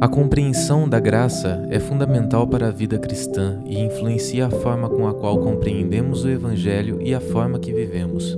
A 0.00 0.08
compreensão 0.08 0.88
da 0.88 0.98
graça 0.98 1.62
é 1.68 1.78
fundamental 1.78 2.46
para 2.46 2.68
a 2.68 2.70
vida 2.70 2.98
cristã 2.98 3.60
e 3.66 3.78
influencia 3.78 4.46
a 4.46 4.50
forma 4.50 4.88
com 4.88 5.06
a 5.06 5.12
qual 5.12 5.38
compreendemos 5.38 6.24
o 6.24 6.30
Evangelho 6.30 7.02
e 7.02 7.14
a 7.14 7.20
forma 7.20 7.58
que 7.58 7.70
vivemos. 7.70 8.34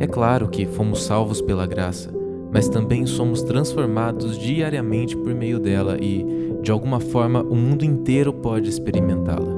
É 0.00 0.08
claro 0.08 0.48
que 0.48 0.66
fomos 0.66 1.04
salvos 1.04 1.40
pela 1.40 1.68
graça, 1.68 2.12
mas 2.50 2.68
também 2.68 3.06
somos 3.06 3.44
transformados 3.44 4.36
diariamente 4.36 5.16
por 5.16 5.32
meio 5.32 5.60
dela 5.60 5.98
e, 6.00 6.26
de 6.60 6.72
alguma 6.72 6.98
forma, 6.98 7.44
o 7.44 7.54
mundo 7.54 7.84
inteiro 7.84 8.32
pode 8.32 8.68
experimentá-la. 8.68 9.54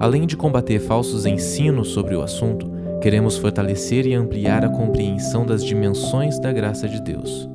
Além 0.00 0.26
de 0.26 0.38
combater 0.38 0.78
falsos 0.78 1.26
ensinos 1.26 1.88
sobre 1.88 2.16
o 2.16 2.22
assunto, 2.22 2.66
queremos 3.02 3.36
fortalecer 3.36 4.06
e 4.06 4.14
ampliar 4.14 4.64
a 4.64 4.70
compreensão 4.70 5.44
das 5.44 5.62
dimensões 5.62 6.38
da 6.38 6.50
graça 6.50 6.88
de 6.88 6.98
Deus. 7.02 7.46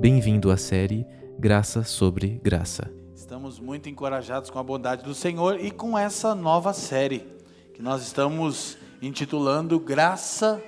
Bem-vindo 0.00 0.50
à 0.50 0.56
série 0.56 1.06
Graça 1.38 1.82
sobre 1.82 2.40
Graça. 2.42 2.92
Estamos 3.14 3.58
muito 3.58 3.88
encorajados 3.88 4.50
com 4.50 4.58
a 4.58 4.62
bondade 4.62 5.02
do 5.02 5.14
Senhor 5.14 5.58
e 5.58 5.70
com 5.70 5.98
essa 5.98 6.34
nova 6.34 6.72
série 6.72 7.26
que 7.74 7.82
nós 7.82 8.02
estamos 8.02 8.76
intitulando 9.00 9.80
Graça 9.80 10.62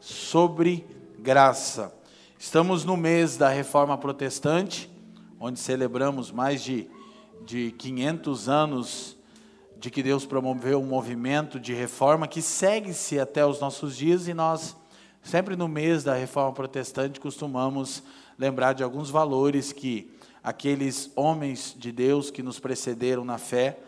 sobre 0.00 0.86
Graça. 1.18 1.94
Estamos 2.38 2.84
no 2.84 2.96
mês 2.96 3.36
da 3.36 3.48
Reforma 3.48 3.96
Protestante, 3.96 4.90
onde 5.40 5.58
celebramos 5.58 6.30
mais 6.30 6.62
de, 6.62 6.90
de 7.44 7.72
500 7.72 8.48
anos 8.48 9.18
de 9.78 9.90
que 9.90 10.02
Deus 10.02 10.26
promoveu 10.26 10.80
um 10.80 10.86
movimento 10.86 11.58
de 11.58 11.72
reforma 11.72 12.26
que 12.26 12.42
segue-se 12.42 13.18
até 13.18 13.46
os 13.46 13.60
nossos 13.60 13.96
dias 13.96 14.26
e 14.26 14.34
nós, 14.34 14.76
sempre 15.22 15.54
no 15.56 15.68
mês 15.68 16.02
da 16.02 16.14
Reforma 16.14 16.52
Protestante, 16.52 17.20
costumamos 17.20 18.02
lembrar 18.38 18.72
de 18.72 18.84
alguns 18.84 19.10
valores 19.10 19.72
que 19.72 20.10
aqueles 20.42 21.10
homens 21.16 21.74
de 21.76 21.90
Deus 21.90 22.30
que 22.30 22.42
nos 22.42 22.60
precederam 22.60 23.24
na 23.24 23.36
fé 23.36 23.78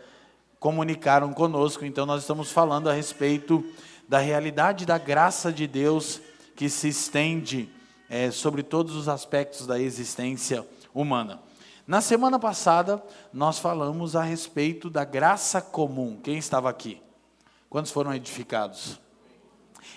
comunicaram 0.59 1.33
conosco. 1.33 1.85
Então, 1.85 2.05
nós 2.05 2.21
estamos 2.21 2.51
falando 2.51 2.89
a 2.89 2.93
respeito 2.93 3.63
da 4.07 4.19
realidade 4.19 4.85
da 4.85 4.97
graça 4.97 5.51
de 5.51 5.65
Deus 5.65 6.21
que 6.55 6.69
se 6.69 6.89
estende 6.89 7.69
é, 8.09 8.29
sobre 8.29 8.61
todos 8.61 8.95
os 8.95 9.07
aspectos 9.07 9.65
da 9.65 9.79
existência 9.79 10.67
humana. 10.93 11.39
Na 11.87 12.01
semana 12.01 12.37
passada, 12.37 13.01
nós 13.33 13.57
falamos 13.57 14.15
a 14.15 14.21
respeito 14.21 14.89
da 14.89 15.03
graça 15.03 15.61
comum. 15.61 16.19
Quem 16.21 16.37
estava 16.37 16.69
aqui? 16.69 17.01
Quantos 17.69 17.91
foram 17.91 18.13
edificados? 18.13 18.99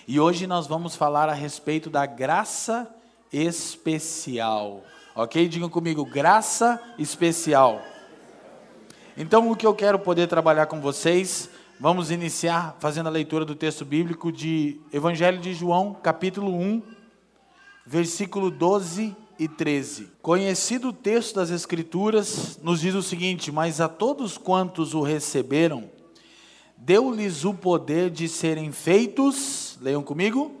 E 0.07 0.19
hoje 0.19 0.47
nós 0.47 0.65
vamos 0.65 0.95
falar 0.95 1.29
a 1.29 1.33
respeito 1.33 1.89
da 1.89 2.05
graça 2.05 2.89
especial. 3.31 4.83
Ok? 5.15 5.47
Digam 5.47 5.69
comigo, 5.69 6.05
graça 6.05 6.81
especial. 6.97 7.81
Então, 9.17 9.49
o 9.49 9.55
que 9.55 9.65
eu 9.65 9.73
quero 9.73 9.97
poder 9.97 10.27
trabalhar 10.27 10.65
com 10.65 10.81
vocês, 10.81 11.49
vamos 11.79 12.11
iniciar 12.11 12.75
fazendo 12.79 13.07
a 13.07 13.11
leitura 13.11 13.45
do 13.45 13.55
texto 13.55 13.85
bíblico 13.85 14.31
de 14.31 14.79
Evangelho 14.91 15.39
de 15.39 15.53
João, 15.53 15.93
capítulo 15.93 16.53
1, 16.53 16.81
versículo 17.85 18.51
12 18.51 19.15
e 19.39 19.47
13. 19.47 20.11
Conhecido 20.21 20.89
o 20.89 20.93
texto 20.93 21.35
das 21.35 21.49
Escrituras, 21.49 22.59
nos 22.61 22.81
diz 22.81 22.93
o 22.95 23.01
seguinte: 23.01 23.51
Mas 23.51 23.79
a 23.79 23.87
todos 23.87 24.37
quantos 24.37 24.93
o 24.93 25.01
receberam, 25.01 25.89
deu-lhes 26.75 27.45
o 27.45 27.53
poder 27.53 28.09
de 28.09 28.27
serem 28.27 28.71
feitos, 28.71 29.77
leiam 29.81 30.03
comigo, 30.03 30.51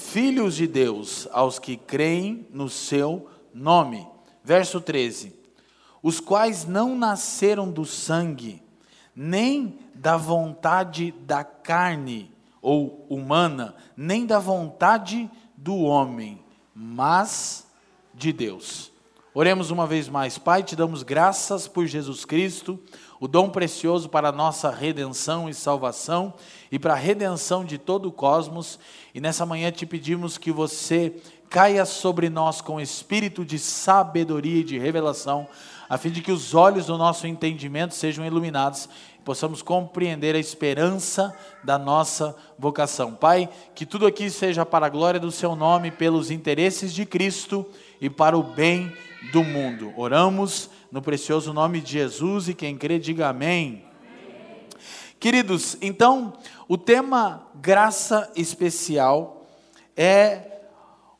filhos 0.00 0.56
de 0.56 0.66
Deus, 0.66 1.28
aos 1.32 1.58
que 1.58 1.76
creem 1.76 2.46
no 2.50 2.68
seu 2.68 3.28
nome. 3.52 4.06
Verso 4.42 4.80
13: 4.80 5.34
Os 6.02 6.18
quais 6.18 6.64
não 6.64 6.96
nasceram 6.96 7.70
do 7.70 7.84
sangue, 7.84 8.62
nem 9.14 9.78
da 9.94 10.16
vontade 10.16 11.12
da 11.26 11.44
carne 11.44 12.32
ou 12.62 13.06
humana, 13.08 13.74
nem 13.96 14.26
da 14.26 14.38
vontade 14.38 15.30
do 15.56 15.76
homem, 15.76 16.42
mas 16.74 17.66
de 18.14 18.32
Deus. 18.32 18.90
Oremos 19.32 19.70
uma 19.70 19.86
vez 19.86 20.08
mais, 20.08 20.38
Pai, 20.38 20.62
te 20.62 20.74
damos 20.74 21.02
graças 21.02 21.68
por 21.68 21.86
Jesus 21.86 22.24
Cristo, 22.24 22.80
o 23.20 23.28
dom 23.28 23.50
precioso 23.50 24.08
para 24.08 24.30
a 24.30 24.32
nossa 24.32 24.70
redenção 24.70 25.46
e 25.46 25.52
salvação 25.52 26.32
e 26.72 26.78
para 26.78 26.94
a 26.94 26.96
redenção 26.96 27.62
de 27.62 27.76
todo 27.76 28.06
o 28.08 28.12
cosmos. 28.12 28.78
E 29.14 29.20
nessa 29.20 29.44
manhã 29.44 29.70
te 29.70 29.84
pedimos 29.84 30.38
que 30.38 30.50
você 30.50 31.14
caia 31.50 31.84
sobre 31.84 32.30
nós 32.30 32.62
com 32.62 32.80
espírito 32.80 33.44
de 33.44 33.58
sabedoria 33.58 34.60
e 34.60 34.64
de 34.64 34.78
revelação, 34.78 35.46
a 35.88 35.98
fim 35.98 36.08
de 36.10 36.22
que 36.22 36.32
os 36.32 36.54
olhos 36.54 36.86
do 36.86 36.96
nosso 36.96 37.26
entendimento 37.26 37.94
sejam 37.94 38.24
iluminados 38.24 38.88
e 39.18 39.22
possamos 39.22 39.60
compreender 39.60 40.34
a 40.34 40.38
esperança 40.38 41.36
da 41.62 41.76
nossa 41.76 42.34
vocação. 42.58 43.14
Pai, 43.14 43.50
que 43.74 43.84
tudo 43.84 44.06
aqui 44.06 44.30
seja 44.30 44.64
para 44.64 44.86
a 44.86 44.90
glória 44.90 45.20
do 45.20 45.32
seu 45.32 45.54
nome, 45.54 45.90
pelos 45.90 46.30
interesses 46.30 46.94
de 46.94 47.04
Cristo 47.04 47.66
e 48.00 48.08
para 48.08 48.38
o 48.38 48.42
bem 48.42 48.90
do 49.32 49.44
mundo. 49.44 49.92
Oramos 49.96 50.70
no 50.90 51.00
precioso 51.00 51.52
nome 51.52 51.80
de 51.80 51.92
Jesus 51.92 52.48
e 52.48 52.54
quem 52.54 52.76
crê 52.76 52.98
diga 52.98 53.28
amém. 53.28 53.84
amém. 54.02 54.66
Queridos, 55.18 55.76
então, 55.80 56.32
o 56.68 56.76
tema 56.76 57.46
graça 57.54 58.30
especial 58.34 59.46
é 59.96 60.62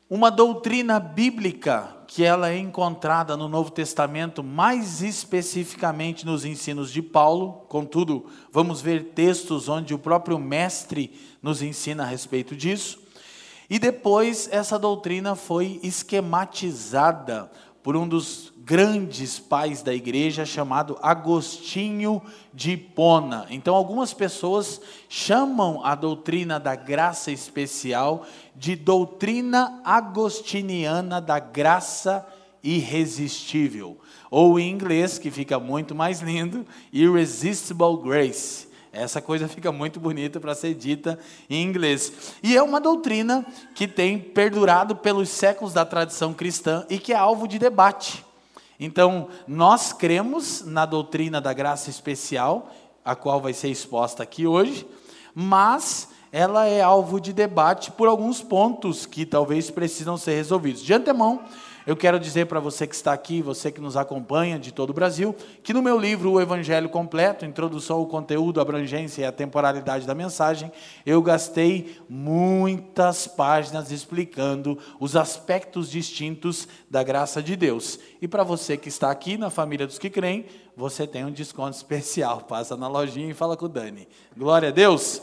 uma 0.09 0.29
doutrina 0.29 0.99
bíblica 0.99 1.95
que 2.05 2.25
ela 2.25 2.49
é 2.49 2.57
encontrada 2.57 3.37
no 3.37 3.47
Novo 3.47 3.71
Testamento, 3.71 4.43
mais 4.43 5.01
especificamente 5.01 6.25
nos 6.25 6.43
ensinos 6.43 6.91
de 6.91 7.01
Paulo. 7.01 7.63
Contudo, 7.69 8.25
vamos 8.51 8.81
ver 8.81 9.13
textos 9.15 9.69
onde 9.69 9.93
o 9.93 9.99
próprio 9.99 10.37
mestre 10.37 11.17
nos 11.41 11.61
ensina 11.61 12.03
a 12.03 12.05
respeito 12.05 12.53
disso. 12.53 12.99
E 13.69 13.79
depois 13.79 14.49
essa 14.51 14.77
doutrina 14.77 15.33
foi 15.33 15.79
esquematizada 15.81 17.49
por 17.81 17.95
um 17.95 18.05
dos 18.05 18.50
grandes 18.63 19.39
pais 19.39 19.81
da 19.81 19.93
igreja 19.93 20.45
chamado 20.45 20.97
Agostinho 21.01 22.21
de 22.53 22.71
Hipona. 22.71 23.47
Então, 23.49 23.75
algumas 23.75 24.13
pessoas 24.13 24.79
chamam 25.09 25.83
a 25.83 25.95
doutrina 25.95 26.59
da 26.59 26.75
graça 26.75 27.31
especial 27.31 28.25
de 28.55 28.75
doutrina 28.75 29.81
agostiniana 29.83 31.19
da 31.19 31.39
graça 31.39 32.25
irresistível, 32.63 33.97
ou 34.29 34.59
em 34.59 34.69
inglês, 34.69 35.17
que 35.17 35.31
fica 35.31 35.59
muito 35.59 35.95
mais 35.95 36.21
lindo, 36.21 36.65
irresistible 36.93 37.97
grace. 38.03 38.69
Essa 38.93 39.21
coisa 39.21 39.47
fica 39.47 39.71
muito 39.71 39.99
bonita 39.99 40.39
para 40.39 40.53
ser 40.53 40.75
dita 40.75 41.17
em 41.49 41.63
inglês. 41.63 42.35
E 42.43 42.55
é 42.55 42.61
uma 42.61 42.79
doutrina 42.79 43.45
que 43.73 43.87
tem 43.87 44.19
perdurado 44.19 44.95
pelos 44.97 45.29
séculos 45.29 45.73
da 45.73 45.85
tradição 45.85 46.33
cristã 46.33 46.85
e 46.89 46.99
que 46.99 47.13
é 47.13 47.15
alvo 47.15 47.47
de 47.47 47.57
debate. 47.57 48.23
Então, 48.83 49.27
nós 49.47 49.93
cremos 49.93 50.65
na 50.65 50.87
doutrina 50.87 51.39
da 51.39 51.53
graça 51.53 51.91
especial, 51.91 52.71
a 53.05 53.15
qual 53.15 53.39
vai 53.39 53.53
ser 53.53 53.67
exposta 53.67 54.23
aqui 54.23 54.47
hoje, 54.47 54.87
mas 55.35 56.09
ela 56.31 56.65
é 56.65 56.81
alvo 56.81 57.21
de 57.21 57.31
debate 57.31 57.91
por 57.91 58.07
alguns 58.07 58.41
pontos 58.41 59.05
que 59.05 59.23
talvez 59.23 59.69
precisam 59.69 60.17
ser 60.17 60.33
resolvidos. 60.33 60.81
De 60.81 60.95
antemão, 60.95 61.43
eu 61.85 61.95
quero 61.95 62.19
dizer 62.19 62.45
para 62.45 62.59
você 62.59 62.85
que 62.85 62.93
está 62.93 63.11
aqui, 63.11 63.41
você 63.41 63.71
que 63.71 63.81
nos 63.81 63.97
acompanha 63.97 64.59
de 64.59 64.71
todo 64.71 64.91
o 64.91 64.93
Brasil, 64.93 65.35
que 65.63 65.73
no 65.73 65.81
meu 65.81 65.97
livro 65.97 66.31
O 66.31 66.41
Evangelho 66.41 66.89
Completo, 66.89 67.45
Introdução 67.45 67.97
ao 67.97 68.05
Conteúdo, 68.05 68.61
Abrangência 68.61 69.21
e 69.21 69.25
a 69.25 69.31
Temporalidade 69.31 70.05
da 70.05 70.13
Mensagem, 70.13 70.71
eu 71.05 71.21
gastei 71.21 71.97
muitas 72.07 73.27
páginas 73.27 73.91
explicando 73.91 74.77
os 74.99 75.15
aspectos 75.15 75.89
distintos 75.89 76.67
da 76.89 77.01
graça 77.01 77.41
de 77.41 77.55
Deus. 77.55 77.99
E 78.21 78.27
para 78.27 78.43
você 78.43 78.77
que 78.77 78.89
está 78.89 79.09
aqui 79.09 79.37
na 79.37 79.49
família 79.49 79.87
dos 79.87 79.97
que 79.97 80.09
creem, 80.09 80.45
você 80.77 81.07
tem 81.07 81.25
um 81.25 81.31
desconto 81.31 81.75
especial. 81.75 82.41
Passa 82.47 82.77
na 82.77 82.87
lojinha 82.87 83.31
e 83.31 83.33
fala 83.33 83.57
com 83.57 83.65
o 83.65 83.69
Dani. 83.69 84.07
Glória 84.37 84.69
a 84.69 84.71
Deus! 84.71 85.21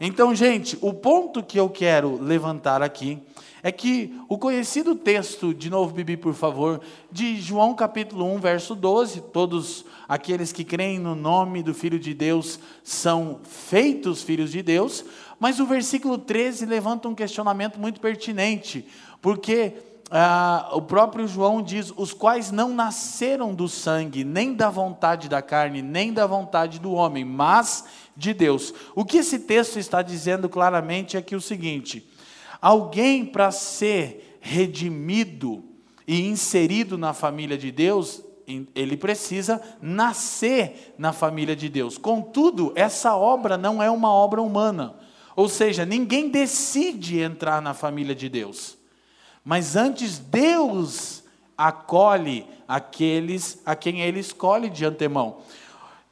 Então, 0.00 0.34
gente, 0.34 0.78
o 0.80 0.94
ponto 0.94 1.42
que 1.42 1.60
eu 1.60 1.68
quero 1.68 2.18
levantar 2.22 2.82
aqui 2.82 3.22
é 3.62 3.70
que 3.70 4.18
o 4.28 4.38
conhecido 4.38 4.94
texto, 4.94 5.52
de 5.52 5.68
novo, 5.68 5.94
Bibi, 5.94 6.16
por 6.16 6.34
favor, 6.34 6.80
de 7.10 7.40
João 7.40 7.74
capítulo 7.74 8.24
1, 8.34 8.38
verso 8.38 8.74
12, 8.74 9.20
todos 9.32 9.84
aqueles 10.08 10.52
que 10.52 10.64
creem 10.64 10.98
no 10.98 11.14
nome 11.14 11.62
do 11.62 11.74
Filho 11.74 11.98
de 11.98 12.14
Deus 12.14 12.58
são 12.82 13.40
feitos 13.44 14.22
filhos 14.22 14.50
de 14.50 14.62
Deus, 14.62 15.04
mas 15.38 15.60
o 15.60 15.66
versículo 15.66 16.18
13 16.18 16.66
levanta 16.66 17.08
um 17.08 17.14
questionamento 17.14 17.78
muito 17.78 18.00
pertinente, 18.00 18.86
porque 19.20 19.74
ah, 20.10 20.70
o 20.72 20.82
próprio 20.82 21.28
João 21.28 21.62
diz: 21.62 21.92
os 21.96 22.12
quais 22.12 22.50
não 22.50 22.70
nasceram 22.70 23.54
do 23.54 23.68
sangue, 23.68 24.24
nem 24.24 24.54
da 24.54 24.68
vontade 24.68 25.28
da 25.28 25.40
carne, 25.40 25.80
nem 25.80 26.12
da 26.12 26.26
vontade 26.26 26.80
do 26.80 26.92
homem, 26.92 27.24
mas 27.24 27.84
de 28.16 28.34
Deus. 28.34 28.74
O 28.94 29.04
que 29.04 29.18
esse 29.18 29.38
texto 29.38 29.78
está 29.78 30.02
dizendo 30.02 30.48
claramente 30.48 31.16
é 31.16 31.22
que 31.22 31.36
o 31.36 31.40
seguinte: 31.40 32.09
alguém 32.60 33.24
para 33.24 33.50
ser 33.50 34.38
redimido, 34.40 35.64
e 36.06 36.26
inserido 36.26 36.98
na 36.98 37.14
família 37.14 37.56
de 37.56 37.70
Deus, 37.70 38.20
ele 38.74 38.96
precisa 38.96 39.62
nascer 39.80 40.94
na 40.98 41.12
família 41.12 41.54
de 41.54 41.68
Deus. 41.68 41.96
Contudo, 41.96 42.72
essa 42.74 43.14
obra 43.14 43.56
não 43.56 43.80
é 43.80 43.88
uma 43.88 44.12
obra 44.12 44.42
humana. 44.42 44.96
Ou 45.36 45.48
seja, 45.48 45.86
ninguém 45.86 46.28
decide 46.28 47.20
entrar 47.20 47.62
na 47.62 47.74
família 47.74 48.12
de 48.12 48.28
Deus. 48.28 48.76
Mas 49.44 49.76
antes 49.76 50.18
Deus 50.18 51.22
acolhe 51.56 52.44
aqueles 52.66 53.62
a 53.64 53.76
quem 53.76 54.00
ele 54.00 54.18
escolhe 54.18 54.68
de 54.68 54.84
antemão. 54.84 55.38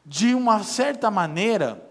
De 0.07 0.33
uma 0.33 0.63
certa 0.63 1.11
maneira, 1.11 1.85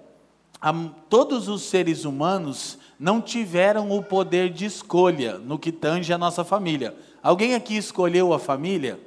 todos 1.10 1.50
os 1.50 1.64
seres 1.64 2.06
humanos 2.06 2.80
não 3.00 3.22
tiveram 3.22 3.92
o 3.92 4.02
poder 4.02 4.50
de 4.50 4.66
escolha 4.66 5.38
no 5.38 5.60
que 5.60 5.72
tange 5.72 6.12
a 6.12 6.18
nossa 6.18 6.44
família. 6.44 6.96
Alguém 7.22 7.54
aqui 7.54 7.78
escolheu 7.78 8.34
a 8.34 8.40
família? 8.40 9.00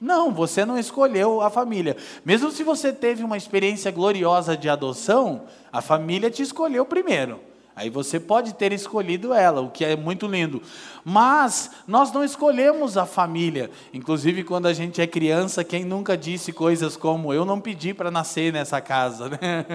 Não, 0.00 0.32
você 0.32 0.64
não 0.64 0.78
escolheu 0.78 1.40
a 1.40 1.48
família. 1.48 1.96
Mesmo 2.24 2.50
se 2.50 2.62
você 2.62 2.92
teve 2.92 3.24
uma 3.24 3.36
experiência 3.36 3.90
gloriosa 3.90 4.56
de 4.56 4.68
adoção, 4.68 5.44
a 5.72 5.80
família 5.80 6.30
te 6.30 6.42
escolheu 6.42 6.84
primeiro. 6.84 7.40
Aí 7.76 7.90
você 7.90 8.18
pode 8.18 8.54
ter 8.54 8.72
escolhido 8.72 9.34
ela, 9.34 9.60
o 9.60 9.70
que 9.70 9.84
é 9.84 9.94
muito 9.94 10.26
lindo. 10.26 10.62
Mas 11.04 11.70
nós 11.86 12.10
não 12.10 12.24
escolhemos 12.24 12.96
a 12.96 13.04
família. 13.04 13.70
Inclusive, 13.92 14.44
quando 14.44 14.64
a 14.64 14.72
gente 14.72 15.02
é 15.02 15.06
criança, 15.06 15.62
quem 15.62 15.84
nunca 15.84 16.16
disse 16.16 16.54
coisas 16.54 16.96
como: 16.96 17.34
Eu 17.34 17.44
não 17.44 17.60
pedi 17.60 17.92
para 17.92 18.10
nascer 18.10 18.50
nessa 18.50 18.80
casa? 18.80 19.28
Né? 19.28 19.66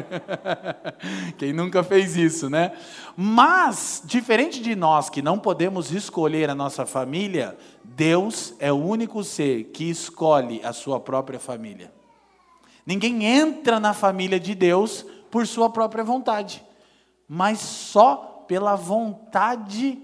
quem 1.37 1.53
nunca 1.53 1.83
fez 1.83 2.17
isso, 2.17 2.49
né? 2.49 2.71
Mas, 3.15 4.01
diferente 4.03 4.63
de 4.63 4.75
nós 4.75 5.07
que 5.07 5.21
não 5.21 5.37
podemos 5.37 5.91
escolher 5.91 6.49
a 6.49 6.55
nossa 6.55 6.87
família, 6.87 7.55
Deus 7.83 8.55
é 8.57 8.71
o 8.71 8.83
único 8.83 9.23
ser 9.23 9.65
que 9.65 9.87
escolhe 9.87 10.59
a 10.63 10.73
sua 10.73 10.99
própria 10.99 11.39
família. 11.39 11.93
Ninguém 12.83 13.25
entra 13.25 13.79
na 13.79 13.93
família 13.93 14.39
de 14.39 14.55
Deus 14.55 15.05
por 15.29 15.45
sua 15.45 15.69
própria 15.69 16.03
vontade 16.03 16.63
mas 17.33 17.59
só 17.59 18.43
pela 18.45 18.75
vontade 18.75 19.97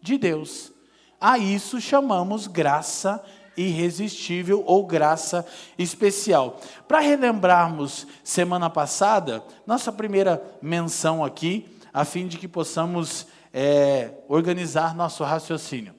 de 0.00 0.16
Deus. 0.16 0.72
A 1.20 1.36
isso 1.36 1.80
chamamos 1.80 2.46
graça 2.46 3.20
irresistível 3.56 4.62
ou 4.64 4.86
graça 4.86 5.44
especial. 5.76 6.60
Para 6.86 7.00
relembrarmos 7.00 8.06
semana 8.22 8.70
passada, 8.70 9.42
nossa 9.66 9.90
primeira 9.90 10.40
menção 10.62 11.24
aqui, 11.24 11.66
a 11.92 12.04
fim 12.04 12.28
de 12.28 12.38
que 12.38 12.46
possamos 12.46 13.26
é, 13.52 14.12
organizar 14.28 14.94
nosso 14.94 15.24
raciocínio. 15.24 15.96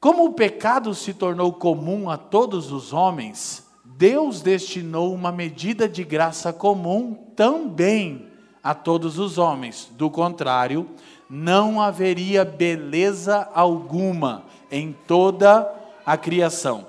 Como 0.00 0.24
o 0.24 0.32
pecado 0.32 0.94
se 0.94 1.12
tornou 1.12 1.52
comum 1.52 2.08
a 2.08 2.16
todos 2.16 2.72
os 2.72 2.94
homens, 2.94 3.66
Deus 3.84 4.40
destinou 4.40 5.12
uma 5.12 5.30
medida 5.30 5.86
de 5.86 6.02
graça 6.02 6.50
comum 6.50 7.12
também 7.36 8.34
a 8.66 8.74
todos 8.74 9.16
os 9.16 9.38
homens. 9.38 9.88
Do 9.92 10.10
contrário, 10.10 10.88
não 11.30 11.80
haveria 11.80 12.44
beleza 12.44 13.48
alguma 13.54 14.42
em 14.68 14.92
toda 15.06 15.72
a 16.04 16.16
criação. 16.16 16.84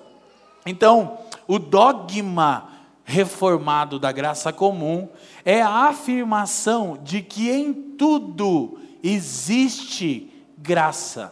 Então, 0.66 1.20
o 1.48 1.60
dogma 1.60 2.70
reformado 3.06 4.00
da 4.00 4.12
graça 4.12 4.52
comum 4.52 5.08
é 5.46 5.62
a 5.62 5.88
afirmação 5.90 6.98
de 7.04 7.22
que 7.22 7.52
em 7.52 7.72
tudo 7.72 8.80
existe 9.04 10.34
graça. 10.58 11.32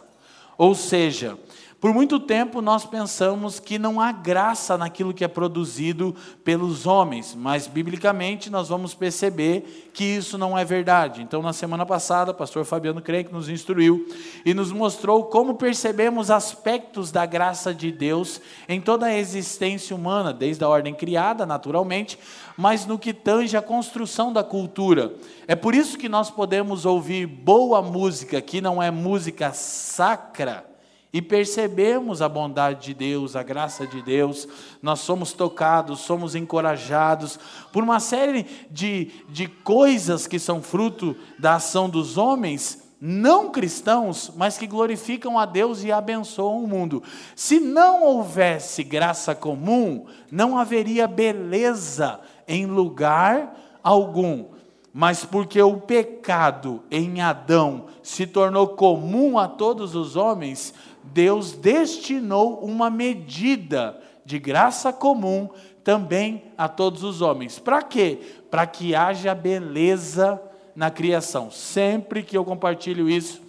Ou 0.56 0.76
seja, 0.76 1.36
por 1.78 1.92
muito 1.92 2.18
tempo 2.18 2.62
nós 2.62 2.86
pensamos 2.86 3.60
que 3.60 3.78
não 3.78 4.00
há 4.00 4.10
graça 4.10 4.78
naquilo 4.78 5.12
que 5.12 5.22
é 5.22 5.28
produzido 5.28 6.16
pelos 6.42 6.86
homens, 6.86 7.34
mas 7.34 7.66
biblicamente 7.66 8.48
nós 8.48 8.70
vamos 8.70 8.94
perceber 8.94 9.90
que 9.92 10.02
isso 10.02 10.38
não 10.38 10.56
é 10.56 10.64
verdade. 10.64 11.20
Então, 11.20 11.42
na 11.42 11.52
semana 11.52 11.84
passada, 11.84 12.30
o 12.30 12.34
pastor 12.34 12.64
Fabiano 12.64 13.02
Crenque 13.02 13.32
nos 13.32 13.50
instruiu 13.50 14.08
e 14.44 14.54
nos 14.54 14.72
mostrou 14.72 15.24
como 15.24 15.56
percebemos 15.56 16.30
aspectos 16.30 17.12
da 17.12 17.26
graça 17.26 17.74
de 17.74 17.92
Deus 17.92 18.40
em 18.66 18.80
toda 18.80 19.06
a 19.06 19.14
existência 19.14 19.94
humana, 19.94 20.32
desde 20.32 20.64
a 20.64 20.68
ordem 20.70 20.94
criada, 20.94 21.44
naturalmente, 21.44 22.18
mas 22.56 22.86
no 22.86 22.98
que 22.98 23.12
tange 23.12 23.54
a 23.54 23.60
construção 23.60 24.32
da 24.32 24.42
cultura. 24.42 25.14
É 25.46 25.54
por 25.54 25.74
isso 25.74 25.98
que 25.98 26.08
nós 26.08 26.30
podemos 26.30 26.86
ouvir 26.86 27.26
boa 27.26 27.82
música, 27.82 28.40
que 28.40 28.62
não 28.62 28.82
é 28.82 28.90
música 28.90 29.52
sacra 29.52 30.75
e 31.16 31.22
percebemos 31.22 32.20
a 32.20 32.28
bondade 32.28 32.88
de 32.88 32.92
Deus, 32.92 33.36
a 33.36 33.42
graça 33.42 33.86
de 33.86 34.02
Deus, 34.02 34.46
nós 34.82 35.00
somos 35.00 35.32
tocados, 35.32 36.00
somos 36.00 36.34
encorajados 36.34 37.40
por 37.72 37.82
uma 37.82 37.98
série 38.00 38.44
de, 38.70 39.10
de 39.26 39.48
coisas 39.48 40.26
que 40.26 40.38
são 40.38 40.60
fruto 40.60 41.16
da 41.38 41.54
ação 41.54 41.88
dos 41.88 42.18
homens, 42.18 42.82
não 43.00 43.48
cristãos, 43.48 44.30
mas 44.36 44.58
que 44.58 44.66
glorificam 44.66 45.38
a 45.38 45.46
Deus 45.46 45.82
e 45.82 45.90
abençoam 45.90 46.62
o 46.62 46.68
mundo. 46.68 47.02
Se 47.34 47.58
não 47.58 48.02
houvesse 48.02 48.84
graça 48.84 49.34
comum, 49.34 50.04
não 50.30 50.58
haveria 50.58 51.08
beleza 51.08 52.20
em 52.46 52.66
lugar 52.66 53.58
algum. 53.82 54.54
Mas 54.92 55.26
porque 55.26 55.60
o 55.60 55.76
pecado 55.76 56.82
em 56.90 57.20
Adão 57.20 57.84
se 58.02 58.26
tornou 58.26 58.68
comum 58.68 59.38
a 59.38 59.46
todos 59.46 59.94
os 59.94 60.16
homens, 60.16 60.72
Deus 61.12 61.52
destinou 61.52 62.60
uma 62.60 62.90
medida 62.90 64.00
de 64.24 64.38
graça 64.38 64.92
comum 64.92 65.48
também 65.84 66.44
a 66.58 66.68
todos 66.68 67.04
os 67.04 67.20
homens. 67.20 67.58
Para 67.58 67.82
quê? 67.82 68.18
Para 68.50 68.66
que 68.66 68.94
haja 68.94 69.34
beleza 69.34 70.40
na 70.74 70.90
criação. 70.90 71.50
Sempre 71.50 72.22
que 72.22 72.36
eu 72.36 72.44
compartilho 72.44 73.08
isso, 73.08 73.40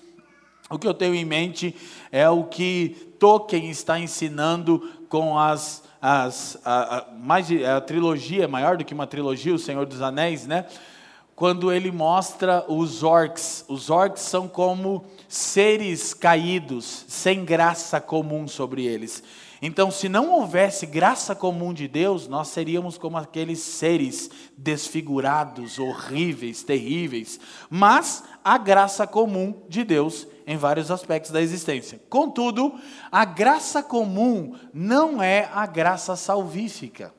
o 0.70 0.78
que 0.78 0.88
eu 0.88 0.94
tenho 0.94 1.16
em 1.16 1.26
mente 1.26 1.76
é 2.12 2.30
o 2.30 2.44
que 2.44 3.14
Tolkien 3.20 3.70
está 3.70 4.00
ensinando 4.00 4.92
com 5.10 5.38
as, 5.38 5.84
as 6.02 6.58
a, 6.64 6.98
a, 6.98 7.12
mais 7.12 7.48
a 7.64 7.82
trilogia 7.82 8.48
maior 8.48 8.78
do 8.78 8.86
que 8.86 8.94
uma 8.94 9.08
trilogia, 9.08 9.56
o 9.56 9.60
Senhor 9.60 9.86
dos 9.86 10.02
Anéis, 10.02 10.46
né? 10.46 10.66
quando 11.38 11.72
ele 11.72 11.92
mostra 11.92 12.66
os 12.68 13.04
orcs. 13.04 13.64
Os 13.68 13.92
orcs 13.92 14.24
são 14.24 14.48
como 14.48 15.06
seres 15.28 16.14
caídos, 16.14 17.06
sem 17.08 17.44
graça 17.44 18.00
comum 18.00 18.48
sobre 18.48 18.86
eles. 18.86 19.24
Então, 19.62 19.90
se 19.90 20.08
não 20.08 20.32
houvesse 20.32 20.86
graça 20.86 21.36
comum 21.36 21.74
de 21.74 21.88
Deus, 21.88 22.28
nós 22.28 22.50
seríamos 22.50 22.98
como 22.98 23.18
aqueles 23.18 23.60
seres 23.60 24.30
desfigurados, 24.56 25.80
horríveis, 25.80 26.64
terríveis. 26.64 27.40
Mas 27.70 28.24
há 28.44 28.58
graça 28.58 29.08
comum 29.08 29.64
de 29.68 29.84
Deus 29.84 30.28
em 30.46 30.58
vários 30.58 30.92
aspectos 30.92 31.32
da 31.32 31.42
existência. 31.42 32.00
Contudo, 32.10 32.74
a 33.12 33.26
graça 33.26 33.82
comum 33.82 34.56
não 34.74 35.22
é 35.22 35.50
a 35.54 35.66
graça 35.66 36.16
salvífica. 36.16 37.14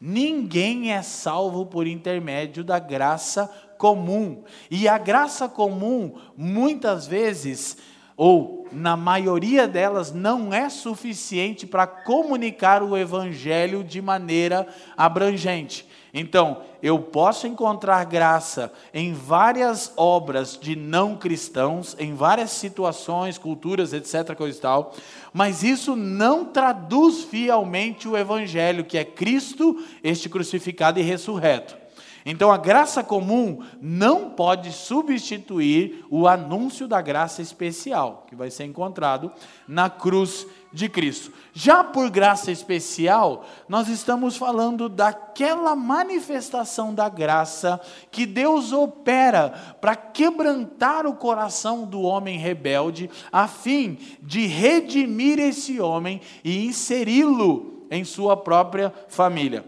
Ninguém 0.00 0.92
é 0.92 1.00
salvo 1.00 1.64
por 1.66 1.86
intermédio 1.86 2.64
da 2.64 2.80
graça 2.80 3.48
comum. 3.82 4.44
E 4.70 4.86
a 4.86 4.96
graça 4.96 5.48
comum, 5.48 6.14
muitas 6.36 7.04
vezes, 7.04 7.76
ou 8.16 8.64
na 8.70 8.96
maioria 8.96 9.66
delas, 9.66 10.12
não 10.12 10.54
é 10.54 10.68
suficiente 10.68 11.66
para 11.66 11.84
comunicar 11.84 12.80
o 12.80 12.96
evangelho 12.96 13.82
de 13.82 14.00
maneira 14.00 14.68
abrangente. 14.96 15.84
Então, 16.14 16.62
eu 16.80 17.00
posso 17.00 17.48
encontrar 17.48 18.04
graça 18.04 18.72
em 18.94 19.12
várias 19.12 19.92
obras 19.96 20.56
de 20.56 20.76
não 20.76 21.16
cristãos, 21.16 21.96
em 21.98 22.14
várias 22.14 22.52
situações, 22.52 23.36
culturas, 23.36 23.92
etc, 23.92 24.36
coisa 24.36 24.56
e 24.56 24.60
tal, 24.60 24.94
mas 25.32 25.64
isso 25.64 25.96
não 25.96 26.44
traduz 26.44 27.24
fielmente 27.24 28.06
o 28.06 28.16
evangelho, 28.16 28.84
que 28.84 28.96
é 28.96 29.04
Cristo, 29.04 29.82
este 30.04 30.28
crucificado 30.28 31.00
e 31.00 31.02
ressurreto. 31.02 31.81
Então 32.24 32.52
a 32.52 32.56
graça 32.56 33.02
comum 33.02 33.64
não 33.80 34.30
pode 34.30 34.72
substituir 34.72 36.04
o 36.08 36.28
anúncio 36.28 36.86
da 36.86 37.00
graça 37.00 37.42
especial, 37.42 38.24
que 38.28 38.36
vai 38.36 38.50
ser 38.50 38.64
encontrado 38.64 39.32
na 39.66 39.90
cruz 39.90 40.46
de 40.72 40.88
Cristo. 40.88 41.32
Já 41.52 41.82
por 41.82 42.08
graça 42.08 42.50
especial, 42.50 43.44
nós 43.68 43.88
estamos 43.88 44.36
falando 44.36 44.88
daquela 44.88 45.74
manifestação 45.74 46.94
da 46.94 47.08
graça 47.08 47.80
que 48.10 48.24
Deus 48.24 48.72
opera 48.72 49.76
para 49.80 49.96
quebrantar 49.96 51.06
o 51.06 51.14
coração 51.14 51.84
do 51.84 52.00
homem 52.02 52.38
rebelde, 52.38 53.10
a 53.32 53.48
fim 53.48 53.98
de 54.22 54.46
redimir 54.46 55.38
esse 55.40 55.80
homem 55.80 56.20
e 56.44 56.66
inseri-lo 56.66 57.86
em 57.90 58.04
sua 58.04 58.36
própria 58.36 58.92
família. 59.08 59.64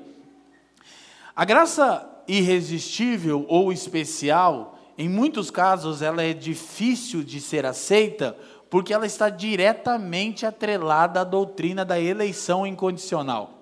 A 1.37 1.45
graça 1.45 2.14
irresistível 2.27 3.45
ou 3.49 3.73
especial, 3.73 4.79
em 4.97 5.09
muitos 5.09 5.51
casos 5.51 6.03
ela 6.03 6.23
é 6.23 6.33
difícil 6.33 7.23
de 7.23 7.41
ser 7.41 7.67
aceita, 7.67 8.37
porque 8.71 8.93
ela 8.93 9.07
está 9.07 9.29
diretamente 9.29 10.45
atrelada 10.45 11.21
à 11.21 11.25
doutrina 11.25 11.85
da 11.85 12.01
eleição 12.01 12.67
incondicional. 12.67 13.61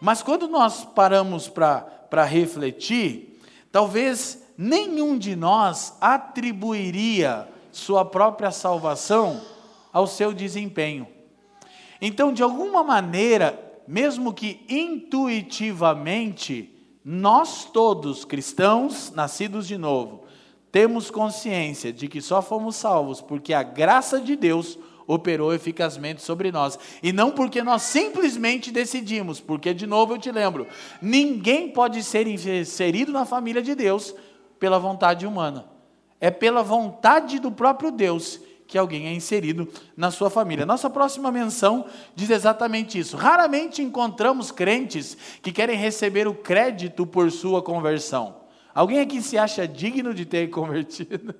Mas 0.00 0.22
quando 0.22 0.48
nós 0.48 0.84
paramos 0.84 1.48
para 1.48 2.24
refletir, 2.24 3.38
talvez 3.70 4.42
nenhum 4.56 5.18
de 5.18 5.36
nós 5.36 5.96
atribuiria 6.00 7.46
sua 7.70 8.04
própria 8.04 8.50
salvação 8.50 9.40
ao 9.92 10.06
seu 10.06 10.32
desempenho. 10.32 11.06
Então, 12.00 12.32
de 12.32 12.42
alguma 12.42 12.82
maneira, 12.82 13.82
mesmo 13.86 14.32
que 14.32 14.64
intuitivamente, 14.68 16.74
nós 17.12 17.64
todos, 17.64 18.24
cristãos 18.24 19.10
nascidos 19.10 19.66
de 19.66 19.76
novo, 19.76 20.22
temos 20.70 21.10
consciência 21.10 21.92
de 21.92 22.06
que 22.06 22.22
só 22.22 22.40
fomos 22.40 22.76
salvos 22.76 23.20
porque 23.20 23.52
a 23.52 23.64
graça 23.64 24.20
de 24.20 24.36
Deus 24.36 24.78
operou 25.08 25.52
eficazmente 25.52 26.22
sobre 26.22 26.52
nós. 26.52 26.78
E 27.02 27.12
não 27.12 27.32
porque 27.32 27.64
nós 27.64 27.82
simplesmente 27.82 28.70
decidimos, 28.70 29.40
porque, 29.40 29.74
de 29.74 29.88
novo, 29.88 30.14
eu 30.14 30.18
te 30.18 30.30
lembro: 30.30 30.68
ninguém 31.02 31.72
pode 31.72 32.00
ser 32.04 32.28
inserido 32.28 33.10
na 33.10 33.24
família 33.24 33.60
de 33.60 33.74
Deus 33.74 34.14
pela 34.60 34.78
vontade 34.78 35.26
humana. 35.26 35.68
É 36.20 36.30
pela 36.30 36.62
vontade 36.62 37.40
do 37.40 37.50
próprio 37.50 37.90
Deus 37.90 38.40
que 38.70 38.78
alguém 38.78 39.08
é 39.08 39.12
inserido 39.12 39.68
na 39.96 40.12
sua 40.12 40.30
família. 40.30 40.64
Nossa 40.64 40.88
próxima 40.88 41.32
menção 41.32 41.84
diz 42.14 42.30
exatamente 42.30 43.00
isso. 43.00 43.16
Raramente 43.16 43.82
encontramos 43.82 44.52
crentes 44.52 45.16
que 45.42 45.50
querem 45.50 45.76
receber 45.76 46.28
o 46.28 46.34
crédito 46.34 47.04
por 47.04 47.32
sua 47.32 47.60
conversão. 47.60 48.36
Alguém 48.72 49.00
aqui 49.00 49.20
se 49.20 49.36
acha 49.36 49.66
digno 49.66 50.14
de 50.14 50.24
ter 50.24 50.46
convertido? 50.50 51.34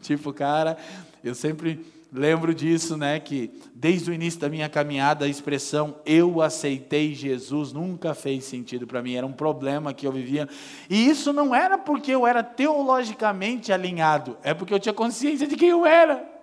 tipo, 0.00 0.32
cara, 0.32 0.78
eu 1.22 1.34
sempre 1.34 1.84
lembro 2.10 2.54
disso, 2.54 2.96
né? 2.96 3.20
Que 3.20 3.50
desde 3.74 4.10
o 4.10 4.14
início 4.14 4.40
da 4.40 4.48
minha 4.48 4.68
caminhada, 4.70 5.26
a 5.26 5.28
expressão 5.28 5.96
eu 6.06 6.40
aceitei 6.40 7.14
Jesus 7.14 7.74
nunca 7.74 8.14
fez 8.14 8.44
sentido 8.44 8.86
para 8.86 9.02
mim, 9.02 9.16
era 9.16 9.26
um 9.26 9.32
problema 9.34 9.92
que 9.92 10.06
eu 10.06 10.12
vivia. 10.12 10.48
E 10.88 11.10
isso 11.10 11.30
não 11.30 11.54
era 11.54 11.76
porque 11.76 12.10
eu 12.10 12.26
era 12.26 12.42
teologicamente 12.42 13.70
alinhado, 13.70 14.38
é 14.42 14.54
porque 14.54 14.72
eu 14.72 14.80
tinha 14.80 14.94
consciência 14.94 15.46
de 15.46 15.56
quem 15.56 15.68
eu 15.68 15.84
era. 15.84 16.33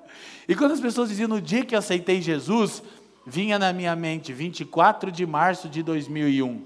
E 0.51 0.55
quando 0.55 0.73
as 0.73 0.81
pessoas 0.81 1.07
diziam 1.07 1.29
no 1.29 1.39
dia 1.39 1.63
que 1.63 1.73
aceitei 1.73 2.21
Jesus, 2.21 2.83
vinha 3.25 3.57
na 3.57 3.71
minha 3.71 3.95
mente 3.95 4.33
24 4.33 5.09
de 5.09 5.25
março 5.25 5.69
de 5.69 5.81
2001. 5.81 6.61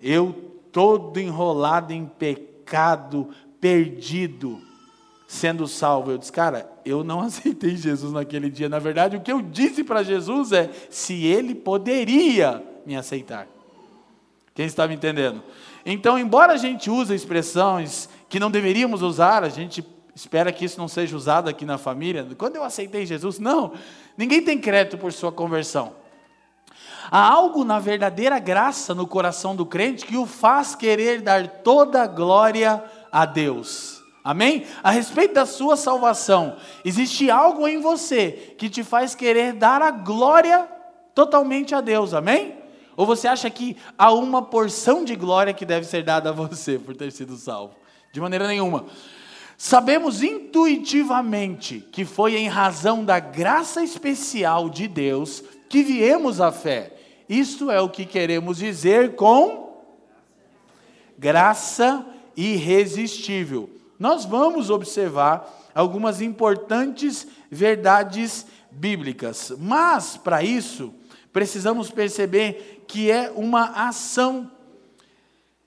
Eu 0.00 0.32
todo 0.70 1.18
enrolado 1.18 1.92
em 1.92 2.06
pecado, 2.06 3.30
perdido, 3.60 4.60
sendo 5.26 5.66
salvo. 5.66 6.12
Eu 6.12 6.18
disse, 6.18 6.30
cara, 6.30 6.70
eu 6.84 7.02
não 7.02 7.18
aceitei 7.26 7.74
Jesus 7.74 8.12
naquele 8.12 8.48
dia. 8.48 8.68
Na 8.68 8.78
verdade, 8.78 9.16
o 9.16 9.20
que 9.20 9.32
eu 9.32 9.42
disse 9.42 9.82
para 9.82 10.04
Jesus 10.04 10.52
é 10.52 10.70
se 10.88 11.26
ele 11.26 11.56
poderia 11.56 12.64
me 12.86 12.94
aceitar. 12.94 13.48
Quem 14.54 14.66
está 14.66 14.86
me 14.86 14.94
entendendo? 14.94 15.42
Então, 15.84 16.16
embora 16.16 16.52
a 16.52 16.56
gente 16.56 16.88
use 16.88 17.12
expressões 17.12 18.08
que 18.28 18.38
não 18.38 18.48
deveríamos 18.48 19.02
usar, 19.02 19.42
a 19.42 19.48
gente 19.48 19.84
espera 20.14 20.52
que 20.52 20.64
isso 20.64 20.78
não 20.78 20.88
seja 20.88 21.16
usado 21.16 21.48
aqui 21.48 21.64
na 21.64 21.78
família. 21.78 22.26
Quando 22.36 22.56
eu 22.56 22.64
aceitei 22.64 23.06
Jesus, 23.06 23.38
não, 23.38 23.72
ninguém 24.16 24.42
tem 24.42 24.58
crédito 24.58 24.98
por 24.98 25.12
sua 25.12 25.32
conversão. 25.32 25.94
Há 27.10 27.28
algo 27.28 27.64
na 27.64 27.78
verdadeira 27.78 28.38
graça 28.38 28.94
no 28.94 29.06
coração 29.06 29.56
do 29.56 29.66
crente 29.66 30.06
que 30.06 30.16
o 30.16 30.26
faz 30.26 30.74
querer 30.74 31.20
dar 31.20 31.46
toda 31.62 32.02
a 32.02 32.06
glória 32.06 32.84
a 33.10 33.26
Deus. 33.26 34.00
Amém? 34.22 34.66
A 34.82 34.90
respeito 34.90 35.34
da 35.34 35.46
sua 35.46 35.76
salvação, 35.76 36.56
existe 36.84 37.30
algo 37.30 37.66
em 37.66 37.80
você 37.80 38.54
que 38.58 38.68
te 38.68 38.84
faz 38.84 39.14
querer 39.14 39.54
dar 39.54 39.80
a 39.80 39.90
glória 39.90 40.68
totalmente 41.14 41.74
a 41.74 41.80
Deus. 41.80 42.12
Amém? 42.12 42.58
Ou 42.96 43.06
você 43.06 43.26
acha 43.26 43.48
que 43.48 43.76
há 43.96 44.12
uma 44.12 44.42
porção 44.42 45.04
de 45.04 45.16
glória 45.16 45.54
que 45.54 45.64
deve 45.64 45.86
ser 45.86 46.04
dada 46.04 46.28
a 46.28 46.32
você 46.32 46.78
por 46.78 46.94
ter 46.94 47.10
sido 47.10 47.34
salvo? 47.36 47.74
De 48.12 48.20
maneira 48.20 48.46
nenhuma. 48.46 48.84
Sabemos 49.62 50.22
intuitivamente 50.22 51.86
que 51.92 52.06
foi 52.06 52.34
em 52.34 52.48
razão 52.48 53.04
da 53.04 53.20
graça 53.20 53.84
especial 53.84 54.70
de 54.70 54.88
Deus 54.88 55.44
que 55.68 55.82
viemos 55.82 56.40
à 56.40 56.50
fé. 56.50 56.96
Isto 57.28 57.70
é 57.70 57.78
o 57.78 57.90
que 57.90 58.06
queremos 58.06 58.56
dizer 58.56 59.16
com 59.16 59.84
graça 61.18 62.06
irresistível. 62.34 63.68
Nós 63.98 64.24
vamos 64.24 64.70
observar 64.70 65.70
algumas 65.74 66.22
importantes 66.22 67.26
verdades 67.50 68.46
bíblicas, 68.70 69.52
mas 69.58 70.16
para 70.16 70.42
isso 70.42 70.94
precisamos 71.34 71.90
perceber 71.90 72.86
que 72.88 73.10
é 73.10 73.30
uma 73.36 73.64
ação 73.88 74.50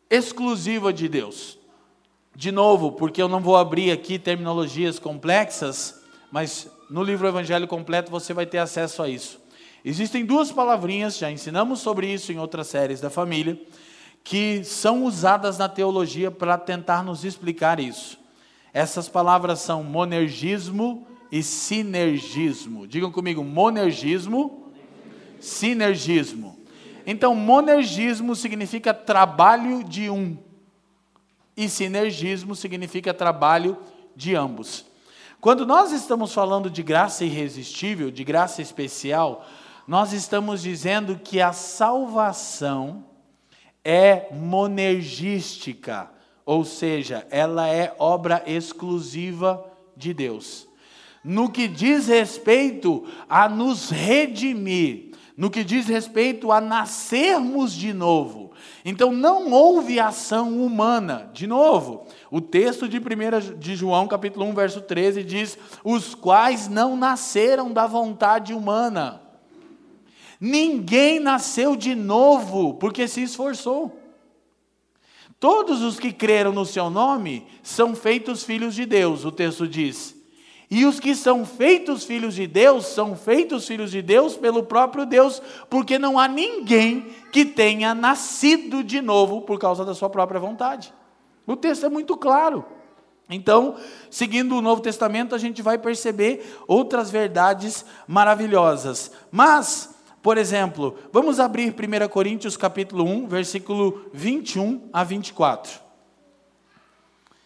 exclusiva 0.10 0.92
de 0.92 1.08
Deus. 1.08 1.62
De 2.36 2.52
novo, 2.52 2.92
porque 2.92 3.22
eu 3.22 3.28
não 3.28 3.40
vou 3.40 3.56
abrir 3.56 3.92
aqui 3.92 4.18
terminologias 4.18 4.98
complexas, 4.98 6.02
mas 6.32 6.68
no 6.90 7.04
livro 7.04 7.28
Evangelho 7.28 7.68
Completo 7.68 8.10
você 8.10 8.34
vai 8.34 8.46
ter 8.46 8.58
acesso 8.58 9.04
a 9.04 9.10
isso. 9.10 9.40
Existem 9.86 10.26
duas 10.26 10.52
palavrinhas, 10.52 11.18
já 11.18 11.30
ensinamos 11.30 11.80
sobre 11.80 12.12
isso 12.12 12.32
em 12.32 12.40
outras 12.40 12.68
séries 12.68 13.00
da 13.00 13.10
família, 13.10 13.62
que 14.24 14.64
são 14.64 15.04
usadas 15.04 15.58
na 15.58 15.70
teologia 15.70 16.32
para 16.32 16.58
tentar 16.58 17.04
nos 17.04 17.24
explicar 17.24 17.80
isso. 17.80 18.18
Essas 18.74 19.08
palavras 19.08 19.60
são 19.60 19.84
monergismo 19.84 21.06
e 21.32 21.44
sinergismo. 21.44 22.88
Digam 22.88 23.12
comigo, 23.12 23.44
monergismo, 23.44 24.72
sinergismo. 25.40 26.58
Então, 27.06 27.36
monergismo 27.36 28.36
significa 28.36 28.94
trabalho 28.94 29.84
de 29.84 30.10
um, 30.10 30.38
e 31.56 31.70
sinergismo 31.70 32.56
significa 32.56 33.14
trabalho 33.14 33.78
de 34.16 34.36
ambos. 34.36 34.86
Quando 35.40 35.66
nós 35.66 35.92
estamos 35.92 36.34
falando 36.34 36.70
de 36.70 36.82
graça 36.82 37.26
irresistível, 37.26 38.10
de 38.10 38.24
graça 38.24 38.62
especial, 38.62 39.46
nós 39.88 40.14
estamos 40.14 40.62
dizendo 40.62 41.20
que 41.20 41.42
a 41.42 41.52
salvação 41.52 43.04
é 43.84 44.28
monergística, 44.32 46.10
ou 46.46 46.64
seja, 46.64 47.28
ela 47.30 47.68
é 47.68 47.94
obra 48.00 48.42
exclusiva 48.46 49.66
de 49.96 50.14
Deus. 50.14 50.68
No 51.24 51.50
que 51.50 51.68
diz 51.68 52.08
respeito 52.08 53.06
a 53.30 53.48
nos 53.48 53.90
redimir, 53.90 55.12
no 55.38 55.50
que 55.50 55.64
diz 55.64 55.88
respeito 55.88 56.52
a 56.52 56.60
nascermos 56.60 57.74
de 57.74 57.94
novo. 57.94 58.52
Então 58.84 59.12
não 59.12 59.52
houve 59.52 60.00
ação 60.00 60.64
humana. 60.64 61.32
De 61.34 61.48
novo, 61.48 62.06
o 62.30 62.42
texto 62.42 62.88
de 62.88 62.98
1 62.98 63.58
de 63.58 63.76
João, 63.76 64.08
capítulo 64.08 64.46
1, 64.46 64.54
verso 64.54 64.82
13 64.82 65.24
diz: 65.24 65.58
"Os 65.84 66.14
quais 66.14 66.68
não 66.68 66.98
nasceram 66.98 67.72
da 67.72 67.88
vontade 67.88 68.54
humana, 68.54 69.24
Ninguém 70.46 71.22
nasceu 71.22 71.74
de 71.74 71.96
novo 71.96 72.74
porque 72.74 73.08
se 73.08 73.24
esforçou. 73.24 73.98
Todos 75.40 75.82
os 75.82 75.98
que 75.98 76.12
creram 76.12 76.52
no 76.52 76.66
seu 76.66 76.90
nome 76.90 77.48
são 77.64 77.96
feitos 77.96 78.44
filhos 78.44 78.76
de 78.76 78.86
Deus, 78.86 79.24
o 79.24 79.32
texto 79.32 79.66
diz. 79.66 80.22
E 80.74 80.88
os 80.88 81.00
que 81.00 81.14
são 81.14 81.46
feitos 81.46 82.04
filhos 82.04 82.34
de 82.34 82.48
Deus 82.48 82.88
são 82.88 83.16
feitos 83.16 83.68
filhos 83.68 83.92
de 83.92 84.02
Deus 84.02 84.36
pelo 84.36 84.64
próprio 84.64 85.06
Deus, 85.06 85.40
porque 85.70 86.00
não 86.00 86.18
há 86.18 86.28
ninguém 86.28 87.14
que 87.32 87.46
tenha 87.46 87.94
nascido 87.94 88.84
de 88.84 89.00
novo 89.00 89.42
por 89.42 89.60
causa 89.60 89.86
da 89.86 89.94
sua 89.94 90.10
própria 90.10 90.40
vontade. 90.40 90.92
O 91.46 91.56
texto 91.56 91.86
é 91.86 91.90
muito 91.90 92.18
claro. 92.18 92.66
Então, 93.30 93.76
seguindo 94.10 94.58
o 94.58 94.64
Novo 94.64 94.82
Testamento, 94.82 95.36
a 95.36 95.38
gente 95.38 95.62
vai 95.62 95.78
perceber 95.78 96.58
outras 96.68 97.12
verdades 97.12 97.86
maravilhosas. 98.08 99.12
Mas 99.32 99.94
por 100.24 100.40
exemplo, 100.40 100.98
vamos 101.12 101.40
abrir 101.40 101.72
1 101.72 102.08
Coríntios 102.08 102.58
capítulo 102.58 103.04
1, 103.04 103.28
versículo 103.28 104.10
21 104.12 104.90
a 104.92 105.04
24. 105.04 105.80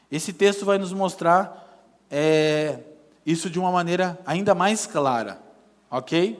Esse 0.09 0.31
texto 0.31 0.63
vai 0.63 0.77
nos 0.77 0.93
mostrar 0.93 1.67
é, 2.09 2.79
isso 3.27 3.49
de 3.49 3.59
uma 3.59 3.69
maneira 3.69 4.17
ainda 4.25 4.55
mais 4.55 4.87
clara, 4.87 5.37
ok? 5.91 6.39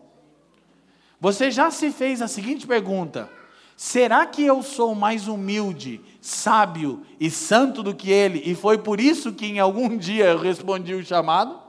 Você 1.19 1.49
já 1.49 1.71
se 1.71 1.91
fez 1.91 2.21
a 2.21 2.27
seguinte 2.27 2.67
pergunta: 2.67 3.29
Será 3.77 4.25
que 4.25 4.43
eu 4.43 4.63
sou 4.63 4.95
mais 4.95 5.27
humilde, 5.27 6.01
sábio 6.21 7.01
e 7.19 7.29
santo 7.29 7.83
do 7.83 7.93
que 7.93 8.11
ele, 8.11 8.41
e 8.45 8.55
foi 8.55 8.77
por 8.77 8.99
isso 8.99 9.33
que 9.33 9.45
em 9.45 9.59
algum 9.59 9.95
dia 9.97 10.25
eu 10.25 10.39
respondi 10.39 10.93
o 10.93 11.05
chamado? 11.05 11.64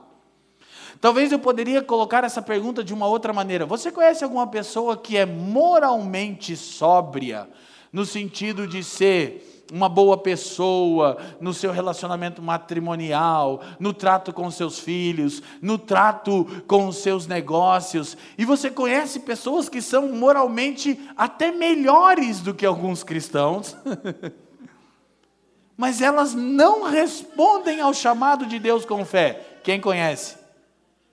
Talvez 0.99 1.31
eu 1.31 1.39
poderia 1.39 1.81
colocar 1.81 2.23
essa 2.23 2.41
pergunta 2.41 2.83
de 2.83 2.93
uma 2.93 3.05
outra 3.05 3.31
maneira. 3.31 3.65
Você 3.65 3.91
conhece 3.91 4.23
alguma 4.23 4.47
pessoa 4.47 4.97
que 4.97 5.15
é 5.15 5.25
moralmente 5.25 6.55
sóbria, 6.55 7.47
no 7.91 8.05
sentido 8.05 8.67
de 8.67 8.83
ser 8.83 9.65
uma 9.71 9.89
boa 9.89 10.17
pessoa 10.17 11.17
no 11.39 11.53
seu 11.53 11.71
relacionamento 11.71 12.41
matrimonial, 12.41 13.61
no 13.79 13.93
trato 13.93 14.31
com 14.31 14.49
seus 14.49 14.79
filhos, 14.79 15.43
no 15.61 15.77
trato 15.77 16.45
com 16.67 16.87
os 16.87 16.97
seus 16.97 17.27
negócios. 17.27 18.17
E 18.37 18.45
você 18.45 18.71
conhece 18.71 19.19
pessoas 19.19 19.67
que 19.69 19.81
são 19.81 20.07
moralmente 20.09 20.99
até 21.15 21.51
melhores 21.51 22.39
do 22.39 22.53
que 22.53 22.65
alguns 22.65 23.03
cristãos. 23.03 23.75
Mas 25.75 26.01
elas 26.01 26.33
não 26.33 26.89
respondem 26.89 27.81
ao 27.81 27.93
chamado 27.93 28.47
de 28.47 28.57
Deus 28.57 28.83
com 28.83 29.05
fé. 29.05 29.59
Quem 29.63 29.79
conhece? 29.79 30.46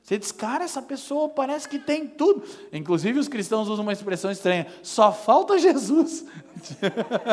Você 0.05 0.19
diz, 0.19 0.31
cara, 0.31 0.65
essa 0.65 0.83
pessoa 0.83 1.31
parece 1.31 1.67
que 1.67 1.79
tem 1.79 2.07
tudo. 2.07 2.45
Inclusive, 2.71 3.19
os 3.19 3.27
cristãos 3.27 3.69
usam 3.69 3.83
uma 3.83 3.93
expressão 3.93 4.31
estranha: 4.31 4.67
só 4.83 5.11
falta 5.11 5.59
Jesus. 5.59 6.27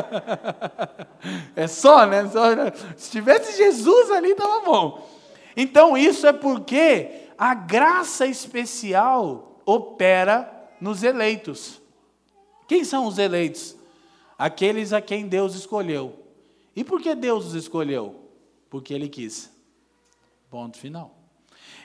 é 1.53 1.67
só, 1.67 2.05
né? 2.05 2.25
Só, 2.29 2.45
se 2.95 3.11
tivesse 3.11 3.57
Jesus 3.57 4.09
ali, 4.11 4.31
estava 4.31 4.61
bom. 4.61 5.05
Então, 5.55 5.97
isso 5.97 6.25
é 6.25 6.31
porque 6.31 7.27
a 7.37 7.53
graça 7.53 8.25
especial 8.25 9.61
opera 9.65 10.49
nos 10.79 11.03
eleitos. 11.03 11.81
Quem 12.69 12.85
são 12.85 13.05
os 13.05 13.17
eleitos? 13.17 13.75
Aqueles 14.37 14.93
a 14.93 15.01
quem 15.01 15.27
Deus 15.27 15.55
escolheu. 15.55 16.17
E 16.73 16.85
por 16.85 17.01
que 17.01 17.13
Deus 17.15 17.47
os 17.47 17.53
escolheu? 17.53 18.15
Porque 18.69 18.93
Ele 18.93 19.09
quis. 19.09 19.51
Ponto 20.49 20.77
final. 20.77 21.20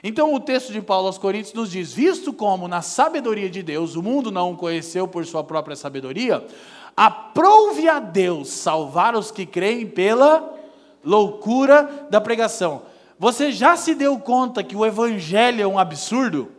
Então 0.07 0.33
o 0.33 0.39
texto 0.39 0.71
de 0.71 0.81
Paulo 0.81 1.07
aos 1.07 1.17
Coríntios 1.17 1.53
nos 1.53 1.69
diz: 1.69 1.91
visto 1.91 2.31
como 2.31 2.65
na 2.65 2.81
sabedoria 2.81 3.49
de 3.49 3.61
Deus 3.61 3.97
o 3.97 4.01
mundo 4.01 4.31
não 4.31 4.53
o 4.53 4.55
conheceu 4.55 5.05
por 5.05 5.25
sua 5.25 5.43
própria 5.43 5.75
sabedoria, 5.75 6.47
aprove 6.95 7.89
a 7.89 7.99
Deus 7.99 8.47
salvar 8.47 9.17
os 9.17 9.31
que 9.31 9.45
creem 9.45 9.85
pela 9.85 10.57
loucura 11.03 12.07
da 12.09 12.21
pregação. 12.21 12.83
Você 13.19 13.51
já 13.51 13.75
se 13.75 13.93
deu 13.93 14.17
conta 14.17 14.63
que 14.63 14.77
o 14.77 14.85
evangelho 14.85 15.61
é 15.61 15.67
um 15.67 15.77
absurdo? 15.77 16.53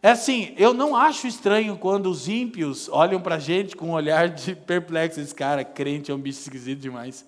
É 0.00 0.10
assim, 0.12 0.54
eu 0.56 0.72
não 0.72 0.94
acho 0.94 1.26
estranho 1.26 1.76
quando 1.76 2.06
os 2.06 2.28
ímpios 2.28 2.88
olham 2.90 3.20
para 3.20 3.34
a 3.34 3.40
gente 3.40 3.74
com 3.74 3.86
um 3.86 3.94
olhar 3.94 4.28
de 4.28 4.54
perplexo. 4.54 5.18
Esse 5.18 5.34
cara, 5.34 5.64
crente 5.64 6.12
é 6.12 6.14
um 6.14 6.18
bicho 6.18 6.42
esquisito 6.42 6.78
demais. 6.78 7.26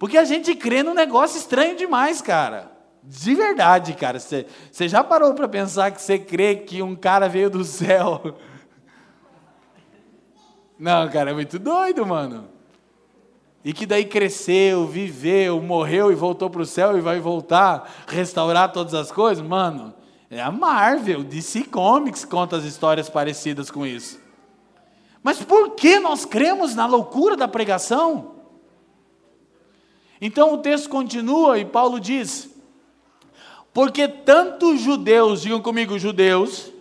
Porque 0.00 0.18
a 0.18 0.24
gente 0.24 0.52
crê 0.56 0.82
num 0.82 0.94
negócio 0.94 1.38
estranho 1.38 1.76
demais, 1.76 2.20
cara. 2.20 2.76
De 3.10 3.34
verdade, 3.34 3.94
cara. 3.94 4.20
Você, 4.20 4.46
já 4.80 5.02
parou 5.02 5.32
para 5.32 5.48
pensar 5.48 5.90
que 5.90 6.02
você 6.02 6.18
crê 6.18 6.56
que 6.56 6.82
um 6.82 6.94
cara 6.94 7.26
veio 7.26 7.48
do 7.48 7.64
céu? 7.64 8.36
Não, 10.78 11.08
cara, 11.08 11.30
é 11.30 11.34
muito 11.34 11.58
doido, 11.58 12.04
mano. 12.04 12.50
E 13.64 13.72
que 13.72 13.86
daí 13.86 14.04
cresceu, 14.04 14.86
viveu, 14.86 15.60
morreu 15.62 16.12
e 16.12 16.14
voltou 16.14 16.50
para 16.50 16.60
o 16.60 16.66
céu 16.66 16.98
e 16.98 17.00
vai 17.00 17.18
voltar, 17.18 17.90
restaurar 18.06 18.72
todas 18.72 18.92
as 18.92 19.10
coisas? 19.10 19.44
Mano, 19.44 19.94
é 20.30 20.42
a 20.42 20.52
Marvel, 20.52 21.24
DC 21.24 21.64
Comics 21.64 22.26
conta 22.26 22.56
as 22.56 22.64
histórias 22.64 23.08
parecidas 23.08 23.70
com 23.70 23.86
isso. 23.86 24.20
Mas 25.22 25.42
por 25.42 25.70
que 25.70 25.98
nós 25.98 26.26
cremos 26.26 26.74
na 26.74 26.84
loucura 26.84 27.38
da 27.38 27.48
pregação? 27.48 28.34
Então 30.20 30.52
o 30.52 30.58
texto 30.58 30.90
continua 30.90 31.58
e 31.58 31.64
Paulo 31.64 31.98
diz: 31.98 32.57
porque 33.78 34.08
tanto 34.08 34.76
judeus, 34.76 35.42
digam 35.42 35.62
comigo, 35.62 36.00
judeus, 36.00 36.72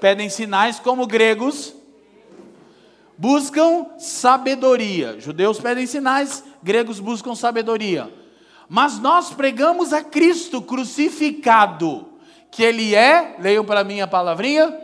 pedem 0.00 0.28
sinais, 0.28 0.80
como 0.80 1.06
gregos 1.06 1.72
buscam 3.16 3.86
sabedoria. 4.00 5.20
Judeus 5.20 5.60
pedem 5.60 5.86
sinais, 5.86 6.42
gregos 6.60 6.98
buscam 6.98 7.36
sabedoria. 7.36 8.12
Mas 8.68 8.98
nós 8.98 9.30
pregamos 9.32 9.92
a 9.92 10.02
Cristo 10.02 10.60
crucificado, 10.60 12.04
que 12.50 12.64
Ele 12.64 12.96
é, 12.96 13.36
leiam 13.38 13.64
para 13.64 13.84
mim 13.84 14.00
a 14.00 14.08
palavrinha, 14.08 14.76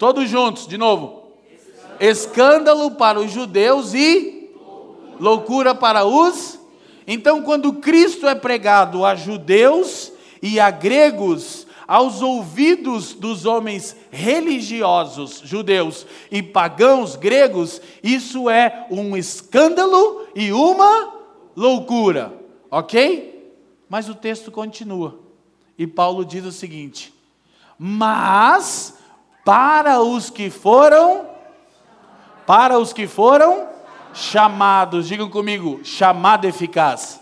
todos 0.00 0.28
juntos, 0.28 0.66
de 0.66 0.76
novo. 0.76 1.30
Escândalo 2.00 2.90
para 2.90 3.20
os 3.20 3.30
judeus 3.30 3.94
e 3.94 4.50
loucura 5.20 5.76
para 5.76 6.04
os. 6.04 6.58
Então, 7.06 7.40
quando 7.42 7.74
Cristo 7.74 8.26
é 8.26 8.34
pregado 8.34 9.04
a 9.06 9.14
judeus 9.14 10.15
e 10.42 10.60
a 10.60 10.70
gregos, 10.70 11.66
aos 11.86 12.20
ouvidos 12.20 13.14
dos 13.14 13.46
homens 13.46 13.96
religiosos 14.10 15.40
judeus 15.44 16.06
e 16.30 16.42
pagãos 16.42 17.16
gregos, 17.16 17.80
isso 18.02 18.50
é 18.50 18.86
um 18.90 19.16
escândalo 19.16 20.26
e 20.34 20.52
uma 20.52 21.14
loucura, 21.56 22.32
ok? 22.70 23.54
Mas 23.88 24.08
o 24.08 24.14
texto 24.14 24.50
continua 24.50 25.20
e 25.78 25.86
Paulo 25.86 26.24
diz 26.24 26.44
o 26.44 26.52
seguinte: 26.52 27.14
Mas 27.78 28.98
para 29.44 30.00
os 30.00 30.28
que 30.28 30.50
foram, 30.50 31.28
para 32.46 32.78
os 32.78 32.92
que 32.92 33.06
foram 33.06 33.68
chamados, 34.12 35.06
digam 35.06 35.28
comigo, 35.28 35.80
chamado 35.84 36.46
eficaz 36.46 37.20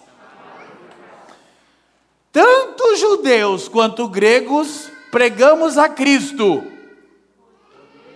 tanto 2.34 2.96
judeus 2.96 3.68
quanto 3.68 4.08
gregos 4.08 4.90
pregamos 5.12 5.78
a 5.78 5.88
Cristo, 5.88 6.64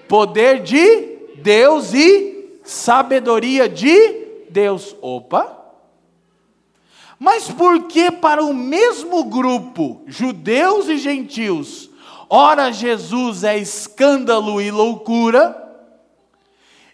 poder 0.09 0.61
de 0.61 1.18
Deus 1.37 1.94
e 1.94 2.59
sabedoria 2.64 3.68
de 3.68 4.26
Deus. 4.50 4.96
Opa! 5.00 5.57
Mas 7.16 7.48
por 7.48 7.85
que 7.85 8.11
para 8.11 8.42
o 8.42 8.52
mesmo 8.52 9.22
grupo, 9.26 10.02
judeus 10.09 10.88
e 10.88 10.96
gentios, 10.96 11.88
ora 12.28 12.72
Jesus 12.72 13.44
é 13.44 13.57
escândalo 13.57 14.61
e 14.61 14.68
loucura, 14.72 15.67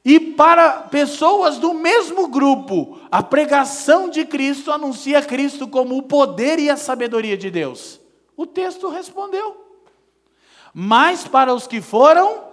e 0.04 0.20
para 0.20 0.82
pessoas 0.82 1.56
do 1.56 1.72
mesmo 1.72 2.28
grupo, 2.28 2.98
a 3.10 3.22
pregação 3.22 4.10
de 4.10 4.26
Cristo 4.26 4.70
anuncia 4.70 5.22
Cristo 5.22 5.66
como 5.66 5.96
o 5.96 6.02
poder 6.02 6.58
e 6.58 6.68
a 6.68 6.76
sabedoria 6.76 7.38
de 7.38 7.50
Deus. 7.50 7.98
O 8.36 8.44
texto 8.44 8.90
respondeu. 8.90 9.56
Mas 10.74 11.26
para 11.26 11.54
os 11.54 11.66
que 11.66 11.80
foram 11.80 12.52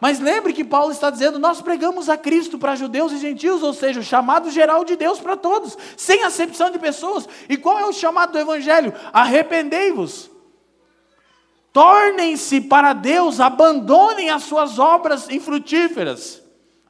Mas 0.00 0.18
lembre 0.18 0.52
que 0.52 0.64
Paulo 0.64 0.90
está 0.90 1.10
dizendo: 1.10 1.38
nós 1.38 1.62
pregamos 1.62 2.08
a 2.08 2.16
Cristo 2.16 2.58
para 2.58 2.74
judeus 2.74 3.12
e 3.12 3.18
gentios, 3.18 3.62
ou 3.62 3.72
seja, 3.72 4.00
o 4.00 4.02
chamado 4.02 4.50
geral 4.50 4.84
de 4.84 4.96
Deus 4.96 5.20
para 5.20 5.36
todos, 5.36 5.78
sem 5.96 6.24
acepção 6.24 6.70
de 6.70 6.78
pessoas. 6.78 7.28
E 7.48 7.56
qual 7.56 7.78
é 7.78 7.86
o 7.86 7.92
chamado 7.92 8.32
do 8.32 8.38
Evangelho? 8.38 8.92
Arrependei-vos. 9.12 10.28
Tornem-se 11.72 12.62
para 12.62 12.92
Deus, 12.92 13.38
abandonem 13.38 14.28
as 14.28 14.42
suas 14.42 14.78
obras 14.78 15.30
infrutíferas. 15.30 16.41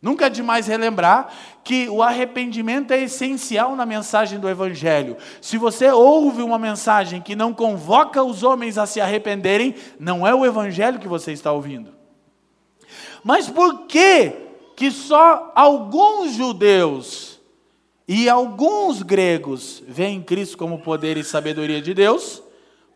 Nunca 0.02 0.26
é 0.26 0.28
demais 0.28 0.66
relembrar 0.66 1.32
que 1.62 1.88
o 1.88 2.02
arrependimento 2.02 2.90
é 2.90 3.02
essencial 3.02 3.76
na 3.76 3.86
mensagem 3.86 4.40
do 4.40 4.48
Evangelho. 4.48 5.16
Se 5.40 5.56
você 5.56 5.92
ouve 5.92 6.42
uma 6.42 6.58
mensagem 6.58 7.22
que 7.22 7.36
não 7.36 7.54
convoca 7.54 8.20
os 8.20 8.42
homens 8.42 8.78
a 8.78 8.84
se 8.84 9.00
arrependerem, 9.00 9.76
não 10.00 10.26
é 10.26 10.34
o 10.34 10.44
Evangelho 10.44 10.98
que 10.98 11.06
você 11.06 11.30
está 11.30 11.52
ouvindo. 11.52 11.94
Mas 13.22 13.48
por 13.48 13.86
que 13.86 14.32
que 14.74 14.90
só 14.90 15.52
alguns 15.54 16.32
judeus 16.32 17.40
e 18.08 18.28
alguns 18.28 19.02
gregos 19.02 19.84
veem 19.86 20.20
Cristo 20.20 20.58
como 20.58 20.80
poder 20.80 21.16
e 21.16 21.22
sabedoria 21.22 21.80
de 21.80 21.94
Deus? 21.94 22.42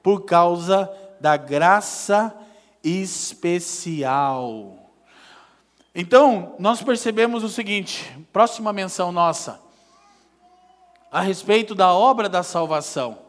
Por 0.03 0.25
causa 0.25 0.91
da 1.21 1.37
graça 1.37 2.35
especial. 2.83 4.86
Então, 5.99 6.55
nós 6.59 6.83
percebemos 6.83 7.43
o 7.43 7.49
seguinte: 7.49 8.05
próxima 8.31 8.71
menção 8.71 9.11
nossa, 9.11 9.59
a 11.11 11.23
respeito 11.23 11.75
da 11.75 11.91
obra 11.95 12.29
da 12.29 12.43
salvação. 12.43 13.25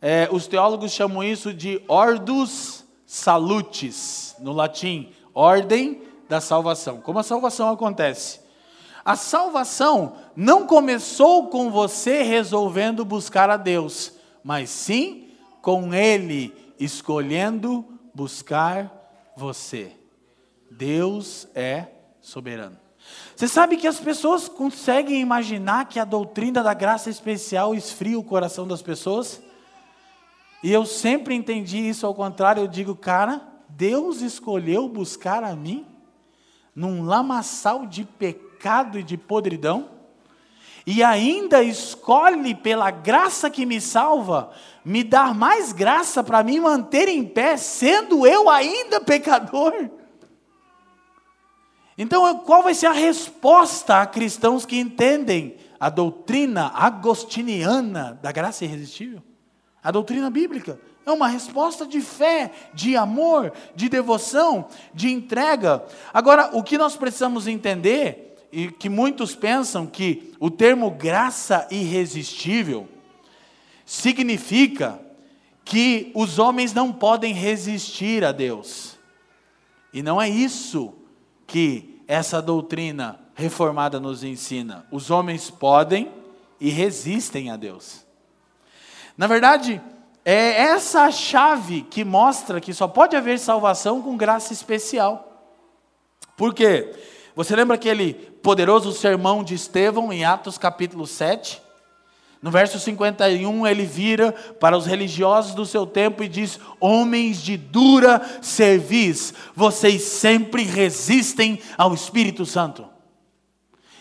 É, 0.00 0.28
os 0.30 0.46
teólogos 0.46 0.92
chamam 0.92 1.24
isso 1.24 1.52
de 1.52 1.82
ordus 1.88 2.84
salutis, 3.04 4.36
no 4.38 4.52
latim, 4.52 5.12
ordem 5.34 6.02
da 6.28 6.40
salvação. 6.40 7.00
Como 7.00 7.18
a 7.18 7.24
salvação 7.24 7.68
acontece? 7.68 8.40
A 9.04 9.16
salvação 9.16 10.14
não 10.36 10.64
começou 10.64 11.48
com 11.48 11.72
você 11.72 12.22
resolvendo 12.22 13.04
buscar 13.04 13.50
a 13.50 13.56
Deus, 13.56 14.12
mas 14.44 14.70
sim 14.70 15.30
com 15.60 15.92
Ele 15.92 16.54
escolhendo 16.78 17.84
buscar 18.14 19.32
você. 19.36 19.92
Deus 20.70 21.48
é 21.54 21.88
soberano. 22.22 22.78
Você 23.36 23.48
sabe 23.48 23.76
que 23.76 23.86
as 23.86 23.98
pessoas 23.98 24.48
conseguem 24.48 25.20
imaginar 25.20 25.86
que 25.86 25.98
a 25.98 26.04
doutrina 26.04 26.62
da 26.62 26.72
graça 26.72 27.10
especial 27.10 27.74
esfria 27.74 28.18
o 28.18 28.24
coração 28.24 28.66
das 28.66 28.80
pessoas? 28.80 29.42
E 30.62 30.72
eu 30.72 30.86
sempre 30.86 31.34
entendi 31.34 31.78
isso 31.78 32.06
ao 32.06 32.14
contrário, 32.14 32.62
eu 32.62 32.68
digo, 32.68 32.94
cara, 32.94 33.42
Deus 33.68 34.20
escolheu 34.20 34.88
buscar 34.88 35.42
a 35.42 35.56
mim 35.56 35.84
num 36.74 37.02
lamaçal 37.02 37.84
de 37.84 38.04
pecado 38.04 38.98
e 38.98 39.02
de 39.02 39.16
podridão, 39.16 39.90
e 40.86 41.02
ainda 41.02 41.62
escolhe 41.62 42.54
pela 42.54 42.90
graça 42.90 43.50
que 43.50 43.66
me 43.66 43.80
salva, 43.80 44.50
me 44.84 45.04
dar 45.04 45.34
mais 45.34 45.72
graça 45.72 46.24
para 46.24 46.42
me 46.42 46.58
manter 46.58 47.08
em 47.08 47.24
pé, 47.24 47.56
sendo 47.56 48.26
eu 48.26 48.48
ainda 48.48 49.00
pecador. 49.00 49.90
Então, 51.96 52.38
qual 52.38 52.62
vai 52.62 52.74
ser 52.74 52.86
a 52.86 52.92
resposta 52.92 54.00
a 54.00 54.06
cristãos 54.06 54.64
que 54.64 54.78
entendem 54.78 55.56
a 55.78 55.90
doutrina 55.90 56.72
agostiniana 56.74 58.18
da 58.22 58.32
graça 58.32 58.64
irresistível? 58.64 59.22
A 59.82 59.90
doutrina 59.90 60.30
bíblica 60.30 60.80
é 61.04 61.10
uma 61.10 61.28
resposta 61.28 61.86
de 61.86 62.00
fé, 62.00 62.52
de 62.72 62.96
amor, 62.96 63.52
de 63.74 63.88
devoção, 63.88 64.68
de 64.94 65.10
entrega. 65.10 65.84
Agora, 66.14 66.50
o 66.56 66.62
que 66.62 66.78
nós 66.78 66.96
precisamos 66.96 67.46
entender, 67.46 68.36
e 68.52 68.70
que 68.70 68.88
muitos 68.88 69.34
pensam 69.34 69.86
que 69.86 70.32
o 70.38 70.50
termo 70.50 70.90
graça 70.90 71.66
irresistível 71.70 72.88
significa 73.84 75.00
que 75.64 76.10
os 76.14 76.38
homens 76.38 76.72
não 76.72 76.92
podem 76.92 77.34
resistir 77.34 78.24
a 78.24 78.32
Deus. 78.32 78.96
E 79.92 80.02
não 80.02 80.20
é 80.20 80.28
isso 80.28 80.94
que 81.52 82.02
essa 82.08 82.40
doutrina 82.40 83.20
reformada 83.34 84.00
nos 84.00 84.24
ensina. 84.24 84.86
Os 84.90 85.10
homens 85.10 85.50
podem 85.50 86.10
e 86.58 86.70
resistem 86.70 87.50
a 87.50 87.58
Deus. 87.58 88.06
Na 89.18 89.26
verdade, 89.26 89.78
é 90.24 90.62
essa 90.62 91.02
a 91.02 91.10
chave 91.10 91.82
que 91.82 92.06
mostra 92.06 92.58
que 92.58 92.72
só 92.72 92.88
pode 92.88 93.14
haver 93.14 93.38
salvação 93.38 94.00
com 94.00 94.16
graça 94.16 94.54
especial. 94.54 95.52
Por 96.38 96.54
quê? 96.54 96.94
Você 97.36 97.54
lembra 97.54 97.74
aquele 97.74 98.14
poderoso 98.14 98.90
sermão 98.90 99.44
de 99.44 99.54
Estevão 99.54 100.10
em 100.10 100.24
Atos 100.24 100.56
capítulo 100.56 101.06
7? 101.06 101.60
No 102.42 102.50
verso 102.50 102.76
51, 102.80 103.68
ele 103.68 103.86
vira 103.86 104.32
para 104.32 104.76
os 104.76 104.84
religiosos 104.84 105.54
do 105.54 105.64
seu 105.64 105.86
tempo 105.86 106.24
e 106.24 106.28
diz: 106.28 106.58
Homens 106.80 107.40
de 107.40 107.56
dura 107.56 108.20
cerviz, 108.42 109.32
vocês 109.54 110.02
sempre 110.02 110.64
resistem 110.64 111.60
ao 111.78 111.94
Espírito 111.94 112.44
Santo. 112.44 112.84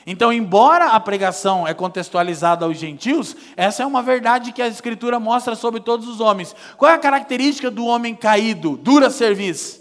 Então, 0.08 0.34
embora 0.34 0.88
a 0.88 1.00
pregação 1.00 1.68
é 1.68 1.76
contextualizada 1.76 2.66
aos 2.66 2.80
gentios, 2.80 3.36
essa 3.56 3.84
é 3.84 3.86
uma 3.86 4.02
verdade 4.02 4.52
que 4.52 4.62
a 4.64 4.68
Escritura 4.68 5.20
mostra 5.20 5.56
sobre 5.56 5.80
todos 5.80 6.08
os 6.08 6.20
homens. 6.20 6.56
Qual 6.76 6.90
é 6.90 6.96
a 6.96 7.00
característica 7.00 7.70
do 7.70 7.86
homem 7.86 8.16
caído? 8.16 8.76
Dura 8.76 9.12
cerviz. 9.12 9.80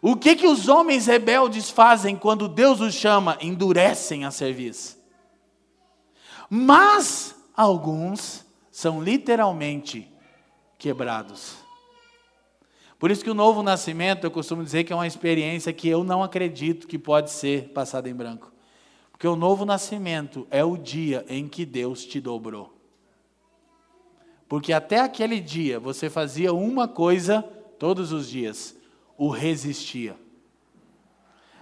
O 0.00 0.14
que, 0.14 0.36
que 0.36 0.46
os 0.46 0.68
homens 0.68 1.06
rebeldes 1.06 1.68
fazem 1.68 2.14
quando 2.14 2.46
Deus 2.46 2.80
os 2.80 2.94
chama? 2.94 3.36
Endurecem 3.40 4.24
a 4.24 4.30
cerviz. 4.30 4.97
Mas 6.48 7.34
alguns 7.56 8.46
são 8.70 9.02
literalmente 9.02 10.10
quebrados. 10.78 11.56
Por 12.98 13.10
isso 13.10 13.22
que 13.22 13.30
o 13.30 13.34
novo 13.34 13.62
nascimento, 13.62 14.24
eu 14.24 14.30
costumo 14.30 14.64
dizer 14.64 14.84
que 14.84 14.92
é 14.92 14.96
uma 14.96 15.06
experiência 15.06 15.72
que 15.72 15.88
eu 15.88 16.02
não 16.02 16.22
acredito 16.22 16.86
que 16.86 16.98
pode 16.98 17.30
ser 17.30 17.68
passada 17.68 18.08
em 18.08 18.14
branco. 18.14 18.52
Porque 19.12 19.26
o 19.26 19.36
novo 19.36 19.64
nascimento 19.64 20.46
é 20.50 20.64
o 20.64 20.76
dia 20.76 21.24
em 21.28 21.48
que 21.48 21.66
Deus 21.66 22.04
te 22.04 22.20
dobrou. 22.20 22.72
Porque 24.48 24.72
até 24.72 25.00
aquele 25.00 25.40
dia 25.40 25.78
você 25.78 26.08
fazia 26.08 26.52
uma 26.52 26.88
coisa 26.88 27.42
todos 27.78 28.12
os 28.12 28.28
dias, 28.28 28.76
o 29.16 29.28
resistia. 29.28 30.16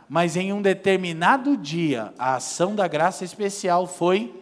Mas 0.09 0.37
em 0.37 0.53
um 0.53 0.63
determinado 0.63 1.57
dia, 1.57 2.15
a 2.19 2.37
ação 2.37 2.75
da 2.75 2.87
graça 2.87 3.25
especial 3.25 3.87
foi 3.87 4.36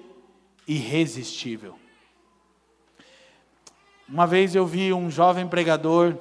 irresistível. 0.67 1.79
Uma 4.09 4.27
vez 4.27 4.55
eu 4.55 4.67
vi 4.67 4.93
um 4.93 5.11
jovem 5.11 5.47
pregador 5.49 6.17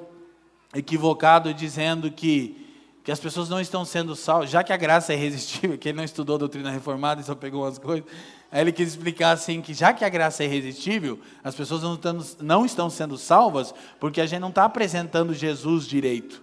equivocado 0.74 1.54
dizendo 1.54 2.10
que, 2.10 2.68
que 3.04 3.12
as 3.12 3.20
pessoas 3.20 3.50
não 3.50 3.60
estão 3.60 3.84
sendo 3.84 4.16
salvas, 4.16 4.50
já 4.50 4.64
que 4.64 4.72
a 4.72 4.78
graça 4.78 5.14
é 5.14 5.16
irresistível, 5.16 5.78
que 5.78 5.90
ele 5.90 5.98
não 5.98 6.04
estudou 6.04 6.38
doutrina 6.38 6.72
reformada 6.72 7.22
e 7.22 7.24
só 7.24 7.36
pegou 7.36 7.64
umas 7.64 7.78
coisas, 7.78 8.06
aí 8.52 8.62
ele 8.62 8.72
quis 8.72 8.90
explicar 8.90 9.32
assim 9.32 9.62
que 9.62 9.74
já 9.74 9.94
que 9.94 10.06
a 10.06 10.10
graça 10.10 10.44
é 10.44 10.46
irresistível, 10.46 11.20
as 11.44 11.54
pessoas 11.54 11.84
não 11.84 11.96
estão, 11.96 12.20
não 12.40 12.66
estão 12.66 12.90
sendo 12.90 13.18
salvas 13.18 13.74
porque 14.00 14.22
a 14.22 14.26
gente 14.26 14.40
não 14.40 14.50
está 14.50 14.64
apresentando 14.66 15.34
Jesus 15.34 15.86
direito. 15.86 16.42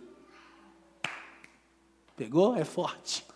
Pegou? 2.17 2.55
É 2.55 2.65
forte. 2.65 3.30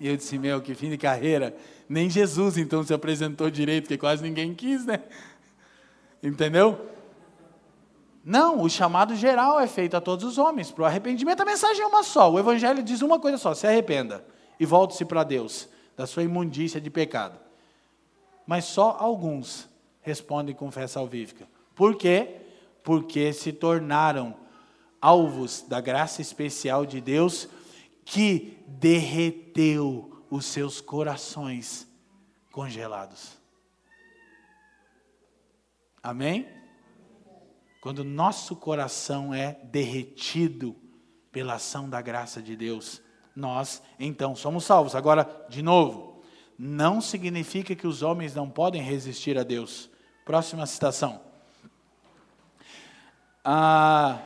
E 0.00 0.08
eu 0.08 0.16
disse, 0.16 0.38
meu, 0.38 0.62
que 0.62 0.74
fim 0.74 0.88
de 0.88 0.96
carreira. 0.96 1.54
Nem 1.86 2.08
Jesus 2.08 2.56
então 2.56 2.82
se 2.82 2.94
apresentou 2.94 3.50
direito, 3.50 3.84
porque 3.84 3.98
quase 3.98 4.22
ninguém 4.22 4.54
quis, 4.54 4.86
né? 4.86 5.00
Entendeu? 6.22 6.88
Não, 8.24 8.62
o 8.62 8.70
chamado 8.70 9.14
geral 9.14 9.60
é 9.60 9.66
feito 9.66 9.96
a 9.96 10.00
todos 10.00 10.24
os 10.24 10.38
homens 10.38 10.70
para 10.70 10.82
o 10.82 10.86
arrependimento. 10.86 11.42
A 11.42 11.44
mensagem 11.44 11.82
é 11.82 11.86
uma 11.86 12.02
só. 12.02 12.32
O 12.32 12.38
Evangelho 12.38 12.82
diz 12.82 13.02
uma 13.02 13.18
coisa 13.18 13.36
só: 13.36 13.54
se 13.54 13.66
arrependa 13.66 14.24
e 14.58 14.64
volte-se 14.64 15.04
para 15.04 15.22
Deus 15.22 15.68
da 15.96 16.06
sua 16.06 16.22
imundícia 16.22 16.80
de 16.80 16.90
pecado. 16.90 17.38
Mas 18.46 18.64
só 18.64 18.96
alguns 18.98 19.68
respondem 20.00 20.54
com 20.54 20.70
fé 20.70 20.86
salvífica. 20.86 21.46
Por 21.74 21.96
quê? 21.96 22.36
Porque 22.82 23.32
se 23.32 23.52
tornaram 23.52 24.34
alvos 25.00 25.64
da 25.66 25.80
graça 25.80 26.20
especial 26.20 26.84
de 26.84 27.00
Deus 27.00 27.48
que 28.04 28.58
derreteu 28.66 30.24
os 30.30 30.46
seus 30.46 30.80
corações 30.80 31.88
congelados. 32.52 33.38
Amém? 36.02 36.48
Quando 37.80 38.04
nosso 38.04 38.54
coração 38.56 39.34
é 39.34 39.58
derretido 39.64 40.76
pela 41.32 41.54
ação 41.54 41.88
da 41.88 42.00
graça 42.00 42.42
de 42.42 42.56
Deus, 42.56 43.02
nós 43.34 43.82
então 43.98 44.34
somos 44.34 44.64
salvos. 44.64 44.94
Agora, 44.94 45.46
de 45.48 45.62
novo, 45.62 46.22
não 46.58 47.00
significa 47.00 47.74
que 47.74 47.86
os 47.86 48.02
homens 48.02 48.34
não 48.34 48.50
podem 48.50 48.82
resistir 48.82 49.38
a 49.38 49.42
Deus. 49.42 49.90
Próxima 50.24 50.66
citação. 50.66 51.20
Ah, 53.42 54.20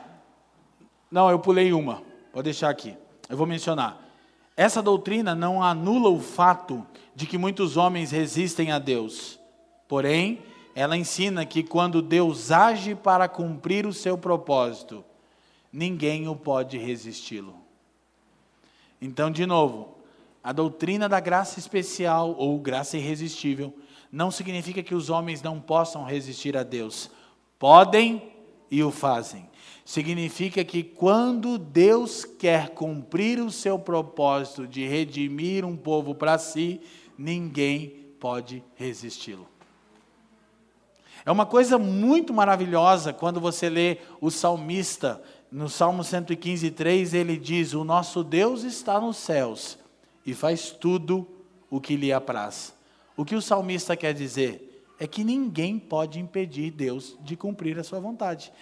não, 1.10 1.30
eu 1.30 1.38
pulei 1.38 1.72
uma. 1.72 2.02
Vou 2.32 2.42
deixar 2.42 2.70
aqui. 2.70 2.96
Eu 3.28 3.36
vou 3.36 3.46
mencionar. 3.46 4.02
Essa 4.56 4.82
doutrina 4.82 5.34
não 5.34 5.62
anula 5.62 6.08
o 6.08 6.20
fato 6.20 6.86
de 7.14 7.26
que 7.26 7.38
muitos 7.38 7.76
homens 7.76 8.10
resistem 8.10 8.70
a 8.70 8.78
Deus. 8.78 9.38
Porém, 9.88 10.42
ela 10.74 10.96
ensina 10.96 11.44
que 11.44 11.62
quando 11.62 12.02
Deus 12.02 12.50
age 12.50 12.94
para 12.94 13.28
cumprir 13.28 13.86
o 13.86 13.92
seu 13.92 14.18
propósito, 14.18 15.04
ninguém 15.72 16.28
o 16.28 16.36
pode 16.36 16.78
resisti-lo. 16.78 17.54
Então, 19.00 19.30
de 19.30 19.44
novo, 19.44 19.96
a 20.42 20.52
doutrina 20.52 21.08
da 21.08 21.20
graça 21.20 21.58
especial 21.58 22.34
ou 22.38 22.58
graça 22.58 22.96
irresistível 22.96 23.72
não 24.10 24.30
significa 24.30 24.82
que 24.82 24.94
os 24.94 25.10
homens 25.10 25.42
não 25.42 25.60
possam 25.60 26.04
resistir 26.04 26.56
a 26.56 26.62
Deus. 26.62 27.10
Podem 27.58 28.32
e 28.70 28.82
o 28.82 28.90
fazem. 28.90 29.48
Significa 29.84 30.64
que 30.64 30.82
quando 30.82 31.58
Deus 31.58 32.24
quer 32.24 32.70
cumprir 32.70 33.38
o 33.40 33.50
seu 33.50 33.78
propósito 33.78 34.66
de 34.66 34.86
redimir 34.86 35.64
um 35.64 35.76
povo 35.76 36.14
para 36.14 36.38
si, 36.38 36.80
ninguém 37.18 38.04
pode 38.18 38.64
resisti-lo. 38.76 39.46
É 41.26 41.30
uma 41.30 41.46
coisa 41.46 41.78
muito 41.78 42.32
maravilhosa 42.32 43.12
quando 43.12 43.40
você 43.40 43.68
lê 43.68 43.98
o 44.20 44.30
salmista, 44.30 45.22
no 45.50 45.68
Salmo 45.68 46.02
115, 46.02 46.70
3, 46.72 47.14
ele 47.14 47.36
diz: 47.36 47.74
O 47.74 47.84
nosso 47.84 48.24
Deus 48.24 48.64
está 48.64 49.00
nos 49.00 49.16
céus 49.18 49.78
e 50.26 50.34
faz 50.34 50.70
tudo 50.70 51.26
o 51.70 51.80
que 51.80 51.96
lhe 51.96 52.12
apraz. 52.12 52.74
O 53.16 53.24
que 53.24 53.36
o 53.36 53.40
salmista 53.40 53.96
quer 53.96 54.12
dizer? 54.12 54.73
É 54.98 55.06
que 55.06 55.24
ninguém 55.24 55.78
pode 55.78 56.20
impedir 56.20 56.70
Deus 56.70 57.16
de 57.20 57.36
cumprir 57.36 57.78
a 57.78 57.84
sua 57.84 57.98
vontade. 57.98 58.52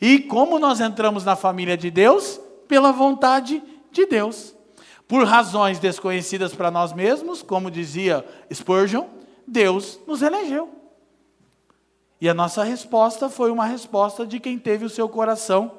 E 0.00 0.20
como 0.20 0.58
nós 0.58 0.80
entramos 0.80 1.24
na 1.24 1.34
família 1.34 1.76
de 1.76 1.90
Deus? 1.90 2.40
Pela 2.68 2.92
vontade 2.92 3.62
de 3.90 4.06
Deus. 4.06 4.54
Por 5.08 5.24
razões 5.24 5.80
desconhecidas 5.80 6.54
para 6.54 6.70
nós 6.70 6.92
mesmos, 6.92 7.42
como 7.42 7.70
dizia 7.70 8.24
Spurgeon, 8.52 9.06
Deus 9.46 9.98
nos 10.06 10.22
elegeu. 10.22 10.68
E 12.20 12.28
a 12.28 12.34
nossa 12.34 12.62
resposta 12.62 13.28
foi 13.28 13.50
uma 13.50 13.64
resposta 13.64 14.24
de 14.26 14.38
quem 14.38 14.58
teve 14.58 14.84
o 14.84 14.90
seu 14.90 15.08
coração 15.08 15.72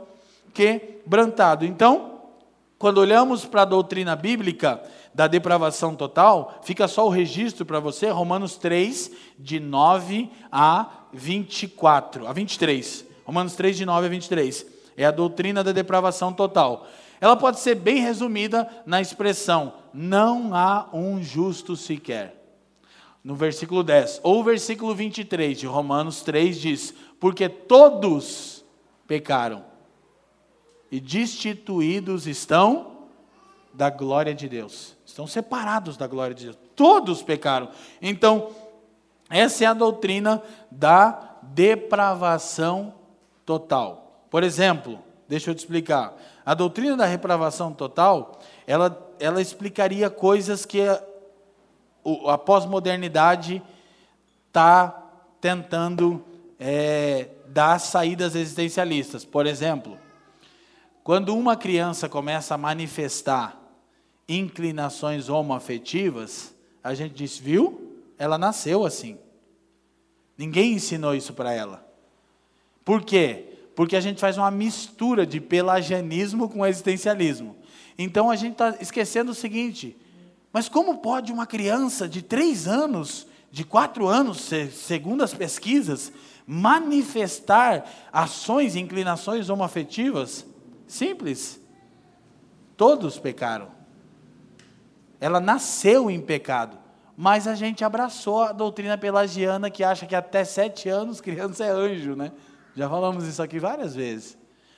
quebrantado. 0.54 1.66
Então, 1.66 2.20
quando 2.78 2.98
olhamos 2.98 3.46
para 3.46 3.62
a 3.62 3.66
doutrina 3.66 4.16
bíblica, 4.16 4.84
da 5.14 5.28
depravação 5.28 5.96
total, 5.96 6.60
fica 6.64 6.88
só 6.88 7.06
o 7.06 7.10
registro 7.10 7.66
para 7.66 7.80
você, 7.80 8.10
Romanos 8.10 8.56
3, 8.56 9.12
de 9.38 9.60
9 9.60 10.30
a 10.52 10.90
24, 11.14 12.28
a 12.28 12.34
23. 12.34 13.06
Romanos 13.26 13.56
3, 13.56 13.78
de 13.78 13.86
9 13.86 14.08
a 14.08 14.10
23. 14.10 14.66
É 14.96 15.06
a 15.06 15.12
doutrina 15.12 15.64
da 15.64 15.72
depravação 15.72 16.32
total. 16.32 16.88
Ela 17.20 17.36
pode 17.36 17.60
ser 17.60 17.76
bem 17.76 18.02
resumida 18.02 18.68
na 18.86 19.02
expressão: 19.02 19.74
não 19.94 20.56
há 20.56 20.90
um 20.94 21.22
justo 21.22 21.76
sequer. 21.76 22.38
No 23.24 23.36
versículo 23.36 23.84
10. 23.84 24.22
Ou 24.24 24.44
versículo 24.44 24.96
23 24.96 25.60
de 25.60 25.68
Romanos 25.68 26.22
3 26.22 26.60
diz: 26.60 26.94
Porque 27.20 27.48
todos 27.48 28.66
pecaram 29.08 29.64
e 30.92 31.00
destituídos 31.00 32.28
estão 32.28 33.08
da 33.74 33.90
glória 33.90 34.34
de 34.34 34.50
Deus. 34.50 34.98
Estão 35.12 35.28
separados 35.28 35.98
da 35.98 36.08
glória 36.08 36.34
de 36.34 36.46
Deus. 36.46 36.58
Todos 36.74 37.22
pecaram. 37.22 37.68
Então, 38.02 38.50
essa 39.30 39.66
é 39.66 39.68
a 39.68 39.74
doutrina 39.74 40.42
da 40.72 41.36
depravação 41.42 42.94
total. 43.46 44.24
Por 44.30 44.42
exemplo, 44.42 45.00
deixa 45.28 45.52
eu 45.52 45.56
te 45.56 45.60
explicar. 45.60 46.16
A 46.46 46.54
doutrina 46.54 46.96
da 46.96 47.06
repravação 47.06 47.74
total, 47.74 48.40
ela, 48.66 49.14
ela 49.20 49.42
explicaria 49.42 50.10
coisas 50.10 50.66
que 50.66 50.82
a, 50.82 51.04
a 52.28 52.38
pós-modernidade 52.38 53.62
está 54.48 55.08
tentando 55.42 56.24
é, 56.58 57.28
dar 57.48 57.80
saídas 57.80 58.34
existencialistas. 58.34 59.26
Por 59.26 59.46
exemplo, 59.46 60.00
quando 61.04 61.36
uma 61.36 61.58
criança 61.58 62.08
começa 62.08 62.56
a 62.56 62.58
manifestar 62.58 63.61
inclinações 64.38 65.30
homoafetivas, 65.30 66.54
a 66.84 66.94
gente 66.94 67.14
diz, 67.14 67.38
viu? 67.38 67.98
Ela 68.18 68.38
nasceu 68.38 68.86
assim. 68.86 69.18
Ninguém 70.38 70.74
ensinou 70.74 71.14
isso 71.14 71.34
para 71.34 71.54
ela. 71.54 71.86
Por 72.84 73.04
quê? 73.04 73.46
Porque 73.76 73.96
a 73.96 74.02
gente 74.02 74.20
faz 74.20 74.38
uma 74.38 74.52
mistura 74.52 75.26
de 75.26 75.40
pelagianismo 75.40 76.50
com 76.50 76.66
existencialismo. 76.66 77.56
Então 77.98 78.30
a 78.30 78.36
gente 78.36 78.54
está 78.54 78.78
esquecendo 78.80 79.32
o 79.32 79.36
seguinte: 79.36 79.98
mas 80.52 80.68
como 80.68 80.98
pode 80.98 81.32
uma 81.32 81.46
criança 81.46 82.08
de 82.08 82.22
três 82.22 82.68
anos, 82.68 83.28
de 83.52 83.64
quatro 83.64 84.08
anos, 84.08 84.50
segundo 84.74 85.24
as 85.24 85.34
pesquisas, 85.34 86.12
manifestar 86.46 87.86
ações 88.12 88.76
e 88.76 88.80
inclinações 88.80 89.50
homoafetivas? 89.50 90.46
Simples. 90.88 91.60
Todos 92.76 93.20
pecaram. 93.20 93.81
Ela 95.22 95.40
nasceu 95.40 96.10
em 96.10 96.20
pecado. 96.20 96.80
Mas 97.16 97.48
a 97.48 97.54
gente 97.54 97.84
abraçou 97.84 98.42
a 98.42 98.52
doutrina 98.52 98.98
pelagiana 98.98 99.70
que 99.70 99.84
acha 99.84 100.08
que 100.08 100.16
até 100.16 100.44
sete 100.44 100.90
anos 100.90 101.22
criança 101.22 101.64
é 101.64 101.70
anjo, 101.70 102.16
né? 102.16 102.32
Já 102.76 102.90
falamos 102.90 103.28
isso 103.28 103.44
aqui 103.44 103.60
várias 103.60 103.94
vezes. 103.94 104.36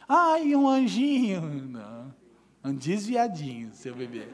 Ai, 0.08 0.54
um 0.54 0.68
anjinho. 0.68 1.42
Não. 1.42 2.14
Um 2.66 2.76
desviadinho, 2.76 3.72
seu 3.74 3.96
bebê. 3.96 4.28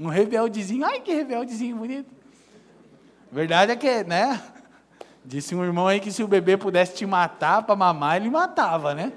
Um 0.00 0.08
rebeldezinho. 0.08 0.86
Ai, 0.86 1.00
que 1.00 1.12
rebeldezinho 1.12 1.76
bonito. 1.76 2.10
Verdade 3.30 3.72
é 3.72 3.76
que, 3.76 4.04
né? 4.04 4.42
Disse 5.22 5.54
um 5.54 5.64
irmão 5.64 5.86
aí 5.86 6.00
que 6.00 6.12
se 6.12 6.22
o 6.22 6.28
bebê 6.28 6.56
pudesse 6.56 6.94
te 6.94 7.04
matar 7.04 7.62
para 7.62 7.76
mamar, 7.76 8.16
ele 8.16 8.30
matava, 8.30 8.94
né? 8.94 9.12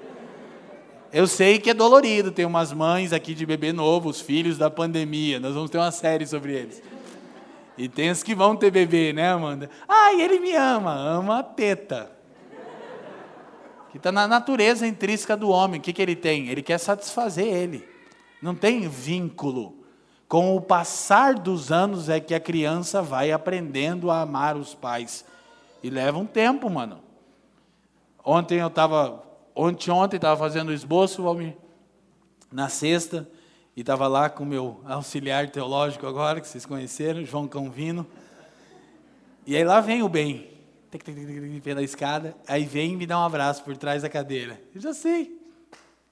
Eu 1.18 1.26
sei 1.26 1.58
que 1.58 1.72
é 1.72 1.74
dolorido, 1.74 2.32
tem 2.32 2.46
umas 2.46 2.72
mães 2.72 3.12
aqui 3.12 3.34
de 3.34 3.44
bebê 3.44 3.74
novo, 3.74 4.08
os 4.08 4.22
filhos 4.22 4.56
da 4.56 4.70
pandemia, 4.70 5.40
nós 5.40 5.56
vamos 5.56 5.72
ter 5.72 5.80
uma 5.80 5.90
série 5.90 6.28
sobre 6.28 6.54
eles. 6.54 6.80
E 7.76 7.90
tem 7.90 8.12
os 8.12 8.22
que 8.22 8.36
vão 8.36 8.56
ter 8.56 8.70
bebê, 8.70 9.12
né, 9.14 9.32
Amanda? 9.32 9.68
Ai, 9.90 10.22
ele 10.22 10.40
me 10.40 10.54
ama, 10.54 10.94
ama 10.94 11.40
a 11.40 11.44
teta. 11.44 12.12
Que 13.90 13.98
está 13.98 14.12
na 14.12 14.28
natureza 14.28 14.86
intrínseca 14.86 15.36
do 15.36 15.50
homem. 15.50 15.80
O 15.80 15.84
que, 15.84 15.92
que 15.92 16.04
ele 16.04 16.16
tem? 16.16 16.50
Ele 16.50 16.62
quer 16.62 16.78
satisfazer 16.78 17.48
ele. 17.48 17.84
Não 18.40 18.54
tem 18.54 18.88
vínculo. 18.88 19.74
Com 20.28 20.56
o 20.56 20.62
passar 20.62 21.34
dos 21.34 21.72
anos 21.72 22.10
é 22.10 22.20
que 22.20 22.36
a 22.36 22.40
criança 22.40 23.02
vai 23.02 23.32
aprendendo 23.32 24.12
a 24.12 24.22
amar 24.22 24.56
os 24.56 24.76
pais. 24.76 25.26
E 25.82 25.90
leva 25.90 26.20
um 26.20 26.28
tempo, 26.28 26.70
mano. 26.70 27.00
Ontem 28.24 28.60
eu 28.60 28.68
estava 28.68 29.26
Ontem, 29.60 29.90
ontem 29.90 30.18
estava 30.18 30.38
fazendo 30.38 30.70
o 30.70 30.72
esboço, 30.74 31.24
Valmir, 31.24 31.58
na 32.52 32.70
sexta, 32.70 33.28
e 33.76 33.82
estava 33.82 34.08
lá 34.08 34.30
com 34.30 34.44
o 34.44 34.46
meu 34.46 34.80
auxiliar 34.86 35.50
teológico 35.50 36.06
agora, 36.06 36.40
que 36.40 36.48
vocês 36.48 36.64
conheceram, 36.64 37.26
João 37.26 37.48
Canvino. 37.48 38.06
E 39.48 39.56
aí 39.56 39.64
lá 39.64 39.82
vem 39.82 40.04
o 40.04 40.10
bem, 40.10 40.48
pela 41.64 41.82
escada, 41.82 42.38
aí 42.48 42.66
vem 42.66 42.94
e 42.94 42.96
me 42.96 43.08
dá 43.08 43.18
um 43.18 43.24
abraço 43.24 43.64
por 43.64 43.76
trás 43.76 44.04
da 44.04 44.10
cadeira. 44.10 44.62
Eu 44.76 44.80
já 44.80 44.94
sei, 44.94 45.42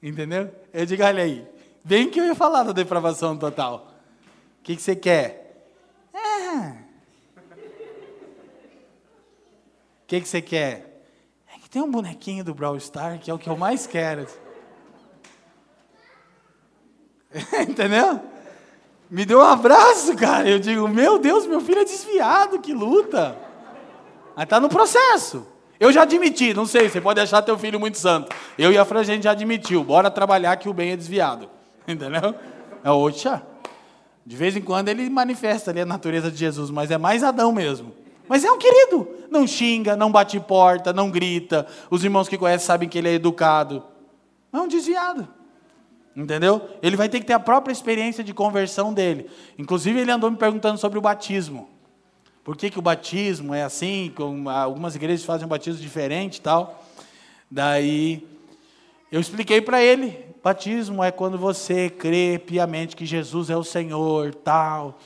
entendeu? 0.02 0.52
Eu 0.74 0.88
digo, 0.88 1.04
olha 1.04 1.22
aí, 1.22 1.48
vem 1.84 2.10
que 2.10 2.20
eu 2.20 2.26
ia 2.26 2.34
falar 2.34 2.64
da 2.64 2.72
depravação 2.72 3.38
total. 3.38 3.94
O 4.60 4.64
que, 4.64 4.76
que 4.76 4.82
você 4.82 4.96
quer? 4.96 5.70
Ah. 6.12 6.78
O 10.02 10.08
que, 10.08 10.20
que 10.20 10.28
você 10.28 10.42
quer? 10.42 10.85
Tem 11.76 11.82
um 11.82 11.92
bonequinho 11.92 12.42
do 12.42 12.54
Brawl 12.54 12.80
Star 12.80 13.20
que 13.20 13.30
é 13.30 13.34
o 13.34 13.38
que 13.38 13.50
eu 13.50 13.58
mais 13.58 13.86
quero. 13.86 14.26
Entendeu? 17.68 18.22
Me 19.10 19.26
deu 19.26 19.40
um 19.40 19.44
abraço, 19.44 20.16
cara. 20.16 20.50
Eu 20.50 20.58
digo, 20.58 20.88
meu 20.88 21.20
Deus, 21.20 21.46
meu 21.46 21.60
filho 21.60 21.82
é 21.82 21.84
desviado, 21.84 22.62
que 22.62 22.74
luta. 22.74 23.38
Mas 24.38 24.48
tá 24.48 24.58
no 24.58 24.70
processo. 24.70 25.46
Eu 25.78 25.92
já 25.92 26.04
admiti, 26.04 26.54
não 26.54 26.66
sei, 26.66 26.88
você 26.88 27.02
pode 27.02 27.20
achar 27.20 27.42
teu 27.42 27.58
filho 27.58 27.78
muito 27.78 27.98
santo. 27.98 28.34
Eu 28.58 28.72
e 28.72 28.78
a 28.78 28.86
Fran, 28.86 29.02
a 29.02 29.04
gente 29.04 29.24
já 29.24 29.32
admitiu. 29.32 29.84
Bora 29.84 30.10
trabalhar 30.10 30.56
que 30.56 30.70
o 30.70 30.74
bem 30.74 30.92
é 30.92 30.96
desviado. 30.96 31.50
Entendeu? 31.86 32.34
É 32.86 32.90
oxa. 32.90 33.46
De 34.26 34.38
vez 34.38 34.56
em 34.56 34.62
quando 34.62 34.88
ele 34.88 35.10
manifesta 35.10 35.72
ali 35.72 35.82
a 35.82 35.86
natureza 35.86 36.32
de 36.32 36.38
Jesus, 36.38 36.70
mas 36.70 36.90
é 36.90 36.98
mais 36.98 37.22
Adão 37.22 37.52
mesmo. 37.52 38.05
Mas 38.28 38.44
é 38.44 38.52
um 38.52 38.58
querido. 38.58 39.08
Não 39.30 39.48
xinga, 39.48 39.96
não 39.96 40.12
bate 40.12 40.40
porta, 40.40 40.94
não 40.94 41.10
grita. 41.10 41.68
Os 41.90 42.04
irmãos 42.04 42.28
que 42.28 42.38
conhecem 42.38 42.66
sabem 42.66 42.90
que 42.90 42.98
ele 42.98 43.10
é 43.10 43.14
educado. 43.14 43.84
É 44.52 44.58
um 44.58 44.68
desviado. 44.68 45.28
Entendeu? 46.16 46.70
Ele 46.82 46.96
vai 46.96 47.10
ter 47.10 47.20
que 47.20 47.26
ter 47.26 47.34
a 47.34 47.40
própria 47.40 47.74
experiência 47.74 48.24
de 48.24 48.34
conversão 48.34 48.94
dele. 48.94 49.30
Inclusive, 49.58 50.00
ele 50.00 50.12
andou 50.12 50.32
me 50.32 50.38
perguntando 50.38 50.78
sobre 50.78 50.98
o 50.98 51.02
batismo. 51.02 51.70
Por 52.44 52.56
que, 52.56 52.70
que 52.70 52.80
o 52.80 52.82
batismo 52.82 53.54
é 53.54 53.64
assim? 53.64 54.14
Algumas 54.48 54.96
igrejas 54.96 55.26
fazem 55.26 55.46
um 55.46 55.50
batismo 55.50 55.82
diferente 55.82 56.38
e 56.38 56.42
tal. 56.42 56.86
Daí, 57.50 58.26
eu 59.12 59.20
expliquei 59.20 59.62
para 59.62 59.82
ele 59.84 60.26
batismo 60.46 61.04
é 61.04 61.10
quando 61.10 61.40
você 61.40 61.90
crê 61.90 62.38
piamente 62.38 62.96
que 62.96 63.04
Jesus 63.04 63.50
é 63.50 63.58
o 63.58 63.64
Senhor, 63.64 64.36
tal. 64.36 65.00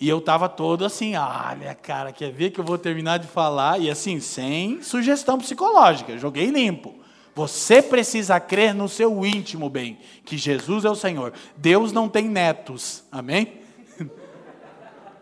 E 0.00 0.08
eu 0.08 0.18
estava 0.18 0.48
todo 0.48 0.84
assim, 0.84 1.16
olha, 1.16 1.74
cara, 1.74 2.12
quer 2.12 2.30
ver 2.30 2.50
que 2.50 2.60
eu 2.60 2.64
vou 2.64 2.78
terminar 2.78 3.18
de 3.18 3.26
falar? 3.26 3.80
E 3.80 3.90
assim, 3.90 4.20
sem 4.20 4.80
sugestão 4.80 5.38
psicológica, 5.38 6.16
joguei 6.16 6.50
limpo. 6.50 6.94
Você 7.34 7.82
precisa 7.82 8.38
crer 8.38 8.74
no 8.74 8.88
seu 8.88 9.24
íntimo 9.24 9.68
bem, 9.68 9.98
que 10.24 10.36
Jesus 10.36 10.84
é 10.84 10.90
o 10.90 10.94
Senhor. 10.94 11.32
Deus 11.56 11.92
não 11.92 12.08
tem 12.08 12.24
netos, 12.28 13.04
amém? 13.10 13.60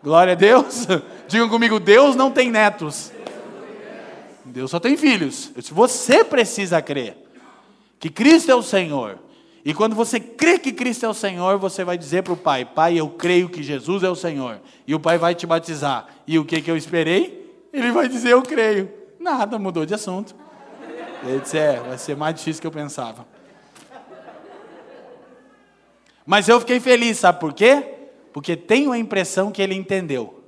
Glória 0.03 0.33
a 0.33 0.35
Deus. 0.35 0.87
Digam 1.27 1.49
comigo, 1.49 1.79
Deus 1.79 2.15
não 2.15 2.31
tem 2.31 2.51
netos. 2.51 3.11
Deus 4.45 4.71
só 4.71 4.79
tem 4.79 4.95
filhos. 4.95 5.51
Você 5.71 6.23
precisa 6.23 6.81
crer 6.81 7.17
que 7.99 8.09
Cristo 8.09 8.51
é 8.51 8.55
o 8.55 8.63
Senhor. 8.63 9.19
E 9.67 9.73
quando 9.73 9.97
você 9.97 10.17
crê 10.17 10.57
que 10.57 10.71
Cristo 10.71 11.05
é 11.05 11.09
o 11.09 11.13
Senhor, 11.13 11.57
você 11.57 11.83
vai 11.83 11.97
dizer 11.97 12.23
para 12.23 12.31
o 12.31 12.37
Pai: 12.37 12.63
Pai, 12.63 12.97
eu 12.97 13.09
creio 13.09 13.49
que 13.49 13.61
Jesus 13.61 14.01
é 14.01 14.09
o 14.09 14.15
Senhor. 14.15 14.61
E 14.87 14.95
o 14.95 14.99
Pai 14.99 15.17
vai 15.17 15.35
te 15.35 15.45
batizar. 15.45 16.07
E 16.25 16.39
o 16.39 16.45
que, 16.45 16.61
que 16.61 16.71
eu 16.71 16.77
esperei? 16.77 17.67
Ele 17.73 17.91
vai 17.91 18.07
dizer: 18.07 18.29
Eu 18.29 18.41
creio. 18.41 18.89
Nada, 19.19 19.59
mudou 19.59 19.85
de 19.85 19.93
assunto. 19.93 20.33
Ele 21.21 21.41
disse: 21.41 21.57
É, 21.57 21.81
vai 21.81 21.97
ser 21.97 22.15
mais 22.15 22.35
difícil 22.35 22.61
que 22.61 22.67
eu 22.67 22.71
pensava. 22.71 23.27
Mas 26.25 26.47
eu 26.47 26.61
fiquei 26.61 26.79
feliz, 26.79 27.17
sabe 27.17 27.37
por 27.37 27.51
quê? 27.51 27.83
Porque 28.31 28.55
tenho 28.55 28.93
a 28.93 28.97
impressão 28.97 29.51
que 29.51 29.61
ele 29.61 29.75
entendeu. 29.75 30.45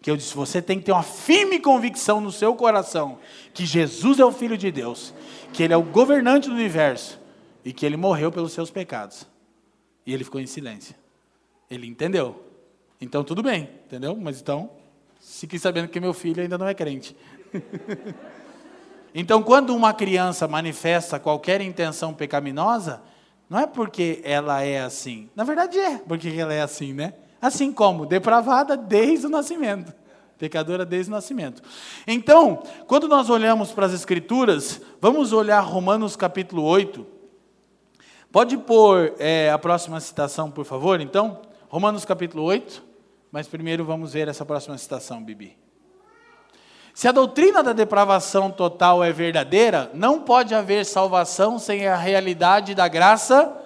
Que 0.00 0.10
eu 0.10 0.16
disse: 0.16 0.34
você 0.34 0.62
tem 0.62 0.78
que 0.78 0.86
ter 0.86 0.92
uma 0.92 1.02
firme 1.02 1.60
convicção 1.60 2.18
no 2.18 2.32
seu 2.32 2.54
coração 2.54 3.18
que 3.52 3.66
Jesus 3.66 4.18
é 4.18 4.24
o 4.24 4.32
Filho 4.32 4.56
de 4.56 4.70
Deus, 4.70 5.12
que 5.52 5.62
Ele 5.62 5.74
é 5.74 5.76
o 5.76 5.82
governante 5.82 6.48
do 6.48 6.54
universo 6.54 7.27
e 7.68 7.72
que 7.74 7.84
Ele 7.84 7.98
morreu 7.98 8.32
pelos 8.32 8.52
seus 8.52 8.70
pecados. 8.70 9.26
E 10.06 10.14
ele 10.14 10.24
ficou 10.24 10.40
em 10.40 10.46
silêncio. 10.46 10.94
Ele 11.70 11.86
entendeu. 11.86 12.42
Então 12.98 13.22
tudo 13.22 13.42
bem, 13.42 13.68
entendeu? 13.84 14.16
Mas 14.16 14.40
então, 14.40 14.70
fique 15.20 15.58
sabendo 15.58 15.86
que 15.86 16.00
meu 16.00 16.14
filho 16.14 16.42
ainda 16.42 16.56
não 16.56 16.66
é 16.66 16.72
crente. 16.72 17.14
então, 19.14 19.42
quando 19.42 19.76
uma 19.76 19.92
criança 19.92 20.48
manifesta 20.48 21.20
qualquer 21.20 21.60
intenção 21.60 22.14
pecaminosa, 22.14 23.02
não 23.50 23.58
é 23.58 23.66
porque 23.66 24.22
ela 24.24 24.62
é 24.62 24.80
assim. 24.80 25.28
Na 25.36 25.44
verdade 25.44 25.78
é, 25.78 25.98
porque 25.98 26.28
ela 26.28 26.54
é 26.54 26.62
assim, 26.62 26.94
né? 26.94 27.12
Assim 27.38 27.70
como 27.70 28.06
depravada 28.06 28.78
desde 28.78 29.26
o 29.26 29.28
nascimento. 29.28 29.92
Pecadora 30.38 30.86
desde 30.86 31.12
o 31.12 31.14
nascimento. 31.14 31.62
Então, 32.06 32.62
quando 32.86 33.06
nós 33.06 33.28
olhamos 33.28 33.72
para 33.72 33.84
as 33.84 33.92
Escrituras, 33.92 34.80
vamos 35.02 35.34
olhar 35.34 35.60
Romanos 35.60 36.16
capítulo 36.16 36.62
8. 36.62 37.17
Pode 38.30 38.58
pôr 38.58 39.14
é, 39.18 39.50
a 39.50 39.58
próxima 39.58 39.98
citação, 40.00 40.50
por 40.50 40.66
favor, 40.66 41.00
então? 41.00 41.40
Romanos 41.68 42.04
capítulo 42.04 42.44
8. 42.44 42.84
Mas 43.32 43.48
primeiro 43.48 43.86
vamos 43.86 44.12
ver 44.12 44.28
essa 44.28 44.44
próxima 44.44 44.76
citação, 44.76 45.22
Bibi. 45.22 45.56
Se 46.92 47.08
a 47.08 47.12
doutrina 47.12 47.62
da 47.62 47.72
depravação 47.72 48.50
total 48.50 49.02
é 49.02 49.12
verdadeira, 49.12 49.90
não 49.94 50.20
pode 50.20 50.54
haver 50.54 50.84
salvação 50.84 51.58
sem 51.58 51.86
a 51.86 51.96
realidade 51.96 52.74
da 52.74 52.86
graça 52.86 53.56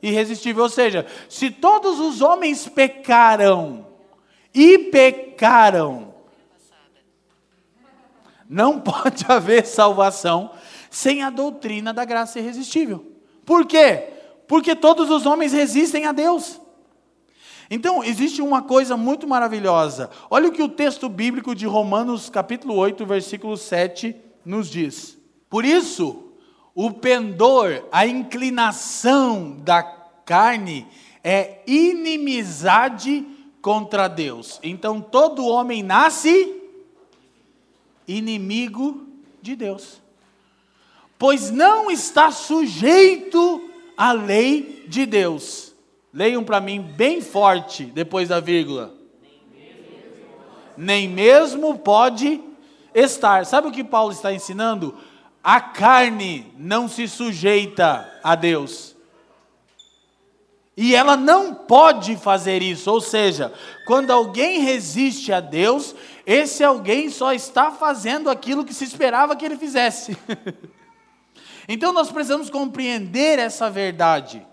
irresistível. 0.00 0.62
Ou 0.62 0.68
seja, 0.68 1.04
se 1.28 1.50
todos 1.50 1.98
os 1.98 2.20
homens 2.20 2.68
pecaram 2.68 3.86
e 4.54 4.78
pecaram, 4.78 6.14
não 8.48 8.78
pode 8.82 9.24
haver 9.28 9.66
salvação 9.66 10.52
sem 10.90 11.24
a 11.24 11.30
doutrina 11.30 11.92
da 11.92 12.04
graça 12.04 12.38
irresistível. 12.38 13.11
Por 13.44 13.66
quê? 13.66 14.08
Porque 14.46 14.74
todos 14.74 15.10
os 15.10 15.26
homens 15.26 15.52
resistem 15.52 16.06
a 16.06 16.12
Deus. 16.12 16.60
Então, 17.70 18.04
existe 18.04 18.42
uma 18.42 18.60
coisa 18.60 18.96
muito 18.96 19.26
maravilhosa. 19.26 20.10
Olha 20.28 20.48
o 20.48 20.52
que 20.52 20.62
o 20.62 20.68
texto 20.68 21.08
bíblico 21.08 21.54
de 21.54 21.64
Romanos, 21.64 22.28
capítulo 22.28 22.74
8, 22.74 23.06
versículo 23.06 23.56
7, 23.56 24.14
nos 24.44 24.68
diz. 24.68 25.16
Por 25.48 25.64
isso, 25.64 26.32
o 26.74 26.90
pendor, 26.90 27.86
a 27.90 28.06
inclinação 28.06 29.56
da 29.60 29.82
carne, 29.82 30.86
é 31.24 31.62
inimizade 31.66 33.26
contra 33.62 34.08
Deus. 34.08 34.60
Então, 34.62 35.00
todo 35.00 35.46
homem 35.46 35.82
nasce 35.82 36.60
inimigo 38.06 39.06
de 39.40 39.56
Deus, 39.56 40.01
pois 41.22 41.52
não 41.52 41.88
está 41.88 42.32
sujeito 42.32 43.70
à 43.96 44.10
lei 44.10 44.84
de 44.88 45.06
Deus 45.06 45.72
Leiam 46.12 46.44
para 46.44 46.60
mim 46.60 46.82
bem 46.82 47.22
forte, 47.22 47.84
depois 47.84 48.28
da 48.28 48.38
vírgula. 48.38 48.92
Nem 50.76 51.08
mesmo 51.08 51.78
pode 51.78 52.38
estar. 52.94 53.46
Sabe 53.46 53.68
o 53.68 53.72
que 53.72 53.82
Paulo 53.82 54.12
está 54.12 54.32
ensinando? 54.32 54.94
A 55.42 55.58
carne 55.60 56.52
não 56.58 56.86
se 56.86 57.08
sujeita 57.08 58.06
a 58.22 58.34
Deus. 58.34 58.94
E 60.76 60.94
ela 60.94 61.16
não 61.16 61.54
pode 61.54 62.16
fazer 62.16 62.62
isso, 62.62 62.90
ou 62.90 63.00
seja, 63.00 63.52
quando 63.86 64.10
alguém 64.10 64.60
resiste 64.60 65.32
a 65.32 65.40
Deus, 65.40 65.94
esse 66.26 66.64
alguém 66.64 67.10
só 67.10 67.32
está 67.32 67.70
fazendo 67.70 68.28
aquilo 68.28 68.64
que 68.64 68.74
se 68.74 68.84
esperava 68.84 69.36
que 69.36 69.44
ele 69.44 69.56
fizesse. 69.56 70.16
então 71.68 71.92
nós 71.92 72.10
precisamos 72.10 72.50
compreender 72.50 73.38
essa 73.38 73.70
verdade 73.70 74.46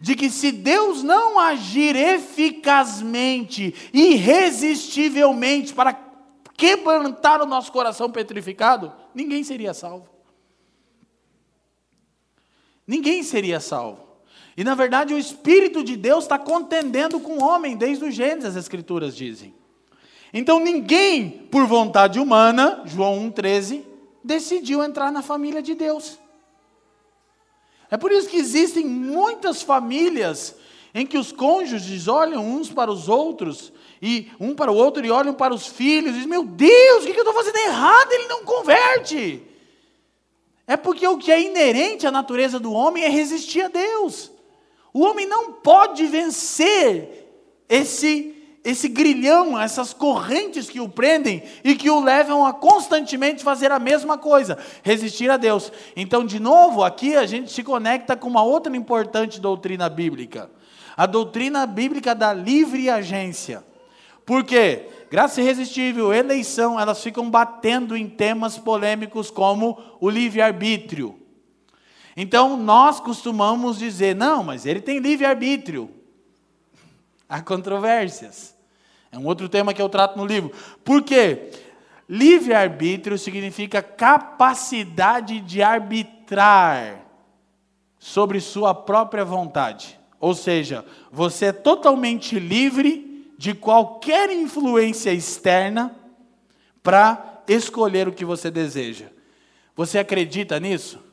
de 0.00 0.14
que 0.14 0.30
se 0.30 0.52
Deus 0.52 1.02
não 1.02 1.38
agir 1.38 1.96
eficazmente, 1.96 3.74
irresistivelmente 3.92 5.74
para 5.74 5.98
quebrantar 6.56 7.42
o 7.42 7.46
nosso 7.46 7.72
coração 7.72 8.10
petrificado, 8.10 8.92
ninguém 9.14 9.42
seria 9.42 9.74
salvo. 9.74 10.08
Ninguém 12.86 13.22
seria 13.22 13.60
salvo. 13.60 14.06
E 14.56 14.64
na 14.64 14.74
verdade 14.74 15.14
o 15.14 15.18
Espírito 15.18 15.84
de 15.84 15.96
Deus 15.96 16.24
está 16.24 16.38
contendendo 16.38 17.20
com 17.20 17.38
o 17.38 17.44
homem 17.44 17.76
desde 17.76 18.04
o 18.04 18.10
Gênesis, 18.10 18.50
as 18.50 18.56
Escrituras 18.56 19.16
dizem. 19.16 19.54
Então 20.32 20.60
ninguém, 20.60 21.30
por 21.30 21.66
vontade 21.66 22.18
humana, 22.18 22.82
João 22.84 23.30
1,13, 23.30 23.84
decidiu 24.28 24.84
entrar 24.84 25.10
na 25.10 25.22
família 25.22 25.62
de 25.62 25.74
Deus. 25.74 26.18
É 27.90 27.96
por 27.96 28.12
isso 28.12 28.28
que 28.28 28.36
existem 28.36 28.84
muitas 28.84 29.62
famílias 29.62 30.54
em 30.94 31.06
que 31.06 31.16
os 31.16 31.32
cônjuges 31.32 32.06
olham 32.06 32.46
uns 32.46 32.70
para 32.70 32.92
os 32.92 33.08
outros, 33.08 33.72
e 34.02 34.30
um 34.38 34.54
para 34.54 34.70
o 34.70 34.76
outro, 34.76 35.04
e 35.04 35.10
olham 35.10 35.32
para 35.32 35.54
os 35.54 35.66
filhos, 35.66 36.10
e 36.10 36.14
dizem: 36.14 36.28
Meu 36.28 36.44
Deus, 36.44 37.04
o 37.04 37.06
que 37.06 37.12
eu 37.12 37.24
estou 37.24 37.32
fazendo 37.32 37.56
errado? 37.56 38.12
Ele 38.12 38.28
não 38.28 38.44
converte. 38.44 39.42
É 40.66 40.76
porque 40.76 41.08
o 41.08 41.16
que 41.16 41.32
é 41.32 41.40
inerente 41.40 42.06
à 42.06 42.10
natureza 42.10 42.60
do 42.60 42.70
homem 42.70 43.04
é 43.04 43.08
resistir 43.08 43.62
a 43.62 43.68
Deus. 43.68 44.30
O 44.92 45.00
homem 45.00 45.26
não 45.26 45.52
pode 45.52 46.04
vencer 46.06 47.26
esse 47.66 48.37
esse 48.68 48.86
grilhão, 48.86 49.58
essas 49.58 49.94
correntes 49.94 50.68
que 50.68 50.78
o 50.78 50.86
prendem 50.86 51.42
e 51.64 51.74
que 51.74 51.88
o 51.88 52.04
levam 52.04 52.44
a 52.44 52.52
constantemente 52.52 53.42
fazer 53.42 53.72
a 53.72 53.78
mesma 53.78 54.18
coisa, 54.18 54.58
resistir 54.82 55.30
a 55.30 55.38
Deus. 55.38 55.72
Então, 55.96 56.22
de 56.22 56.38
novo, 56.38 56.84
aqui 56.84 57.16
a 57.16 57.24
gente 57.24 57.50
se 57.50 57.62
conecta 57.62 58.14
com 58.14 58.28
uma 58.28 58.42
outra 58.42 58.76
importante 58.76 59.40
doutrina 59.40 59.88
bíblica, 59.88 60.50
a 60.94 61.06
doutrina 61.06 61.64
bíblica 61.64 62.14
da 62.14 62.34
livre 62.34 62.90
agência. 62.90 63.64
Por 64.26 64.44
quê? 64.44 64.86
Graça 65.10 65.40
irresistível, 65.40 66.12
eleição, 66.12 66.78
elas 66.78 67.02
ficam 67.02 67.30
batendo 67.30 67.96
em 67.96 68.06
temas 68.06 68.58
polêmicos 68.58 69.30
como 69.30 69.82
o 69.98 70.10
livre-arbítrio. 70.10 71.18
Então, 72.14 72.54
nós 72.54 73.00
costumamos 73.00 73.78
dizer, 73.78 74.14
não, 74.14 74.44
mas 74.44 74.66
ele 74.66 74.82
tem 74.82 74.98
livre-arbítrio. 74.98 75.90
Há 77.26 77.40
controvérsias. 77.40 78.57
É 79.10 79.18
um 79.18 79.26
outro 79.26 79.48
tema 79.48 79.72
que 79.72 79.80
eu 79.80 79.88
trato 79.88 80.16
no 80.16 80.26
livro. 80.26 80.52
Por 80.84 81.02
quê? 81.02 81.50
Livre-arbítrio 82.08 83.18
significa 83.18 83.82
capacidade 83.82 85.40
de 85.40 85.62
arbitrar 85.62 87.04
sobre 87.98 88.40
sua 88.40 88.74
própria 88.74 89.24
vontade. 89.24 89.98
Ou 90.20 90.34
seja, 90.34 90.84
você 91.12 91.46
é 91.46 91.52
totalmente 91.52 92.38
livre 92.38 93.32
de 93.38 93.54
qualquer 93.54 94.30
influência 94.30 95.12
externa 95.12 95.94
para 96.82 97.42
escolher 97.46 98.08
o 98.08 98.12
que 98.12 98.24
você 98.24 98.50
deseja. 98.50 99.06
Você 99.76 99.98
acredita 99.98 100.58
nisso? 100.58 101.07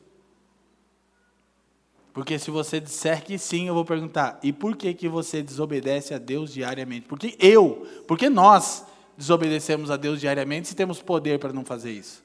Porque 2.16 2.40
se 2.40 2.50
você 2.50 2.80
disser 2.80 3.26
que 3.26 3.38
sim, 3.38 3.68
eu 3.68 3.74
vou 3.74 3.84
perguntar: 3.84 4.40
e 4.42 4.54
por 4.54 4.78
que, 4.78 4.94
que 4.94 5.10
você 5.10 5.44
desobedece 5.44 6.14
a 6.14 6.18
Deus 6.18 6.54
diariamente? 6.54 7.06
Porque 7.10 7.36
eu, 7.38 7.86
porque 8.08 8.30
nós 8.30 8.86
desobedecemos 9.18 9.92
a 9.92 9.98
Deus 9.98 10.22
diariamente 10.22 10.70
se 10.70 10.76
temos 10.76 11.02
poder 11.02 11.40
para 11.40 11.52
não 11.52 11.66
fazer 11.66 11.92
isso? 11.92 12.24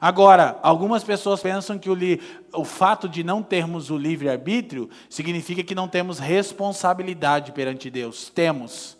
Agora, 0.00 0.58
algumas 0.62 1.04
pessoas 1.04 1.42
pensam 1.42 1.78
que 1.78 1.90
o, 1.90 1.94
li, 1.94 2.22
o 2.54 2.64
fato 2.64 3.06
de 3.06 3.22
não 3.22 3.42
termos 3.42 3.90
o 3.90 3.98
livre-arbítrio 3.98 4.88
significa 5.10 5.62
que 5.62 5.74
não 5.74 5.86
temos 5.86 6.18
responsabilidade 6.18 7.52
perante 7.52 7.90
Deus. 7.90 8.30
Temos. 8.30 8.96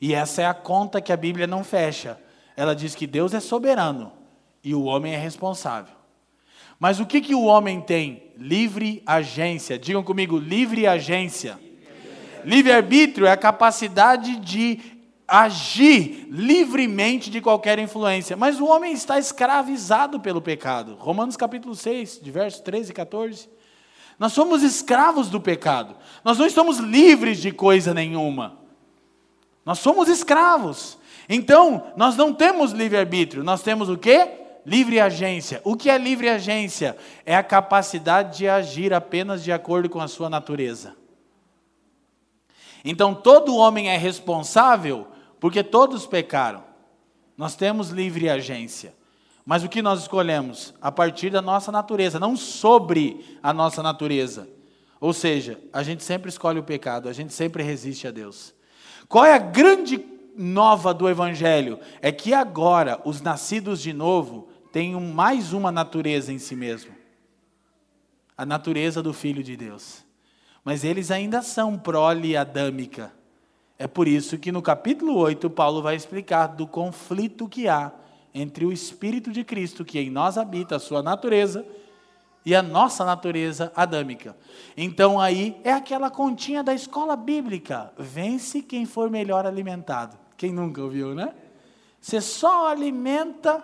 E 0.00 0.14
essa 0.14 0.40
é 0.40 0.46
a 0.46 0.54
conta 0.54 1.02
que 1.02 1.12
a 1.12 1.18
Bíblia 1.18 1.46
não 1.46 1.62
fecha. 1.62 2.18
Ela 2.56 2.74
diz 2.74 2.94
que 2.94 3.06
Deus 3.06 3.34
é 3.34 3.40
soberano 3.40 4.10
e 4.64 4.74
o 4.74 4.84
homem 4.84 5.12
é 5.12 5.18
responsável. 5.18 5.92
Mas 6.80 6.98
o 6.98 7.04
que, 7.04 7.20
que 7.20 7.34
o 7.34 7.44
homem 7.44 7.82
tem? 7.82 8.27
Livre 8.38 9.02
agência. 9.04 9.76
Digam 9.76 10.02
comigo, 10.04 10.38
livre 10.38 10.86
agência. 10.86 11.58
Livre-arbítrio 12.44 13.26
é 13.26 13.32
a 13.32 13.36
capacidade 13.36 14.36
de 14.36 14.78
agir 15.26 16.28
livremente 16.30 17.30
de 17.30 17.40
qualquer 17.40 17.80
influência. 17.80 18.36
Mas 18.36 18.60
o 18.60 18.66
homem 18.66 18.92
está 18.92 19.18
escravizado 19.18 20.20
pelo 20.20 20.40
pecado. 20.40 20.94
Romanos 21.00 21.36
capítulo 21.36 21.74
6, 21.74 22.20
de 22.22 22.30
versos 22.30 22.60
13 22.60 22.92
e 22.92 22.94
14. 22.94 23.48
Nós 24.20 24.32
somos 24.32 24.62
escravos 24.62 25.28
do 25.28 25.40
pecado. 25.40 25.96
Nós 26.24 26.38
não 26.38 26.46
estamos 26.46 26.78
livres 26.78 27.38
de 27.38 27.50
coisa 27.50 27.92
nenhuma. 27.92 28.56
Nós 29.66 29.80
somos 29.80 30.08
escravos. 30.08 30.96
Então, 31.28 31.92
nós 31.96 32.16
não 32.16 32.32
temos 32.32 32.70
livre-arbítrio. 32.70 33.42
Nós 33.42 33.62
temos 33.62 33.88
o 33.88 33.98
quê? 33.98 34.47
Livre 34.68 35.00
agência. 35.00 35.62
O 35.64 35.74
que 35.74 35.88
é 35.88 35.96
livre 35.96 36.28
agência? 36.28 36.94
É 37.24 37.34
a 37.34 37.42
capacidade 37.42 38.36
de 38.36 38.46
agir 38.46 38.92
apenas 38.92 39.42
de 39.42 39.50
acordo 39.50 39.88
com 39.88 39.98
a 39.98 40.06
sua 40.06 40.28
natureza. 40.28 40.94
Então, 42.84 43.14
todo 43.14 43.56
homem 43.56 43.88
é 43.88 43.96
responsável 43.96 45.08
porque 45.40 45.64
todos 45.64 46.06
pecaram. 46.06 46.62
Nós 47.34 47.56
temos 47.56 47.88
livre 47.88 48.28
agência. 48.28 48.94
Mas 49.42 49.64
o 49.64 49.70
que 49.70 49.80
nós 49.80 50.00
escolhemos? 50.00 50.74
A 50.82 50.92
partir 50.92 51.30
da 51.30 51.40
nossa 51.40 51.72
natureza, 51.72 52.20
não 52.20 52.36
sobre 52.36 53.38
a 53.42 53.54
nossa 53.54 53.82
natureza. 53.82 54.46
Ou 55.00 55.14
seja, 55.14 55.58
a 55.72 55.82
gente 55.82 56.04
sempre 56.04 56.28
escolhe 56.28 56.58
o 56.58 56.64
pecado, 56.64 57.08
a 57.08 57.12
gente 57.14 57.32
sempre 57.32 57.62
resiste 57.62 58.06
a 58.06 58.10
Deus. 58.10 58.54
Qual 59.08 59.24
é 59.24 59.32
a 59.32 59.38
grande 59.38 60.04
nova 60.36 60.92
do 60.92 61.08
Evangelho? 61.08 61.80
É 62.02 62.12
que 62.12 62.34
agora 62.34 63.00
os 63.06 63.22
nascidos 63.22 63.80
de 63.80 63.94
novo 63.94 64.48
têm 64.72 64.94
mais 65.00 65.52
uma 65.52 65.72
natureza 65.72 66.32
em 66.32 66.38
si 66.38 66.54
mesmo 66.54 66.98
a 68.38 68.46
natureza 68.46 69.02
do 69.02 69.12
Filho 69.12 69.42
de 69.42 69.56
Deus. 69.56 70.04
Mas 70.64 70.84
eles 70.84 71.10
ainda 71.10 71.42
são 71.42 71.76
prole 71.76 72.36
adâmica. 72.36 73.12
É 73.76 73.88
por 73.88 74.06
isso 74.06 74.38
que 74.38 74.52
no 74.52 74.62
capítulo 74.62 75.16
8, 75.16 75.50
Paulo 75.50 75.82
vai 75.82 75.96
explicar 75.96 76.46
do 76.46 76.64
conflito 76.64 77.48
que 77.48 77.66
há 77.66 77.90
entre 78.32 78.64
o 78.64 78.72
Espírito 78.72 79.32
de 79.32 79.42
Cristo, 79.42 79.84
que 79.84 79.98
em 79.98 80.08
nós 80.08 80.38
habita, 80.38 80.76
a 80.76 80.78
sua 80.78 81.02
natureza, 81.02 81.66
e 82.46 82.54
a 82.54 82.62
nossa 82.62 83.04
natureza 83.04 83.72
adâmica. 83.74 84.36
Então 84.76 85.18
aí 85.20 85.60
é 85.64 85.72
aquela 85.72 86.08
continha 86.08 86.62
da 86.62 86.72
escola 86.72 87.16
bíblica: 87.16 87.92
vence 87.98 88.62
quem 88.62 88.86
for 88.86 89.10
melhor 89.10 89.46
alimentado. 89.46 90.16
Quem 90.36 90.52
nunca 90.52 90.80
ouviu, 90.80 91.14
né? 91.14 91.34
Você 92.00 92.20
só 92.20 92.68
alimenta 92.68 93.62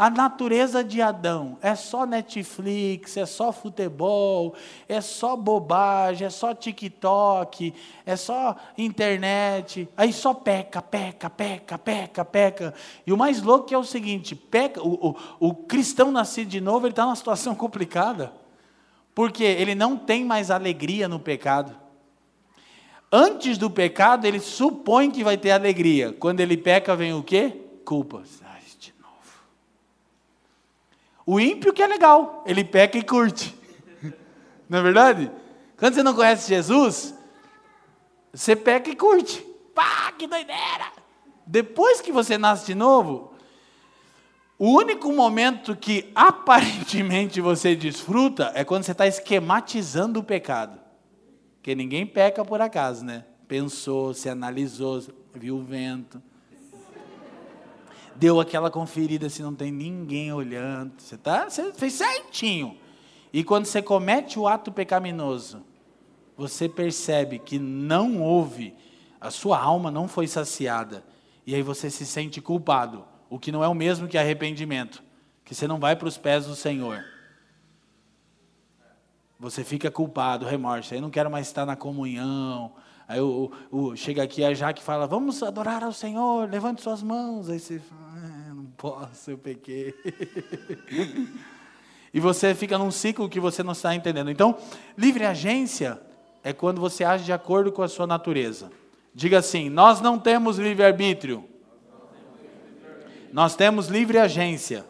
a 0.00 0.08
natureza 0.08 0.82
de 0.82 1.02
Adão 1.02 1.58
é 1.60 1.74
só 1.74 2.06
Netflix, 2.06 3.18
é 3.18 3.26
só 3.26 3.52
futebol, 3.52 4.54
é 4.88 4.98
só 5.02 5.36
bobagem, 5.36 6.26
é 6.26 6.30
só 6.30 6.54
TikTok, 6.54 7.74
é 8.06 8.16
só 8.16 8.56
internet. 8.78 9.86
Aí 9.94 10.10
só 10.10 10.32
peca, 10.32 10.80
peca, 10.80 11.28
peca, 11.28 11.76
peca, 11.76 12.24
peca. 12.24 12.74
E 13.06 13.12
o 13.12 13.16
mais 13.18 13.42
louco 13.42 13.74
é 13.74 13.76
o 13.76 13.84
seguinte: 13.84 14.34
peca, 14.34 14.80
o, 14.82 15.10
o, 15.10 15.16
o 15.38 15.54
cristão 15.54 16.10
nascido 16.10 16.48
de 16.48 16.62
novo 16.62 16.88
está 16.88 17.04
numa 17.04 17.14
situação 17.14 17.52
complicada, 17.54 18.32
porque 19.14 19.44
ele 19.44 19.74
não 19.74 19.98
tem 19.98 20.24
mais 20.24 20.50
alegria 20.50 21.08
no 21.08 21.20
pecado. 21.20 21.76
Antes 23.12 23.58
do 23.58 23.68
pecado, 23.68 24.24
ele 24.24 24.40
supõe 24.40 25.10
que 25.10 25.22
vai 25.22 25.36
ter 25.36 25.50
alegria. 25.50 26.10
Quando 26.18 26.40
ele 26.40 26.56
peca, 26.56 26.96
vem 26.96 27.12
o 27.12 27.22
quê? 27.22 27.54
Culpas. 27.84 28.40
O 31.26 31.38
ímpio 31.38 31.72
que 31.72 31.82
é 31.82 31.86
legal, 31.86 32.42
ele 32.46 32.64
peca 32.64 32.98
e 32.98 33.02
curte. 33.02 33.56
Não 34.68 34.78
é 34.78 34.82
verdade? 34.82 35.30
Quando 35.76 35.94
você 35.94 36.02
não 36.02 36.14
conhece 36.14 36.48
Jesus, 36.48 37.14
você 38.32 38.54
peca 38.54 38.90
e 38.90 38.96
curte. 38.96 39.40
Pá, 39.74 40.12
que 40.12 40.26
doideira! 40.26 40.92
Depois 41.46 42.00
que 42.00 42.12
você 42.12 42.38
nasce 42.38 42.66
de 42.66 42.74
novo, 42.74 43.34
o 44.58 44.68
único 44.76 45.10
momento 45.12 45.74
que 45.74 46.10
aparentemente 46.14 47.40
você 47.40 47.74
desfruta 47.74 48.52
é 48.54 48.62
quando 48.62 48.84
você 48.84 48.92
está 48.92 49.06
esquematizando 49.06 50.20
o 50.20 50.24
pecado. 50.24 50.78
Porque 51.56 51.74
ninguém 51.74 52.06
peca 52.06 52.44
por 52.44 52.60
acaso, 52.60 53.04
né? 53.04 53.24
Pensou, 53.48 54.14
se 54.14 54.28
analisou, 54.28 55.02
viu 55.34 55.56
o 55.56 55.62
vento, 55.62 56.22
deu 58.20 58.38
aquela 58.38 58.70
conferida 58.70 59.30
se 59.30 59.42
não 59.42 59.54
tem 59.54 59.72
ninguém 59.72 60.30
olhando. 60.30 60.92
Você, 60.98 61.16
tá, 61.16 61.48
você 61.48 61.72
fez 61.72 61.94
certinho. 61.94 62.76
E 63.32 63.42
quando 63.42 63.64
você 63.64 63.80
comete 63.80 64.38
o 64.38 64.46
ato 64.46 64.70
pecaminoso, 64.70 65.64
você 66.36 66.68
percebe 66.68 67.38
que 67.38 67.58
não 67.58 68.20
houve, 68.20 68.74
a 69.18 69.30
sua 69.30 69.58
alma 69.58 69.90
não 69.90 70.06
foi 70.06 70.28
saciada. 70.28 71.02
E 71.46 71.54
aí 71.54 71.62
você 71.62 71.88
se 71.88 72.04
sente 72.04 72.42
culpado, 72.42 73.06
o 73.30 73.38
que 73.38 73.50
não 73.50 73.64
é 73.64 73.68
o 73.68 73.74
mesmo 73.74 74.06
que 74.06 74.18
arrependimento, 74.18 75.02
que 75.42 75.54
você 75.54 75.66
não 75.66 75.80
vai 75.80 75.96
para 75.96 76.08
os 76.08 76.18
pés 76.18 76.44
do 76.44 76.54
Senhor. 76.54 77.02
Você 79.38 79.64
fica 79.64 79.90
culpado, 79.90 80.44
remorso. 80.44 80.92
Aí 80.92 81.00
não 81.00 81.08
quero 81.08 81.30
mais 81.30 81.46
estar 81.46 81.64
na 81.64 81.74
comunhão, 81.74 82.70
Aí 83.10 83.20
o, 83.20 83.96
chega 83.96 84.22
aqui 84.22 84.44
a 84.44 84.54
Jaque 84.54 84.80
fala, 84.80 85.04
vamos 85.04 85.42
adorar 85.42 85.82
ao 85.82 85.92
Senhor, 85.92 86.48
levante 86.48 86.80
suas 86.80 87.02
mãos. 87.02 87.50
Aí 87.50 87.58
você 87.58 87.80
fala, 87.80 88.09
posso, 88.80 89.30
eu 89.30 89.36
pequei. 89.36 89.94
e 92.14 92.18
você 92.18 92.54
fica 92.54 92.78
num 92.78 92.90
ciclo 92.90 93.28
que 93.28 93.38
você 93.38 93.62
não 93.62 93.72
está 93.72 93.94
entendendo. 93.94 94.30
Então, 94.30 94.56
livre 94.96 95.26
agência 95.26 96.00
é 96.42 96.54
quando 96.54 96.80
você 96.80 97.04
age 97.04 97.24
de 97.24 97.32
acordo 97.32 97.70
com 97.70 97.82
a 97.82 97.88
sua 97.88 98.06
natureza. 98.06 98.72
Diga 99.14 99.38
assim: 99.38 99.68
nós 99.68 100.00
não 100.00 100.18
temos 100.18 100.56
livre-arbítrio. 100.58 101.44
Nós 103.30 103.54
temos 103.54 103.88
livre 103.88 104.18
agência. 104.18 104.84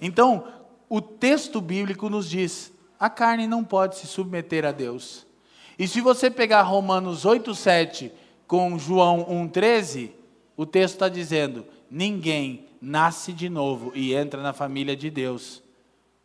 Então, 0.00 0.48
o 0.88 1.02
texto 1.02 1.60
bíblico 1.60 2.08
nos 2.08 2.28
diz: 2.28 2.72
a 2.98 3.10
carne 3.10 3.46
não 3.46 3.62
pode 3.62 3.96
se 3.96 4.06
submeter 4.06 4.64
a 4.64 4.72
Deus. 4.72 5.26
E 5.78 5.86
se 5.86 6.00
você 6.00 6.30
pegar 6.30 6.62
Romanos 6.62 7.26
8, 7.26 7.54
7 7.54 8.10
com 8.46 8.78
João 8.78 9.26
1, 9.28 9.48
13, 9.48 10.14
o 10.56 10.64
texto 10.64 10.94
está 10.94 11.08
dizendo: 11.10 11.66
ninguém 11.90 12.66
nasce 12.80 13.32
de 13.32 13.48
novo 13.48 13.92
e 13.94 14.14
entra 14.14 14.42
na 14.42 14.52
família 14.52 14.96
de 14.96 15.10
Deus 15.10 15.62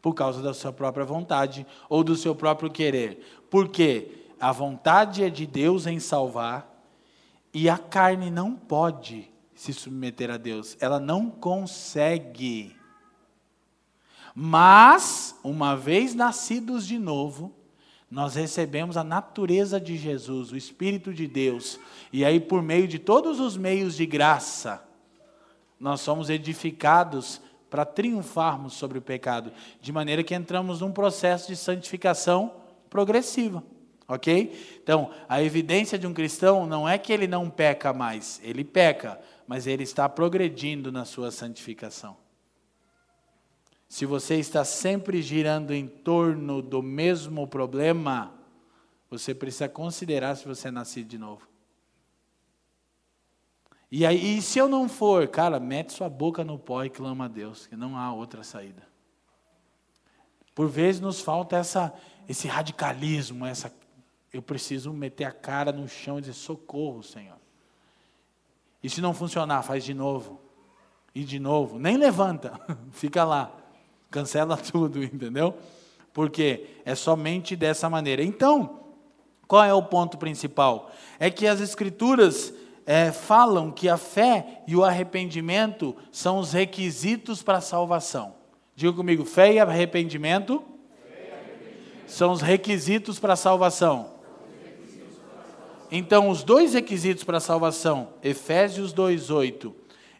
por 0.02 0.14
causa 0.14 0.42
da 0.42 0.54
sua 0.54 0.74
própria 0.74 1.06
vontade 1.06 1.66
ou 1.88 2.04
do 2.04 2.16
seu 2.16 2.36
próprio 2.36 2.70
querer. 2.70 3.44
Porque 3.50 4.26
a 4.40 4.52
vontade 4.52 5.24
é 5.24 5.30
de 5.30 5.46
Deus 5.46 5.86
em 5.86 6.00
salvar 6.00 6.68
e 7.54 7.70
a 7.70 7.78
carne 7.78 8.30
não 8.30 8.56
pode 8.56 9.30
se 9.54 9.74
submeter 9.74 10.32
a 10.32 10.38
Deus, 10.38 10.76
ela 10.80 11.00
não 11.00 11.30
consegue. 11.30 12.76
Mas, 14.34 15.36
uma 15.44 15.76
vez 15.76 16.16
nascidos 16.16 16.88
de 16.88 16.98
novo, 16.98 17.54
nós 18.10 18.36
recebemos 18.36 18.98
a 18.98 19.04
natureza 19.04 19.80
de 19.80 19.98
Jesus, 19.98 20.52
o 20.52 20.58
Espírito 20.58 21.14
de 21.14 21.28
Deus, 21.28 21.80
e 22.12 22.26
aí, 22.26 22.40
por 22.40 22.64
meio 22.64 22.88
de 22.88 22.98
todos 22.98 23.40
os 23.40 23.56
meios 23.56 23.96
de 23.96 24.06
graça, 24.06 24.84
nós 25.82 26.00
somos 26.02 26.30
edificados 26.30 27.42
para 27.70 27.84
triunfarmos 27.84 28.74
sobre 28.74 29.00
o 29.00 29.02
pecado, 29.02 29.52
de 29.82 29.92
maneira 29.92 30.24
que 30.24 30.36
entramos 30.36 30.82
num 30.82 30.92
processo 30.92 31.48
de 31.48 31.56
santificação 31.56 32.54
progressiva. 32.90 33.64
Ok? 34.08 34.80
Então, 34.84 35.10
a 35.28 35.42
evidência 35.42 35.98
de 35.98 36.06
um 36.06 36.14
cristão 36.14 36.68
não 36.68 36.88
é 36.88 36.98
que 36.98 37.12
ele 37.12 37.28
não 37.28 37.50
peca 37.50 37.94
mais, 37.94 38.40
ele 38.44 38.64
peca, 38.64 39.20
mas 39.48 39.66
ele 39.66 39.84
está 39.84 40.08
progredindo 40.08 40.92
na 40.92 41.06
sua 41.06 41.32
santificação. 41.32 42.16
Se 43.88 44.06
você 44.06 44.36
está 44.36 44.64
sempre 44.64 45.22
girando 45.22 45.74
em 45.74 45.88
torno 45.88 46.62
do 46.62 46.84
mesmo 46.84 47.48
problema, 47.48 48.34
você 49.10 49.34
precisa 49.34 49.68
considerar 49.68 50.36
se 50.36 50.46
você 50.46 50.68
é 50.68 50.72
nascido 50.72 51.08
de 51.08 51.18
novo. 51.18 51.51
E 53.92 54.06
aí, 54.06 54.38
e 54.38 54.42
se 54.42 54.58
eu 54.58 54.70
não 54.70 54.88
for, 54.88 55.28
cara, 55.28 55.60
mete 55.60 55.92
sua 55.92 56.08
boca 56.08 56.46
no 56.46 56.58
pó 56.58 56.86
e 56.86 56.90
clama 56.90 57.26
a 57.26 57.28
Deus, 57.28 57.68
que 57.68 57.76
não 57.76 57.98
há 57.98 58.14
outra 58.14 58.42
saída. 58.42 58.88
Por 60.56 60.70
vezes 60.70 61.02
nos 61.02 61.20
falta 61.20 61.58
essa, 61.58 61.94
esse 62.28 62.48
radicalismo, 62.48 63.46
essa, 63.46 63.74
eu 64.32 64.42
preciso 64.42 64.94
meter 64.94 65.26
a 65.26 65.32
cara 65.32 65.74
no 65.74 65.90
chão 65.90 66.18
e 66.18 66.22
dizer 66.22 66.34
socorro, 66.34 67.04
Senhor. 67.04 67.36
E 68.82 68.90
se 68.90 69.02
não 69.02 69.14
funcionar, 69.14 69.62
faz 69.62 69.84
de 69.84 69.94
novo. 69.94 70.40
E 71.14 71.26
de 71.26 71.38
novo, 71.38 71.78
nem 71.78 71.98
levanta, 71.98 72.58
fica 72.92 73.26
lá. 73.26 73.52
Cancela 74.10 74.56
tudo, 74.72 75.04
entendeu? 75.04 75.58
Porque 76.14 76.78
é 76.86 76.96
somente 76.96 77.58
dessa 77.58 77.90
maneira. 77.90 78.24
Então, 78.24 78.86
qual 79.48 79.66
é 79.66 79.74
o 79.74 79.84
ponto 79.84 80.18
principal? 80.18 80.92
É 81.20 81.30
que 81.30 81.46
as 81.46 81.60
Escrituras 81.60 82.54
é, 82.86 83.12
falam 83.12 83.72
que 83.72 83.88
a 83.88 83.98
fé 83.98 84.64
e 84.68 84.76
o 84.76 84.84
arrependimento 84.84 85.96
são 86.12 86.40
os 86.40 86.54
requisitos 86.54 87.44
para 87.44 87.58
a 87.58 87.62
salvação. 87.62 88.36
Diga 88.76 88.94
comigo, 88.94 89.26
fé 89.26 89.54
e 89.54 89.60
arrependimento, 89.60 90.64
fé 91.08 91.28
e 91.28 91.34
arrependimento. 91.34 92.04
são 92.08 92.32
os 92.32 92.42
requisitos 92.42 93.20
para 93.20 93.34
a 93.34 93.38
salvação. 93.38 94.12
Então, 95.92 96.30
os 96.30 96.42
dois 96.42 96.74
requisitos 96.74 97.24
para 97.24 97.38
a 97.38 97.42
salvação, 97.42 98.14
Efésios 98.24 98.94
2,8 98.94 99.74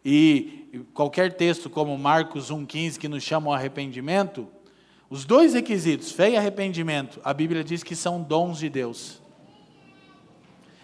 e 0.04 0.86
qualquer 0.94 1.34
texto 1.34 1.70
como 1.70 1.98
Marcos 1.98 2.52
1,15 2.52 2.98
que 2.98 3.08
nos 3.08 3.24
chama 3.24 3.48
ao 3.48 3.54
arrependimento, 3.54 4.48
os 5.10 5.26
dois 5.26 5.54
requisitos, 5.54 6.12
fé 6.12 6.32
e 6.32 6.38
arrependimento, 6.38 7.20
a 7.24 7.34
Bíblia 7.34 7.64
diz 7.64 7.84
que 7.84 7.96
são 7.96 8.22
dons 8.22 8.60
de 8.60 8.70
Deus. 8.70 9.22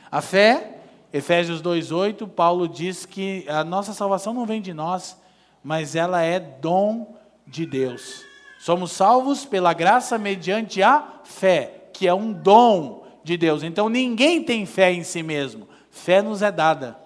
A 0.09 0.21
fé, 0.21 0.76
Efésios 1.11 1.61
2,8, 1.61 2.27
Paulo 2.27 2.67
diz 2.67 3.05
que 3.05 3.45
a 3.47 3.63
nossa 3.63 3.93
salvação 3.93 4.33
não 4.33 4.45
vem 4.45 4.61
de 4.61 4.73
nós, 4.73 5.17
mas 5.63 5.95
ela 5.95 6.21
é 6.21 6.39
dom 6.39 7.15
de 7.45 7.65
Deus. 7.65 8.23
Somos 8.59 8.91
salvos 8.91 9.45
pela 9.45 9.73
graça 9.73 10.17
mediante 10.17 10.83
a 10.83 11.21
fé, 11.23 11.89
que 11.93 12.07
é 12.07 12.13
um 12.13 12.33
dom 12.33 13.05
de 13.23 13.37
Deus. 13.37 13.63
Então 13.63 13.87
ninguém 13.87 14.43
tem 14.43 14.65
fé 14.65 14.91
em 14.91 15.03
si 15.03 15.23
mesmo. 15.23 15.67
Fé 15.89 16.21
nos 16.21 16.41
é 16.41 16.51
dada. 16.51 16.97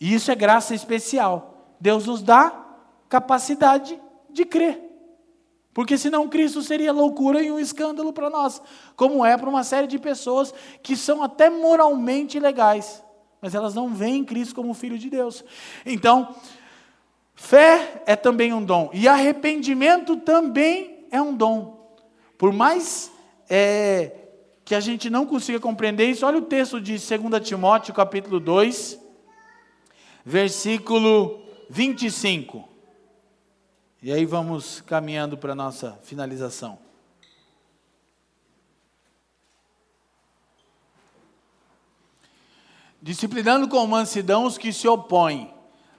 E 0.00 0.12
isso 0.12 0.30
é 0.30 0.34
graça 0.34 0.74
especial. 0.74 1.74
Deus 1.80 2.06
nos 2.06 2.22
dá 2.22 2.64
capacidade 3.08 3.98
de 4.30 4.44
crer. 4.44 4.83
Porque 5.74 5.98
senão 5.98 6.28
Cristo 6.28 6.62
seria 6.62 6.92
loucura 6.92 7.42
e 7.42 7.50
um 7.50 7.58
escândalo 7.58 8.12
para 8.12 8.30
nós, 8.30 8.62
como 8.94 9.26
é 9.26 9.36
para 9.36 9.50
uma 9.50 9.64
série 9.64 9.88
de 9.88 9.98
pessoas 9.98 10.54
que 10.80 10.96
são 10.96 11.20
até 11.20 11.50
moralmente 11.50 12.38
legais, 12.38 13.02
mas 13.42 13.56
elas 13.56 13.74
não 13.74 13.88
veem 13.88 14.24
Cristo 14.24 14.54
como 14.54 14.72
filho 14.72 14.96
de 14.96 15.10
Deus. 15.10 15.44
Então, 15.84 16.32
fé 17.34 18.04
é 18.06 18.14
também 18.14 18.52
um 18.52 18.64
dom, 18.64 18.88
e 18.94 19.08
arrependimento 19.08 20.16
também 20.16 21.06
é 21.10 21.20
um 21.20 21.34
dom. 21.34 21.92
Por 22.38 22.52
mais 22.52 23.10
é, 23.50 24.12
que 24.64 24.76
a 24.76 24.80
gente 24.80 25.10
não 25.10 25.26
consiga 25.26 25.58
compreender 25.58 26.08
isso, 26.08 26.24
olha 26.24 26.38
o 26.38 26.42
texto 26.42 26.80
de 26.80 26.92
2 26.92 27.44
Timóteo, 27.44 27.92
capítulo 27.92 28.38
2, 28.38 28.96
versículo 30.24 31.42
25. 31.68 32.73
E 34.04 34.12
aí 34.12 34.26
vamos 34.26 34.82
caminhando 34.82 35.34
para 35.38 35.52
a 35.52 35.54
nossa 35.54 35.98
finalização. 36.02 36.78
Disciplinando 43.00 43.66
com 43.66 43.86
mansidão 43.86 44.44
os 44.44 44.58
que 44.58 44.74
se 44.74 44.86
opõem, 44.86 45.50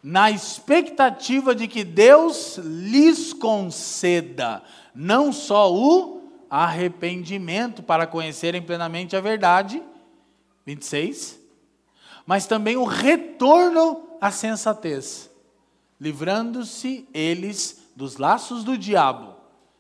na 0.04 0.30
expectativa 0.30 1.56
de 1.56 1.68
que 1.68 1.84
Deus 1.84 2.60
lhes 2.60 3.34
conceda 3.34 4.62
não 4.94 5.34
só 5.34 5.74
o 5.74 6.30
arrependimento 6.48 7.82
para 7.82 8.06
conhecerem 8.06 8.62
plenamente 8.62 9.16
a 9.16 9.20
verdade, 9.20 9.82
26, 10.64 11.40
mas 12.24 12.46
também 12.46 12.78
o 12.78 12.84
retorno 12.84 14.08
à 14.22 14.30
sensatez, 14.30 15.28
livrando-se 16.00 17.10
eles 17.12 17.84
dos 17.96 18.18
laços 18.18 18.64
do 18.64 18.78
diabo, 18.78 19.36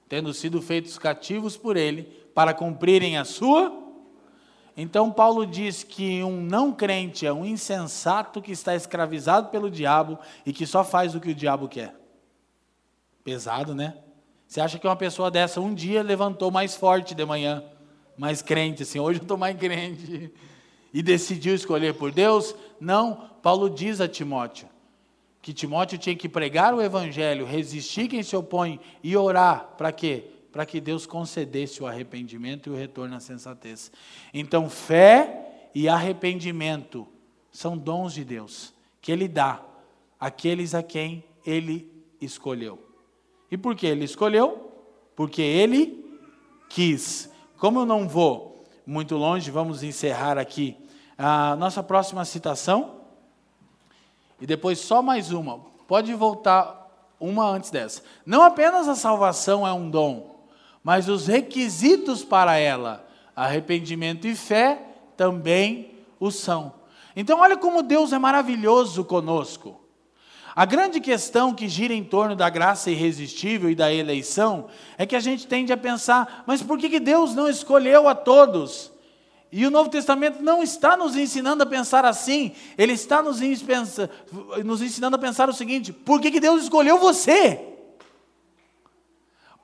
tendo 0.07 0.33
sido 0.33 0.61
feitos 0.61 0.97
cativos 0.97 1.57
por 1.57 1.75
ele, 1.75 2.03
para 2.33 2.53
cumprirem 2.53 3.17
a 3.17 3.25
sua. 3.25 3.83
Então, 4.77 5.11
Paulo 5.11 5.45
diz 5.45 5.83
que 5.83 6.23
um 6.23 6.41
não 6.41 6.71
crente 6.71 7.25
é 7.25 7.33
um 7.33 7.45
insensato 7.45 8.41
que 8.41 8.51
está 8.51 8.75
escravizado 8.75 9.49
pelo 9.49 9.69
diabo 9.69 10.17
e 10.45 10.53
que 10.53 10.65
só 10.65 10.83
faz 10.83 11.15
o 11.15 11.19
que 11.19 11.31
o 11.31 11.35
diabo 11.35 11.67
quer. 11.67 11.95
Pesado, 13.23 13.73
né? 13.73 13.97
Você 14.47 14.61
acha 14.61 14.77
que 14.77 14.87
uma 14.87 14.95
pessoa 14.95 15.31
dessa 15.31 15.59
um 15.59 15.73
dia 15.73 16.03
levantou 16.03 16.51
mais 16.51 16.75
forte 16.75 17.15
de 17.15 17.25
manhã, 17.25 17.63
mais 18.17 18.41
crente, 18.41 18.83
assim, 18.83 18.99
hoje 18.99 19.19
eu 19.19 19.23
estou 19.23 19.37
mais 19.37 19.57
crente, 19.57 20.31
e 20.93 21.01
decidiu 21.01 21.55
escolher 21.55 21.95
por 21.95 22.11
Deus? 22.11 22.55
Não, 22.79 23.29
Paulo 23.41 23.69
diz 23.69 23.99
a 23.99 24.07
Timóteo 24.07 24.74
que 25.45 25.53
Timóteo 25.53 25.99
tinha 25.99 26.15
que 26.15 26.27
pregar 26.27 26.73
o 26.73 26.81
evangelho, 26.81 27.45
resistir 27.45 28.07
quem 28.07 28.23
se 28.23 28.35
opõe 28.35 28.79
e 29.03 29.15
orar, 29.15 29.75
para 29.77 29.91
quê? 29.91 30.23
Para 30.51 30.65
que 30.65 30.81
Deus 30.81 31.05
concedesse 31.05 31.83
o 31.83 31.85
arrependimento 31.85 32.67
e 32.67 32.73
o 32.73 32.75
retorno 32.75 33.15
à 33.15 33.19
sensatez. 33.19 33.91
Então, 34.33 34.67
fé 34.71 35.69
e 35.75 35.87
arrependimento 35.87 37.07
são 37.51 37.77
dons 37.77 38.15
de 38.15 38.25
Deus, 38.25 38.73
que 38.99 39.11
Ele 39.11 39.27
dá 39.27 39.63
àqueles 40.19 40.73
a 40.73 40.81
quem 40.81 41.23
Ele 41.45 41.91
escolheu. 42.19 42.83
E 43.51 43.55
por 43.55 43.75
que 43.75 43.85
ele 43.85 44.03
escolheu? 44.03 44.71
Porque 45.15 45.43
ele 45.43 46.19
quis. 46.69 47.29
Como 47.59 47.81
eu 47.81 47.85
não 47.85 48.07
vou 48.07 48.65
muito 48.83 49.15
longe, 49.15 49.51
vamos 49.51 49.83
encerrar 49.83 50.39
aqui 50.39 50.75
a 51.15 51.55
nossa 51.55 51.83
próxima 51.83 52.25
citação. 52.25 53.04
E 54.39 54.45
depois 54.45 54.79
só 54.79 55.01
mais 55.01 55.31
uma. 55.31 55.59
Pode 55.87 56.13
voltar 56.13 56.85
uma 57.19 57.47
antes 57.47 57.69
dessa. 57.69 58.01
Não 58.25 58.43
apenas 58.43 58.87
a 58.87 58.95
salvação 58.95 59.65
é 59.65 59.73
um 59.73 59.89
dom, 59.89 60.35
mas 60.83 61.07
os 61.07 61.27
requisitos 61.27 62.23
para 62.23 62.57
ela, 62.57 63.07
arrependimento 63.35 64.27
e 64.27 64.35
fé, 64.35 64.81
também 65.15 65.91
o 66.19 66.31
são. 66.31 66.73
Então, 67.15 67.39
olha 67.39 67.55
como 67.55 67.81
Deus 67.81 68.11
é 68.11 68.17
maravilhoso 68.17 69.05
conosco. 69.05 69.79
A 70.55 70.63
grande 70.65 71.01
questão 71.01 71.53
que 71.53 71.67
gira 71.67 71.93
em 71.93 72.03
torno 72.03 72.35
da 72.35 72.49
graça 72.49 72.89
irresistível 72.89 73.69
e 73.69 73.75
da 73.75 73.93
eleição 73.93 74.67
é 74.97 75.05
que 75.05 75.15
a 75.15 75.19
gente 75.19 75.47
tende 75.47 75.73
a 75.73 75.77
pensar, 75.77 76.43
mas 76.47 76.61
por 76.61 76.77
que, 76.77 76.99
Deus 76.99 77.35
não 77.35 77.49
escolheu 77.49 78.07
a 78.07 78.15
todos? 78.15 78.91
E 79.57 79.65
o 79.65 79.71
Novo 79.71 79.89
Testamento 79.89 80.43
não 80.43 80.61
está 80.61 80.97
nos 80.97 81.15
ensinando 81.15 81.63
a 81.63 81.65
pensar 81.65 82.03
assim, 82.03 82.51
ele 82.77 82.91
está 82.91 83.23
nos, 83.23 83.41
ensinando 83.41 85.15
a 85.15 85.17
pensar 85.17 85.47
o 85.47 85.53
seguinte: 85.53 85.93
por 85.93 86.19
que, 86.19 86.29
que 86.29 86.41
Deus 86.41 86.63
escolheu 86.63 86.99
você? 86.99 87.65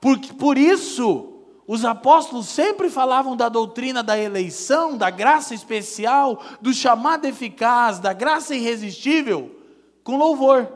Por, 0.00 0.18
por 0.36 0.56
isso, 0.56 1.34
os 1.66 1.84
apóstolos 1.84 2.48
sempre 2.48 2.88
falavam 2.88 3.36
da 3.36 3.50
doutrina 3.50 4.02
da 4.02 4.18
eleição, 4.18 4.96
da 4.96 5.10
graça 5.10 5.54
especial, 5.54 6.42
do 6.58 6.72
chamado 6.72 7.26
eficaz, 7.26 7.98
da 7.98 8.14
graça 8.14 8.54
irresistível, 8.54 9.54
com 10.02 10.16
louvor. 10.16 10.72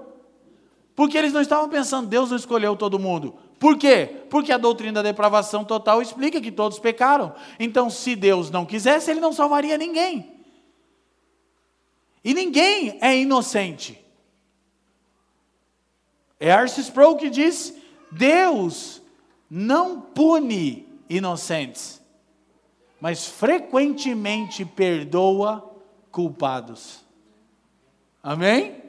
Porque 0.95 1.17
eles 1.17 1.33
não 1.33 1.41
estavam 1.41 1.71
pensando, 1.71 2.07
Deus 2.07 2.29
não 2.29 2.37
escolheu 2.37 2.77
todo 2.77 2.99
mundo. 2.99 3.35
Por 3.59 3.79
quê? 3.79 4.25
Porque 4.29 4.53
a 4.53 4.59
doutrina 4.59 5.03
da 5.03 5.11
depravação 5.11 5.65
total 5.65 6.03
explica 6.03 6.41
que 6.41 6.53
todos 6.53 6.79
pecaram. 6.79 7.35
Então, 7.59 7.89
se 7.89 8.15
Deus 8.15 8.51
não 8.51 8.67
quisesse, 8.67 9.11
ele 9.11 9.21
não 9.21 9.33
salvaria 9.33 9.79
ninguém. 9.79 10.37
E 12.23 12.35
ninguém 12.35 12.99
é 13.01 13.17
inocente. 13.17 14.05
É 16.39 16.51
Arce 16.51 16.81
Sproul 16.81 17.17
que 17.17 17.31
diz: 17.31 17.75
Deus 18.11 19.01
não 19.49 20.01
pune 20.01 20.87
inocentes, 21.09 22.03
mas 23.01 23.27
frequentemente 23.27 24.65
perdoa 24.65 25.73
culpados. 26.11 27.05
Amém? 28.23 28.83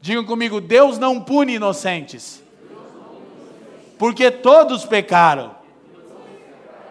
Digam 0.00 0.24
comigo: 0.24 0.60
Deus 0.60 0.98
não 0.98 1.20
pune 1.20 1.54
inocentes. 1.54 2.41
Porque 4.02 4.32
todos 4.32 4.84
pecaram. 4.84 5.54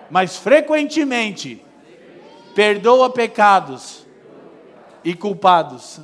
Mas 0.10 0.38
frequentemente 0.38 1.62
perdoa 2.56 3.10
pecados 3.10 4.08
e 5.04 5.14
culpados. 5.14 6.00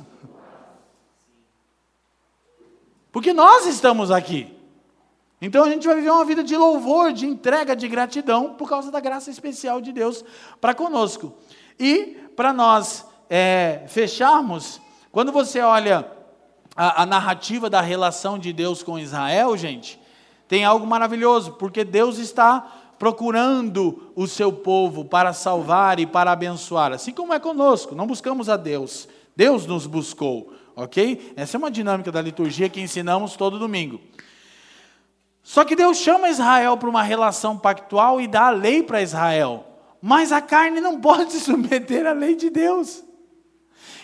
Porque 3.10 3.32
nós 3.32 3.64
estamos 3.64 4.10
aqui. 4.10 4.54
Então 5.40 5.64
a 5.64 5.70
gente 5.70 5.86
vai 5.86 5.96
viver 5.96 6.10
uma 6.10 6.26
vida 6.26 6.44
de 6.44 6.54
louvor, 6.54 7.10
de 7.10 7.24
entrega, 7.24 7.74
de 7.74 7.88
gratidão, 7.88 8.52
por 8.52 8.68
causa 8.68 8.90
da 8.90 9.00
graça 9.00 9.30
especial 9.30 9.80
de 9.80 9.92
Deus 9.92 10.22
para 10.60 10.74
conosco. 10.74 11.32
E 11.80 12.18
para 12.36 12.52
nós 12.52 13.06
é, 13.30 13.82
fecharmos, 13.88 14.78
quando 15.10 15.32
você 15.32 15.62
olha 15.62 16.06
a, 16.76 17.04
a 17.04 17.06
narrativa 17.06 17.70
da 17.70 17.80
relação 17.80 18.38
de 18.38 18.52
Deus 18.52 18.82
com 18.82 18.98
Israel, 18.98 19.56
gente, 19.56 19.98
tem 20.48 20.64
algo 20.64 20.86
maravilhoso, 20.86 21.52
porque 21.52 21.84
Deus 21.84 22.18
está 22.18 22.66
procurando 22.98 24.10
o 24.16 24.26
seu 24.26 24.52
povo 24.52 25.04
para 25.04 25.32
salvar 25.32 26.00
e 26.00 26.06
para 26.06 26.32
abençoar, 26.32 26.92
assim 26.92 27.12
como 27.12 27.32
é 27.32 27.38
conosco, 27.38 27.94
não 27.94 28.06
buscamos 28.06 28.48
a 28.48 28.56
Deus, 28.56 29.08
Deus 29.36 29.66
nos 29.66 29.86
buscou, 29.86 30.52
ok? 30.74 31.32
Essa 31.36 31.56
é 31.56 31.58
uma 31.58 31.70
dinâmica 31.70 32.10
da 32.10 32.20
liturgia 32.20 32.68
que 32.68 32.80
ensinamos 32.80 33.36
todo 33.36 33.58
domingo. 33.58 34.00
Só 35.42 35.64
que 35.64 35.76
Deus 35.76 35.98
chama 35.98 36.28
Israel 36.28 36.76
para 36.76 36.90
uma 36.90 37.02
relação 37.02 37.56
pactual 37.56 38.20
e 38.20 38.26
dá 38.26 38.48
a 38.48 38.50
lei 38.50 38.82
para 38.82 39.00
Israel. 39.00 39.64
Mas 40.02 40.30
a 40.32 40.40
carne 40.40 40.80
não 40.80 41.00
pode 41.00 41.32
se 41.32 41.40
submeter 41.44 42.06
à 42.06 42.12
lei 42.12 42.34
de 42.34 42.50
Deus. 42.50 43.02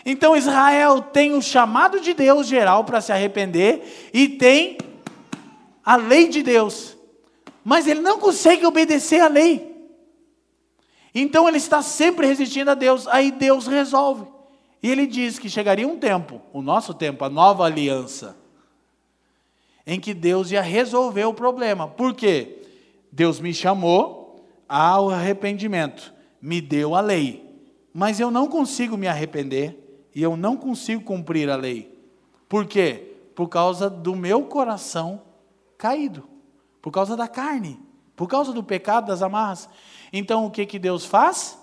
Então 0.07 0.37
Israel 0.37 1.01
tem 1.01 1.35
o 1.35 1.43
chamado 1.43 2.01
de 2.01 2.15
Deus 2.15 2.47
geral 2.47 2.85
para 2.85 3.01
se 3.01 3.13
arrepender 3.13 4.11
e 4.13 4.29
tem 4.29 4.79
a 5.85 5.97
lei 5.97 6.28
de 6.28 6.43
Deus. 6.43 6.97
Mas 7.64 7.87
ele 7.87 8.01
não 8.01 8.18
consegue 8.18 8.66
obedecer 8.66 9.20
à 9.20 9.28
lei. 9.28 9.74
Então 11.14 11.49
ele 11.49 11.59
está 11.59 11.82
sempre 11.82 12.26
resistindo 12.26 12.70
a 12.70 12.74
Deus. 12.74 13.07
Aí 13.09 13.30
Deus 13.30 13.66
resolve. 13.66 14.26
E 14.82 14.91
ele 14.91 15.07
diz 15.07 15.39
que 15.39 15.49
chegaria 15.49 15.89
um 15.89 15.97
tempo, 15.99 16.43
o 16.53 16.61
nosso 16.61 16.93
tempo, 16.93 17.24
a 17.24 17.30
nova 17.30 17.64
aliança, 17.64 18.37
em 19.87 19.99
que 19.99 20.12
Deus 20.12 20.51
ia 20.51 20.61
resolver 20.61 21.24
o 21.24 21.32
problema. 21.32 21.89
Por 21.89 22.12
quê? 22.14 22.62
Deus 23.11 23.41
me 23.41 23.55
chamou 23.55 24.45
ao 24.68 25.09
arrependimento, 25.09 26.12
me 26.39 26.61
deu 26.61 26.95
a 26.95 27.01
lei, 27.01 27.43
mas 27.95 28.20
eu 28.20 28.30
não 28.30 28.47
consigo 28.47 28.95
me 28.99 29.09
arrepender 29.09 30.09
e 30.14 30.22
eu 30.22 30.37
não 30.37 30.55
consigo 30.55 31.03
cumprir 31.03 31.49
a 31.49 31.57
lei. 31.57 31.91
Por 32.47 32.66
quê? 32.66 33.14
Por 33.35 33.49
causa 33.49 33.89
do 33.89 34.14
meu 34.14 34.43
coração 34.43 35.22
caído, 35.85 36.26
por 36.80 36.91
causa 36.91 37.14
da 37.14 37.28
carne, 37.28 37.78
por 38.16 38.26
causa 38.26 38.55
do 38.55 38.64
pecado, 38.64 39.09
das 39.09 39.20
amarras. 39.20 39.68
Então 40.11 40.47
o 40.47 40.51
que, 40.51 40.64
que 40.64 40.78
Deus 40.78 41.05
faz? 41.05 41.59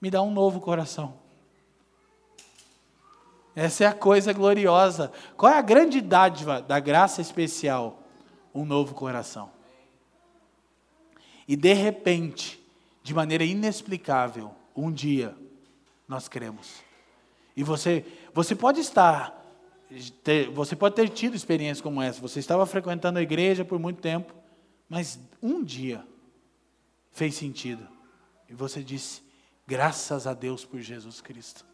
Me 0.00 0.08
dá 0.08 0.22
um 0.22 0.30
novo 0.30 0.60
coração. 0.60 1.14
Essa 3.56 3.82
é 3.82 3.86
a 3.88 3.92
coisa 3.92 4.32
gloriosa. 4.32 5.10
Qual 5.36 5.52
é 5.52 5.58
a 5.58 5.62
grande 5.62 6.00
dádiva 6.00 6.62
da 6.62 6.78
graça 6.78 7.20
especial? 7.20 8.04
Um 8.54 8.64
novo 8.64 8.94
coração. 8.94 9.50
E 11.48 11.56
de 11.56 11.72
repente, 11.72 12.64
de 13.02 13.12
maneira 13.12 13.42
inexplicável, 13.42 14.52
um 14.76 14.92
dia 14.92 15.36
nós 16.06 16.28
cremos. 16.28 16.84
E 17.56 17.64
você, 17.64 18.06
você 18.32 18.54
pode 18.54 18.78
estar, 18.78 19.39
ter, 20.22 20.50
você 20.50 20.76
pode 20.76 20.94
ter 20.94 21.08
tido 21.08 21.34
experiências 21.34 21.80
como 21.80 22.00
essa. 22.00 22.20
Você 22.20 22.38
estava 22.38 22.64
frequentando 22.66 23.18
a 23.18 23.22
igreja 23.22 23.64
por 23.64 23.78
muito 23.78 24.00
tempo, 24.00 24.34
mas 24.88 25.18
um 25.42 25.62
dia 25.62 26.04
fez 27.12 27.34
sentido. 27.34 27.86
E 28.48 28.54
você 28.54 28.82
disse: 28.82 29.22
graças 29.66 30.26
a 30.26 30.34
Deus 30.34 30.64
por 30.64 30.80
Jesus 30.80 31.20
Cristo 31.20 31.64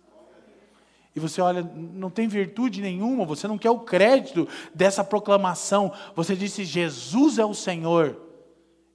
e 1.17 1.21
você 1.21 1.41
olha, 1.41 1.63
não 1.75 2.11
tem 2.11 2.29
virtude 2.29 2.83
nenhuma, 2.83 3.25
você 3.25 3.49
não 3.49 3.57
quer 3.57 3.71
o 3.71 3.81
crédito 3.81 4.47
dessa 4.75 5.03
proclamação, 5.03 5.91
você 6.15 6.37
disse: 6.37 6.63
Jesus 6.63 7.39
é 7.39 7.45
o 7.45 7.55
Senhor. 7.55 8.21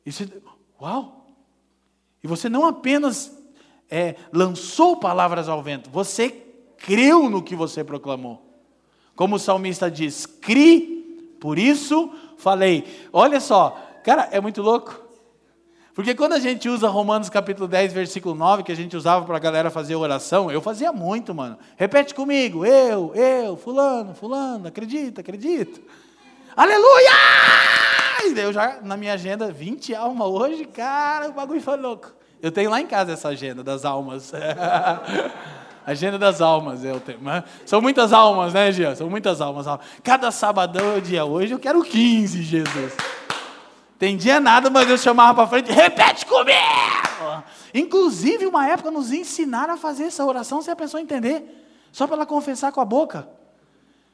E 0.06 0.12
você, 0.12 0.30
uau! 0.80 1.26
E 2.24 2.28
você 2.28 2.48
não 2.48 2.68
apenas 2.68 3.36
é, 3.90 4.16
lançou 4.32 4.98
palavras 4.98 5.50
ao 5.50 5.64
vento, 5.64 5.90
você 5.90 6.30
creu 6.78 7.28
no 7.28 7.42
que 7.42 7.56
você 7.56 7.84
proclamou. 7.84 8.51
Como 9.22 9.36
o 9.36 9.40
salmista 9.40 9.92
diz: 9.92 10.26
cri, 10.26 11.36
por 11.40 11.60
isso 11.60 12.12
falei. 12.40 13.08
Olha 13.14 13.40
só, 13.40 13.80
cara, 14.04 14.28
é 14.32 14.42
muito 14.42 14.64
louco. 14.64 15.00
Porque 15.94 16.16
quando 16.16 16.34
a 16.34 16.40
gente 16.40 16.68
usa 16.68 16.88
Romanos 16.88 17.30
capítulo 17.30 17.68
10, 17.68 17.94
versículo 17.94 18.34
9, 18.34 18.64
que 18.64 18.72
a 18.72 18.76
gente 18.76 18.98
usava 18.98 19.24
para 19.24 19.38
a 19.38 19.40
galera 19.40 19.70
fazer 19.70 19.94
oração, 19.94 20.50
eu 20.50 20.60
fazia 20.60 20.92
muito, 20.92 21.36
mano. 21.36 21.56
Repete 21.78 22.16
comigo, 22.16 22.66
eu, 22.66 23.14
eu, 23.14 23.56
fulano, 23.56 24.16
fulano, 24.16 24.68
acredita, 24.68 25.22
acredita. 25.22 25.80
Aleluia! 26.58 27.12
Eu 28.38 28.52
já, 28.52 28.80
na 28.82 28.98
minha 28.98 29.14
agenda, 29.14 29.52
20 29.52 29.94
almas 29.94 30.28
hoje, 30.30 30.66
cara, 30.66 31.30
o 31.30 31.34
bagulho 31.34 31.62
foi 31.62 31.78
louco. 31.78 32.12
Eu 32.42 32.52
tenho 32.52 32.72
lá 32.72 32.82
em 32.82 32.88
casa 32.88 33.12
essa 33.12 33.28
agenda 33.28 33.64
das 33.64 33.86
almas. 33.86 34.32
agenda 35.86 36.18
das 36.18 36.42
almas, 36.42 36.84
eu 36.84 37.00
tenho. 37.00 37.20
São 37.66 37.82
muitas 37.82 38.14
almas, 38.14 38.54
né, 38.54 38.72
Gia? 38.72 38.96
São 38.96 39.10
muitas 39.10 39.42
almas. 39.42 39.66
Cada 40.04 40.32
sabadão 40.32 40.96
é 40.96 40.98
o 40.98 41.02
dia. 41.02 41.26
Hoje 41.26 41.54
eu 41.54 41.60
quero 41.60 41.84
15, 41.84 42.42
Jesus. 42.42 42.94
Entendia 43.96 44.40
nada, 44.40 44.70
mas 44.70 44.88
Deus 44.88 45.02
chamava 45.02 45.36
para 45.36 45.48
frente, 45.48 45.72
repete 45.72 46.26
comigo! 46.26 47.44
Inclusive, 47.72 48.48
uma 48.48 48.68
época 48.68 48.90
nos 48.90 49.12
ensinaram 49.12 49.76
a 49.76 49.78
fazer 49.78 50.06
essa 50.06 50.26
oração 50.26 50.60
sem 50.60 50.74
a 50.74 50.76
pessoa 50.76 51.00
entender, 51.00 51.68
só 51.92 52.08
para 52.08 52.16
ela 52.16 52.26
confessar 52.26 52.72
com 52.72 52.82
a 52.82 52.86
boca. 52.86 53.30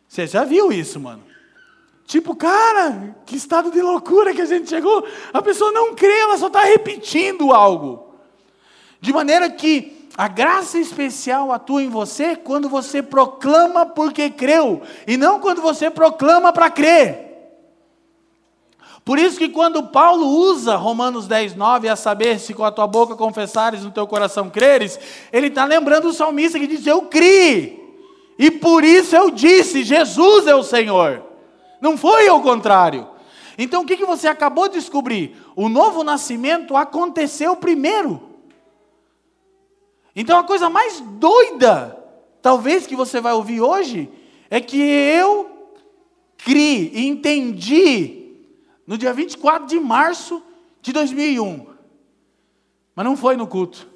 Você 0.05 0.28
já 0.28 0.43
viu 0.43 0.74
isso, 0.74 0.99
mano? 0.99 1.24
Tipo, 2.05 2.36
cara, 2.36 3.15
que 3.26 3.38
estado 3.38 3.72
de 3.72 3.82
loucura 3.82 4.34
que 4.34 4.41
a 4.41 4.45
gente 4.45 4.70
chegou. 4.70 5.05
A 5.34 5.41
pessoa 5.41 5.72
não 5.72 5.95
crê, 5.95 6.20
ela 6.20 6.38
só 6.38 6.47
está 6.47 6.63
repetindo 6.63 7.53
algo. 7.53 8.13
De 8.99 9.13
maneira 9.13 9.49
que 9.49 9.97
a 10.18 10.28
graça 10.28 10.80
especial 10.80 11.51
atua 11.51 11.84
em 11.84 11.89
você 11.89 12.36
quando 12.36 12.68
você 12.68 13.03
proclama 13.03 13.86
porque 13.86 14.32
creu, 14.32 14.82
e 15.05 15.15
não 15.15 15.39
quando 15.39 15.61
você 15.61 15.91
proclama 15.91 16.51
para 16.51 16.72
crer. 16.72 17.28
Por 19.05 19.20
isso 19.20 19.38
que 19.38 19.47
quando 19.47 19.84
Paulo 19.84 20.26
usa 20.26 20.76
Romanos 20.76 21.28
10, 21.28 21.55
9, 21.55 21.88
a 21.88 21.95
saber 21.95 22.39
se 22.39 22.53
com 22.53 22.65
a 22.65 22.72
tua 22.72 22.88
boca 22.88 23.15
confessares 23.15 23.84
no 23.84 23.91
teu 23.91 24.07
coração 24.07 24.49
creres, 24.49 24.99
ele 25.32 25.47
está 25.47 25.63
lembrando 25.65 26.07
o 26.07 26.13
salmista 26.13 26.59
que 26.59 26.68
diz: 26.68 26.86
Eu 26.88 27.03
criei, 27.03 27.80
e 28.39 28.49
por 28.49 28.84
isso 28.84 29.15
eu 29.15 29.30
disse: 29.30 29.84
Jesus 29.84 30.47
é 30.47 30.55
o 30.55 30.63
Senhor. 30.63 31.24
Não 31.80 31.95
foi 31.95 32.28
ao 32.28 32.41
contrário. 32.41 33.07
Então 33.55 33.84
o 33.84 33.86
que, 33.86 33.95
que 33.95 34.05
você 34.05 34.28
acabou 34.28 34.68
de 34.68 34.80
descobrir? 34.80 35.38
O 35.55 35.70
novo 35.70 36.03
nascimento 36.03 36.76
aconteceu 36.76 37.55
primeiro. 37.55 38.27
Então 40.20 40.39
a 40.39 40.43
coisa 40.43 40.68
mais 40.68 40.99
doida, 40.99 41.95
talvez 42.41 42.88
que 42.88 42.95
você 42.95 43.22
vai 43.22 43.34
ouvir 43.34 43.61
hoje, 43.61 44.09
é 44.49 44.59
que 44.59 44.82
eu 44.82 45.72
criei, 46.36 47.07
entendi 47.07 48.34
no 48.88 48.97
dia 48.97 49.13
24 49.13 49.68
de 49.68 49.80
março 49.80 50.41
de 50.82 50.91
2001. 50.91 51.68
Mas 52.95 53.05
não 53.05 53.15
foi 53.15 53.38
no 53.38 53.45
culto. 53.45 53.88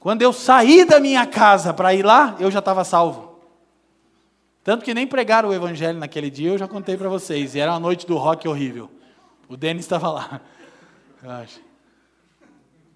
Quando 0.00 0.22
eu 0.22 0.32
saí 0.32 0.84
da 0.84 0.98
minha 0.98 1.24
casa 1.26 1.72
para 1.72 1.94
ir 1.94 2.04
lá, 2.04 2.34
eu 2.40 2.50
já 2.50 2.58
estava 2.58 2.82
salvo. 2.82 3.38
Tanto 4.64 4.84
que 4.84 4.92
nem 4.92 5.06
pregaram 5.06 5.50
o 5.50 5.54
evangelho 5.54 5.96
naquele 5.96 6.28
dia, 6.28 6.50
eu 6.50 6.58
já 6.58 6.66
contei 6.66 6.96
para 6.96 7.08
vocês. 7.08 7.54
E 7.54 7.60
era 7.60 7.70
uma 7.70 7.78
noite 7.78 8.04
do 8.04 8.16
rock 8.16 8.48
horrível. 8.48 8.90
O 9.48 9.56
Denis 9.56 9.84
estava 9.84 10.10
lá. 10.10 10.40
Eu, 11.22 11.30
acho. 11.30 11.60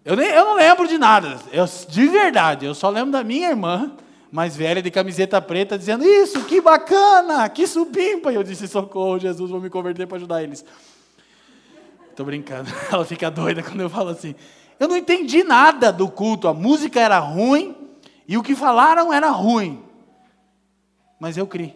Eu, 0.07 0.15
nem, 0.15 0.29
eu 0.29 0.45
não 0.45 0.55
lembro 0.55 0.87
de 0.87 0.97
nada. 0.97 1.37
Eu, 1.53 1.65
de 1.89 2.07
verdade, 2.07 2.65
eu 2.65 2.77
só 2.77 2.89
lembro 2.89 3.11
da 3.11 3.25
minha 3.25 3.49
irmã, 3.49 3.91
mais 4.31 4.57
velha, 4.57 4.81
de 4.81 4.89
camiseta 4.89 5.43
preta, 5.43 5.77
dizendo: 5.77 6.05
Isso, 6.05 6.45
que 6.45 6.61
bacana, 6.61 7.49
que 7.49 7.67
supimpa. 7.67 8.31
E 8.31 8.37
eu 8.37 8.45
disse: 8.45 8.69
Socorro, 8.69 9.19
Jesus, 9.19 9.51
vou 9.51 9.61
me 9.61 9.69
converter 9.69 10.07
para 10.07 10.17
ajudar 10.17 10.45
eles. 10.45 10.65
Tô 12.15 12.23
brincando. 12.23 12.71
Ela 12.91 13.05
fica 13.05 13.29
doida 13.29 13.65
quando 13.65 13.81
eu 13.81 13.91
falo 13.91 14.11
assim. 14.11 14.37
Eu 14.79 14.87
não 14.87 14.97
entendi 14.97 15.43
nada 15.43 15.93
do 15.93 16.09
culto. 16.09 16.47
A 16.47 16.55
música 16.55 17.01
era 17.01 17.19
ruim 17.19 17.75
e 18.29 18.39
o 18.39 18.45
que 18.45 18.55
falaram 18.55 19.13
era 19.13 19.31
ruim. 19.31 19.83
Mas 21.19 21.37
eu 21.37 21.49
criei. 21.49 21.75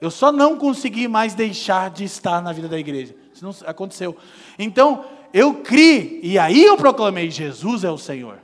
Eu 0.00 0.10
só 0.10 0.32
não 0.32 0.58
consegui 0.58 1.06
mais 1.06 1.34
deixar 1.34 1.88
de 1.88 2.02
estar 2.02 2.42
na 2.42 2.52
vida 2.52 2.66
da 2.66 2.78
igreja. 2.78 3.14
Isso 3.32 3.44
não 3.44 3.54
aconteceu. 3.64 4.16
Então, 4.58 5.04
eu 5.34 5.62
criei 5.62 6.20
e 6.22 6.38
aí 6.38 6.64
eu 6.64 6.76
proclamei: 6.76 7.28
Jesus 7.28 7.82
é 7.82 7.90
o 7.90 7.98
Senhor. 7.98 8.38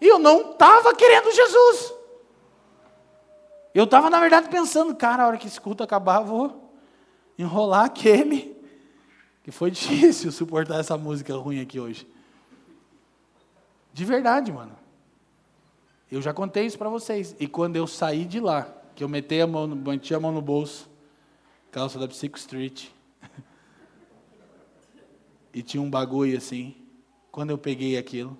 E 0.00 0.06
eu 0.06 0.20
não 0.20 0.52
estava 0.52 0.94
querendo 0.94 1.34
Jesus. 1.34 1.92
Eu 3.74 3.84
estava, 3.84 4.08
na 4.08 4.20
verdade, 4.20 4.48
pensando, 4.48 4.94
cara, 4.94 5.24
a 5.24 5.26
hora 5.26 5.36
que 5.36 5.48
esse 5.48 5.60
culto 5.60 5.82
acabar, 5.82 6.20
vou 6.20 6.72
enrolar 7.36 7.84
aquele 7.86 8.56
que 9.42 9.50
foi 9.50 9.68
difícil 9.72 10.30
suportar 10.30 10.78
essa 10.78 10.96
música 10.96 11.34
ruim 11.34 11.60
aqui 11.60 11.80
hoje. 11.80 12.06
De 13.92 14.04
verdade, 14.04 14.52
mano. 14.52 14.76
Eu 16.10 16.22
já 16.22 16.32
contei 16.32 16.66
isso 16.66 16.78
para 16.78 16.88
vocês. 16.88 17.34
E 17.40 17.48
quando 17.48 17.74
eu 17.74 17.86
saí 17.86 18.24
de 18.24 18.38
lá, 18.38 18.68
que 18.94 19.02
eu 19.02 19.08
meti 19.08 19.40
a 19.40 19.46
mão, 19.46 19.66
meti 19.66 20.14
a 20.14 20.20
mão 20.20 20.30
no 20.30 20.40
bolso, 20.40 20.88
calça 21.72 21.98
da 21.98 22.06
Psycho 22.06 22.38
Street, 22.38 22.86
e 25.56 25.62
tinha 25.62 25.82
um 25.82 25.88
bagulho 25.88 26.36
assim. 26.36 26.76
Quando 27.32 27.48
eu 27.48 27.56
peguei 27.56 27.96
aquilo, 27.96 28.36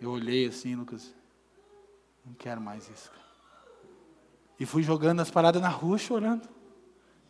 eu 0.00 0.10
olhei 0.12 0.46
assim, 0.46 0.76
Lucas, 0.76 1.12
não 2.24 2.32
quero 2.32 2.60
mais 2.60 2.88
isso. 2.88 3.10
E 4.58 4.64
fui 4.64 4.84
jogando 4.84 5.18
as 5.18 5.32
paradas 5.32 5.60
na 5.60 5.68
rua 5.68 5.98
chorando. 5.98 6.48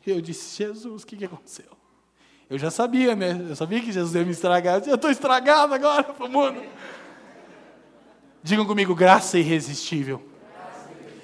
E 0.06 0.10
eu 0.10 0.20
disse, 0.20 0.58
Jesus, 0.58 1.02
o 1.02 1.06
que, 1.06 1.16
que 1.16 1.24
aconteceu? 1.24 1.70
Eu 2.50 2.58
já 2.58 2.70
sabia, 2.70 3.16
né? 3.16 3.46
Eu 3.48 3.56
sabia 3.56 3.80
que 3.80 3.90
Jesus 3.90 4.14
ia 4.14 4.24
me 4.24 4.32
estragar. 4.32 4.82
Eu 4.86 4.96
estou 4.96 5.10
estragado 5.10 5.72
agora 5.72 6.04
para 6.04 6.26
o 6.26 6.28
mundo. 6.28 6.62
Digam 8.42 8.66
comigo, 8.66 8.94
graça 8.94 9.38
irresistível. 9.38 10.22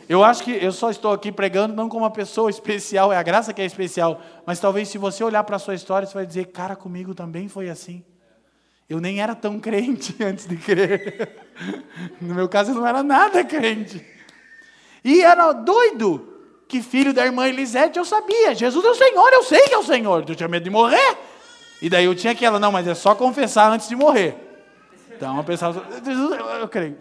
Eu 0.09 0.23
acho 0.23 0.45
que 0.45 0.53
eu 0.53 0.71
só 0.71 0.91
estou 0.91 1.13
aqui 1.13 1.33
pregando 1.33 1.75
não 1.75 1.89
como 1.89 2.05
uma 2.05 2.11
pessoa 2.11 2.49
especial, 2.51 3.13
é 3.13 3.17
a 3.17 3.23
graça 3.23 3.53
que 3.53 3.61
é 3.61 3.65
especial, 3.65 4.21
mas 4.45 4.61
talvez 4.61 4.89
se 4.89 4.99
você 4.99 5.25
olhar 5.25 5.43
para 5.45 5.57
a 5.57 5.59
sua 5.59 5.75
história, 5.75 6.07
você 6.07 6.15
vai 6.15 6.27
dizer, 6.27 6.47
cara, 6.47 6.77
comigo 6.77 7.15
também 7.15 7.49
foi 7.49 7.69
assim. 7.69 8.05
Eu 8.89 9.01
nem 9.01 9.21
era 9.21 9.35
tão 9.35 9.59
crente 9.59 10.15
antes 10.23 10.47
de 10.47 10.57
crer. 10.57 11.45
No 12.21 12.35
meu 12.35 12.49
caso, 12.49 12.71
eu 12.71 12.75
não 12.77 12.87
era 12.87 13.03
nada 13.03 13.45
crente. 13.45 14.05
E 15.05 15.23
era 15.23 15.53
doido 15.53 16.35
que 16.69 16.83
filho 16.83 17.13
da 17.13 17.25
irmã 17.25 17.49
Elisete 17.49 17.99
eu 17.99 18.05
sabia. 18.05 18.55
Jesus 18.55 18.85
é 18.85 18.89
o 18.89 18.95
Senhor, 18.95 19.33
eu 19.33 19.43
sei 19.43 19.61
que 19.63 19.75
é 19.75 19.79
o 19.79 19.85
Senhor. 19.85 20.25
Eu 20.29 20.35
tinha 20.35 20.49
medo 20.49 20.65
de 20.65 20.71
morrer. 20.71 21.19
E 21.83 21.91
daí 21.91 22.05
eu 22.05 22.15
tinha 22.15 22.33
aquela, 22.33 22.59
não, 22.59 22.73
mas 22.73 22.87
é 22.87 22.95
só 22.95 23.15
confessar 23.15 23.71
antes 23.71 23.89
de 23.89 23.97
morrer. 23.97 24.37
Então 25.17 25.37
eu 25.37 25.45
pensava, 25.45 25.85
Jesus, 26.05 26.39
eu 26.61 26.69
creio. 26.69 26.97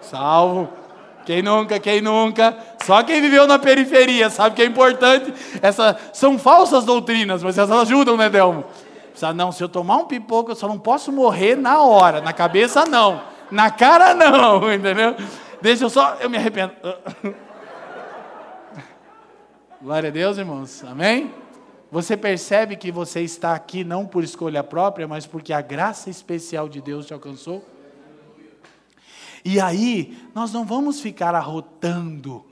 Salvo. 0.00 0.83
Quem 1.24 1.42
nunca, 1.42 1.80
quem 1.80 2.00
nunca? 2.00 2.56
Só 2.84 3.02
quem 3.02 3.20
viveu 3.20 3.46
na 3.46 3.58
periferia 3.58 4.28
sabe 4.28 4.56
que 4.56 4.62
é 4.62 4.66
importante. 4.66 5.32
Essa, 5.62 5.96
são 6.12 6.38
falsas 6.38 6.84
doutrinas, 6.84 7.42
mas 7.42 7.56
elas 7.56 7.70
ajudam, 7.70 8.16
né, 8.16 8.28
Delmo? 8.28 8.64
Não, 9.34 9.52
se 9.52 9.62
eu 9.62 9.68
tomar 9.68 9.96
um 9.96 10.06
pipoco, 10.06 10.50
eu 10.50 10.56
só 10.56 10.68
não 10.68 10.78
posso 10.78 11.10
morrer 11.10 11.56
na 11.56 11.82
hora. 11.82 12.20
Na 12.20 12.32
cabeça, 12.32 12.84
não. 12.84 13.22
Na 13.50 13.70
cara, 13.70 14.12
não, 14.12 14.70
entendeu? 14.72 15.16
Deixa 15.62 15.84
eu 15.84 15.90
só, 15.90 16.16
eu 16.20 16.28
me 16.28 16.36
arrependo. 16.36 16.72
Glória 19.80 20.08
a 20.08 20.12
Deus, 20.12 20.36
irmãos. 20.36 20.84
Amém? 20.84 21.32
Você 21.90 22.16
percebe 22.16 22.76
que 22.76 22.90
você 22.90 23.20
está 23.20 23.54
aqui 23.54 23.84
não 23.84 24.04
por 24.04 24.24
escolha 24.24 24.64
própria, 24.64 25.06
mas 25.06 25.26
porque 25.26 25.52
a 25.52 25.60
graça 25.60 26.10
especial 26.10 26.68
de 26.68 26.80
Deus 26.80 27.06
te 27.06 27.14
alcançou? 27.14 27.64
E 29.44 29.60
aí, 29.60 30.16
nós 30.34 30.52
não 30.52 30.64
vamos 30.64 31.00
ficar 31.00 31.34
arrotando 31.34 32.44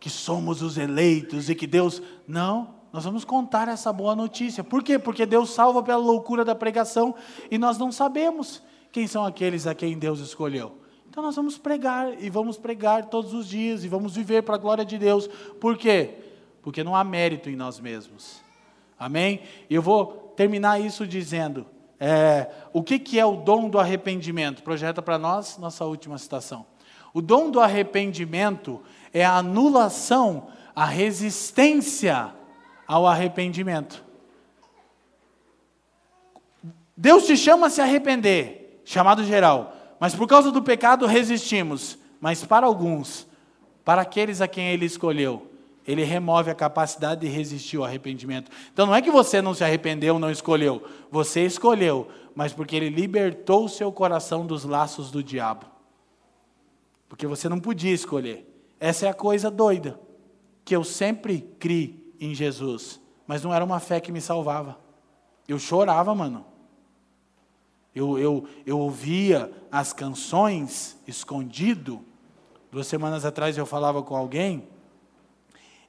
que 0.00 0.10
somos 0.10 0.60
os 0.60 0.76
eleitos 0.76 1.48
e 1.48 1.54
que 1.54 1.66
Deus. 1.66 2.02
Não, 2.26 2.74
nós 2.92 3.04
vamos 3.04 3.24
contar 3.24 3.68
essa 3.68 3.92
boa 3.92 4.16
notícia. 4.16 4.64
Por 4.64 4.82
quê? 4.82 4.98
Porque 4.98 5.24
Deus 5.24 5.50
salva 5.50 5.82
pela 5.82 5.98
loucura 5.98 6.44
da 6.44 6.54
pregação 6.54 7.14
e 7.50 7.56
nós 7.56 7.78
não 7.78 7.92
sabemos 7.92 8.60
quem 8.90 9.06
são 9.06 9.24
aqueles 9.24 9.66
a 9.66 9.74
quem 9.74 9.96
Deus 9.96 10.18
escolheu. 10.18 10.72
Então 11.08 11.22
nós 11.22 11.36
vamos 11.36 11.56
pregar 11.56 12.22
e 12.22 12.28
vamos 12.28 12.58
pregar 12.58 13.06
todos 13.06 13.32
os 13.32 13.46
dias 13.46 13.84
e 13.84 13.88
vamos 13.88 14.16
viver 14.16 14.42
para 14.42 14.56
a 14.56 14.58
glória 14.58 14.84
de 14.84 14.98
Deus. 14.98 15.28
Por 15.60 15.78
quê? 15.78 16.18
Porque 16.62 16.82
não 16.82 16.96
há 16.96 17.04
mérito 17.04 17.48
em 17.48 17.56
nós 17.56 17.78
mesmos. 17.78 18.42
Amém? 18.98 19.42
E 19.70 19.74
eu 19.74 19.82
vou 19.82 20.32
terminar 20.36 20.80
isso 20.80 21.06
dizendo: 21.06 21.66
é, 22.04 22.50
o 22.72 22.82
que, 22.82 22.98
que 22.98 23.16
é 23.16 23.24
o 23.24 23.36
dom 23.36 23.68
do 23.70 23.78
arrependimento? 23.78 24.64
Projeta 24.64 25.00
para 25.00 25.16
nós 25.18 25.56
nossa 25.56 25.84
última 25.84 26.18
citação. 26.18 26.66
O 27.14 27.22
dom 27.22 27.48
do 27.48 27.60
arrependimento 27.60 28.82
é 29.14 29.24
a 29.24 29.36
anulação, 29.36 30.48
a 30.74 30.84
resistência 30.84 32.34
ao 32.88 33.06
arrependimento. 33.06 34.04
Deus 36.96 37.24
te 37.24 37.36
chama 37.36 37.68
a 37.68 37.70
se 37.70 37.80
arrepender, 37.80 38.82
chamado 38.84 39.22
geral, 39.22 39.72
mas 40.00 40.12
por 40.12 40.26
causa 40.26 40.50
do 40.50 40.60
pecado 40.60 41.06
resistimos. 41.06 41.96
Mas 42.20 42.44
para 42.44 42.66
alguns, 42.66 43.28
para 43.84 44.02
aqueles 44.02 44.40
a 44.40 44.48
quem 44.48 44.70
Ele 44.70 44.86
escolheu, 44.86 45.51
ele 45.86 46.04
remove 46.04 46.50
a 46.50 46.54
capacidade 46.54 47.22
de 47.22 47.28
resistir 47.28 47.76
ao 47.76 47.84
arrependimento. 47.84 48.50
Então 48.72 48.86
não 48.86 48.94
é 48.94 49.02
que 49.02 49.10
você 49.10 49.42
não 49.42 49.54
se 49.54 49.64
arrependeu, 49.64 50.18
não 50.18 50.30
escolheu. 50.30 50.82
Você 51.10 51.44
escolheu, 51.44 52.08
mas 52.34 52.52
porque 52.52 52.76
ele 52.76 52.88
libertou 52.88 53.64
o 53.64 53.68
seu 53.68 53.90
coração 53.90 54.46
dos 54.46 54.64
laços 54.64 55.10
do 55.10 55.22
diabo. 55.22 55.66
Porque 57.08 57.26
você 57.26 57.48
não 57.48 57.58
podia 57.58 57.92
escolher. 57.92 58.48
Essa 58.78 59.06
é 59.06 59.08
a 59.08 59.14
coisa 59.14 59.50
doida. 59.50 59.98
Que 60.64 60.76
eu 60.76 60.84
sempre 60.84 61.40
criei 61.58 62.14
em 62.20 62.32
Jesus, 62.34 63.00
mas 63.26 63.42
não 63.42 63.52
era 63.52 63.64
uma 63.64 63.80
fé 63.80 64.00
que 64.00 64.12
me 64.12 64.20
salvava. 64.20 64.78
Eu 65.48 65.58
chorava, 65.58 66.14
mano. 66.14 66.46
Eu, 67.94 68.18
eu, 68.18 68.48
eu 68.64 68.78
ouvia 68.78 69.52
as 69.70 69.92
canções 69.92 70.96
escondido. 71.06 72.04
Duas 72.70 72.86
semanas 72.86 73.24
atrás 73.24 73.58
eu 73.58 73.66
falava 73.66 74.02
com 74.02 74.16
alguém 74.16 74.68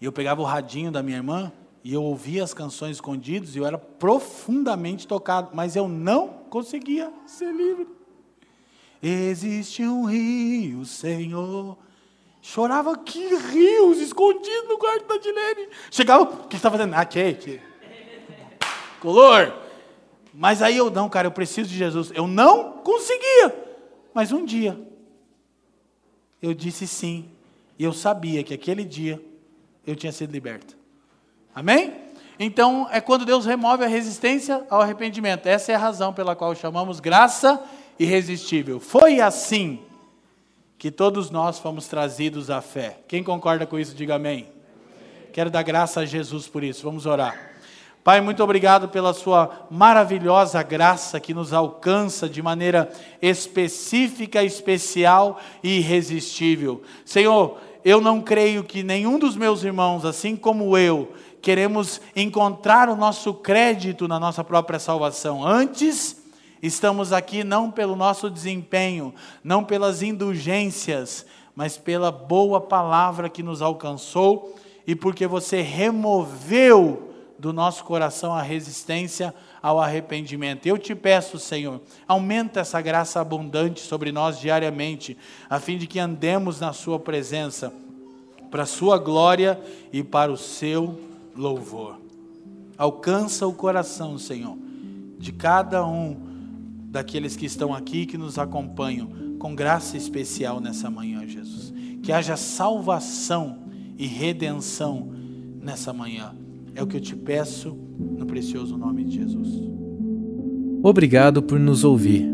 e 0.04 0.06
eu 0.06 0.12
pegava 0.12 0.42
o 0.42 0.44
radinho 0.44 0.92
da 0.92 1.02
minha 1.02 1.16
irmã 1.16 1.50
e 1.82 1.94
eu 1.94 2.04
ouvia 2.04 2.44
as 2.44 2.54
canções 2.54 2.98
escondidas 2.98 3.56
e 3.56 3.60
eu 3.60 3.66
era 3.66 3.78
profundamente 3.78 5.08
tocado, 5.08 5.52
mas 5.54 5.78
eu 5.78 5.88
não 5.88 6.28
conseguia 6.50 7.10
ser 7.26 7.54
livre. 7.54 7.88
Existe 9.02 9.82
um 9.82 10.04
rio, 10.04 10.84
Senhor. 10.84 11.78
Chorava 12.42 12.98
que 12.98 13.34
rios 13.34 14.00
escondidos 14.00 14.68
no 14.68 14.78
quarto 14.78 15.08
da 15.08 15.16
Dilene. 15.16 15.70
Chegava, 15.90 16.24
o 16.24 16.28
que 16.28 16.50
você 16.50 16.58
está 16.58 16.70
fazendo? 16.70 16.94
Ah, 16.96 17.06
Kate. 17.06 17.62
Color. 19.00 19.54
Mas 20.34 20.62
aí 20.62 20.76
eu, 20.76 20.92
não, 20.92 21.08
cara, 21.08 21.28
eu 21.28 21.32
preciso 21.32 21.70
de 21.70 21.78
Jesus. 21.78 22.12
Eu 22.14 22.28
não 22.28 22.74
conseguia. 22.74 23.56
Mas 24.14 24.34
um 24.34 24.44
dia, 24.44 24.78
eu 26.42 26.54
disse 26.54 26.88
sim. 26.88 27.32
E 27.80 27.86
eu 27.86 27.94
sabia 27.94 28.44
que 28.44 28.54
aquele 28.54 28.84
dia 28.84 29.32
eu 29.86 29.96
tinha 29.96 30.12
sido 30.12 30.32
liberto. 30.32 30.76
Amém? 31.54 31.94
Então, 32.40 32.88
é 32.92 33.00
quando 33.00 33.26
Deus 33.26 33.46
remove 33.46 33.84
a 33.84 33.88
resistência 33.88 34.66
ao 34.70 34.82
arrependimento. 34.82 35.46
Essa 35.46 35.72
é 35.72 35.76
a 35.76 35.80
razão 35.80 36.14
pela 36.14 36.36
qual 36.36 36.56
chamamos 36.56 37.00
graça 37.00 37.62
irresistível. 38.00 38.80
Foi 38.80 39.20
assim 39.20 39.80
que 40.78 40.92
todos 40.92 41.30
nós 41.30 41.60
fomos 41.60 41.88
trazidos 41.88 42.50
à 42.50 42.60
fé. 42.60 43.00
Quem 43.08 43.24
concorda 43.24 43.66
com 43.66 43.80
isso, 43.80 43.96
diga 43.96 44.16
amém. 44.16 44.48
Quero 45.32 45.50
dar 45.50 45.64
graça 45.64 46.02
a 46.02 46.06
Jesus 46.06 46.48
por 46.48 46.64
isso. 46.64 46.84
Vamos 46.84 47.06
orar. 47.06 47.54
Pai, 48.04 48.20
muito 48.20 48.44
obrigado 48.44 48.90
pela 48.90 49.14
Sua 49.14 49.66
maravilhosa 49.72 50.62
graça 50.62 51.22
que 51.22 51.34
nos 51.34 51.54
alcança 51.54 52.28
de 52.28 52.42
maneira 52.42 52.92
específica, 53.22 54.44
especial 54.44 55.40
e 55.64 55.78
irresistível. 55.78 56.84
Senhor, 57.06 57.58
eu 57.84 58.00
não 58.00 58.22
creio 58.22 58.64
que 58.64 58.84
nenhum 58.84 59.20
dos 59.20 59.36
meus 59.36 59.64
irmãos, 59.64 60.06
assim 60.06 60.36
como 60.36 60.78
eu, 60.78 61.14
queremos 61.42 62.00
encontrar 62.16 62.90
o 62.90 62.96
nosso 62.96 63.34
crédito 63.34 64.08
na 64.08 64.20
nossa 64.20 64.44
própria 64.44 64.80
salvação. 64.80 65.46
Antes, 65.46 66.24
estamos 66.62 67.12
aqui 67.12 67.44
não 67.44 67.70
pelo 67.70 67.96
nosso 67.96 68.30
desempenho, 68.30 69.14
não 69.44 69.64
pelas 69.64 70.02
indulgências, 70.02 71.26
mas 71.56 71.78
pela 71.78 72.12
boa 72.12 72.62
palavra 72.62 73.30
que 73.30 73.44
nos 73.44 73.62
alcançou 73.62 74.56
e 74.88 74.96
porque 74.96 75.28
você 75.28 75.62
removeu 75.62 77.14
do 77.38 77.52
nosso 77.52 77.84
coração 77.84 78.34
a 78.34 78.42
resistência 78.42 79.34
ao 79.64 79.80
arrependimento. 79.80 80.66
Eu 80.68 80.78
te 80.78 80.94
peço, 80.94 81.40
Senhor, 81.40 81.82
aumenta 82.06 82.60
essa 82.60 82.82
graça 82.82 83.22
abundante 83.22 83.80
sobre 83.80 84.12
nós 84.12 84.38
diariamente, 84.38 85.18
a 85.50 85.58
fim 85.58 85.78
de 85.78 85.88
que 85.88 86.00
andemos 86.00 86.60
na 86.60 86.74
Sua 86.74 87.00
presença, 87.00 87.74
para 88.52 88.64
a 88.64 88.68
Sua 88.68 88.98
glória 88.98 89.58
e 89.94 90.04
para 90.04 90.30
o 90.30 90.38
seu 90.38 91.00
louvor. 91.34 91.98
Alcança 92.78 93.48
o 93.48 93.54
coração, 93.54 94.18
Senhor, 94.18 94.58
de 95.18 95.32
cada 95.32 95.86
um 95.86 96.18
daqueles 96.90 97.38
que 97.38 97.46
estão 97.46 97.74
aqui, 97.74 98.06
que 98.06 98.18
nos 98.18 98.38
acompanham, 98.38 99.38
com 99.40 99.56
graça 99.56 99.96
especial 99.96 100.60
nessa 100.60 100.90
manhã, 100.90 101.26
Jesus. 101.26 101.74
Que 102.04 102.12
haja 102.12 102.36
salvação 102.36 103.60
e 103.98 104.06
redenção 104.06 105.10
nessa 105.62 105.94
manhã. 105.94 106.36
É 106.76 106.82
o 106.82 106.88
que 106.88 106.98
eu 106.98 107.02
te 107.02 107.16
peço 107.16 107.78
no 108.18 108.26
precioso 108.26 108.78
nome 108.78 109.04
de 109.04 109.16
Jesus. 109.16 109.50
Obrigado 110.82 111.42
por 111.42 111.60
nos 111.60 111.84
ouvir. 111.84 112.28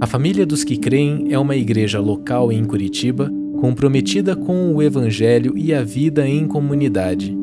A 0.00 0.06
Família 0.06 0.46
dos 0.46 0.62
que 0.62 0.76
Creem 0.76 1.32
é 1.32 1.38
uma 1.38 1.56
igreja 1.56 2.00
local 2.00 2.52
em 2.52 2.64
Curitiba 2.64 3.30
comprometida 3.60 4.36
com 4.36 4.72
o 4.72 4.80
Evangelho 4.80 5.58
e 5.58 5.74
a 5.74 5.82
vida 5.82 6.28
em 6.28 6.46
comunidade. 6.46 7.36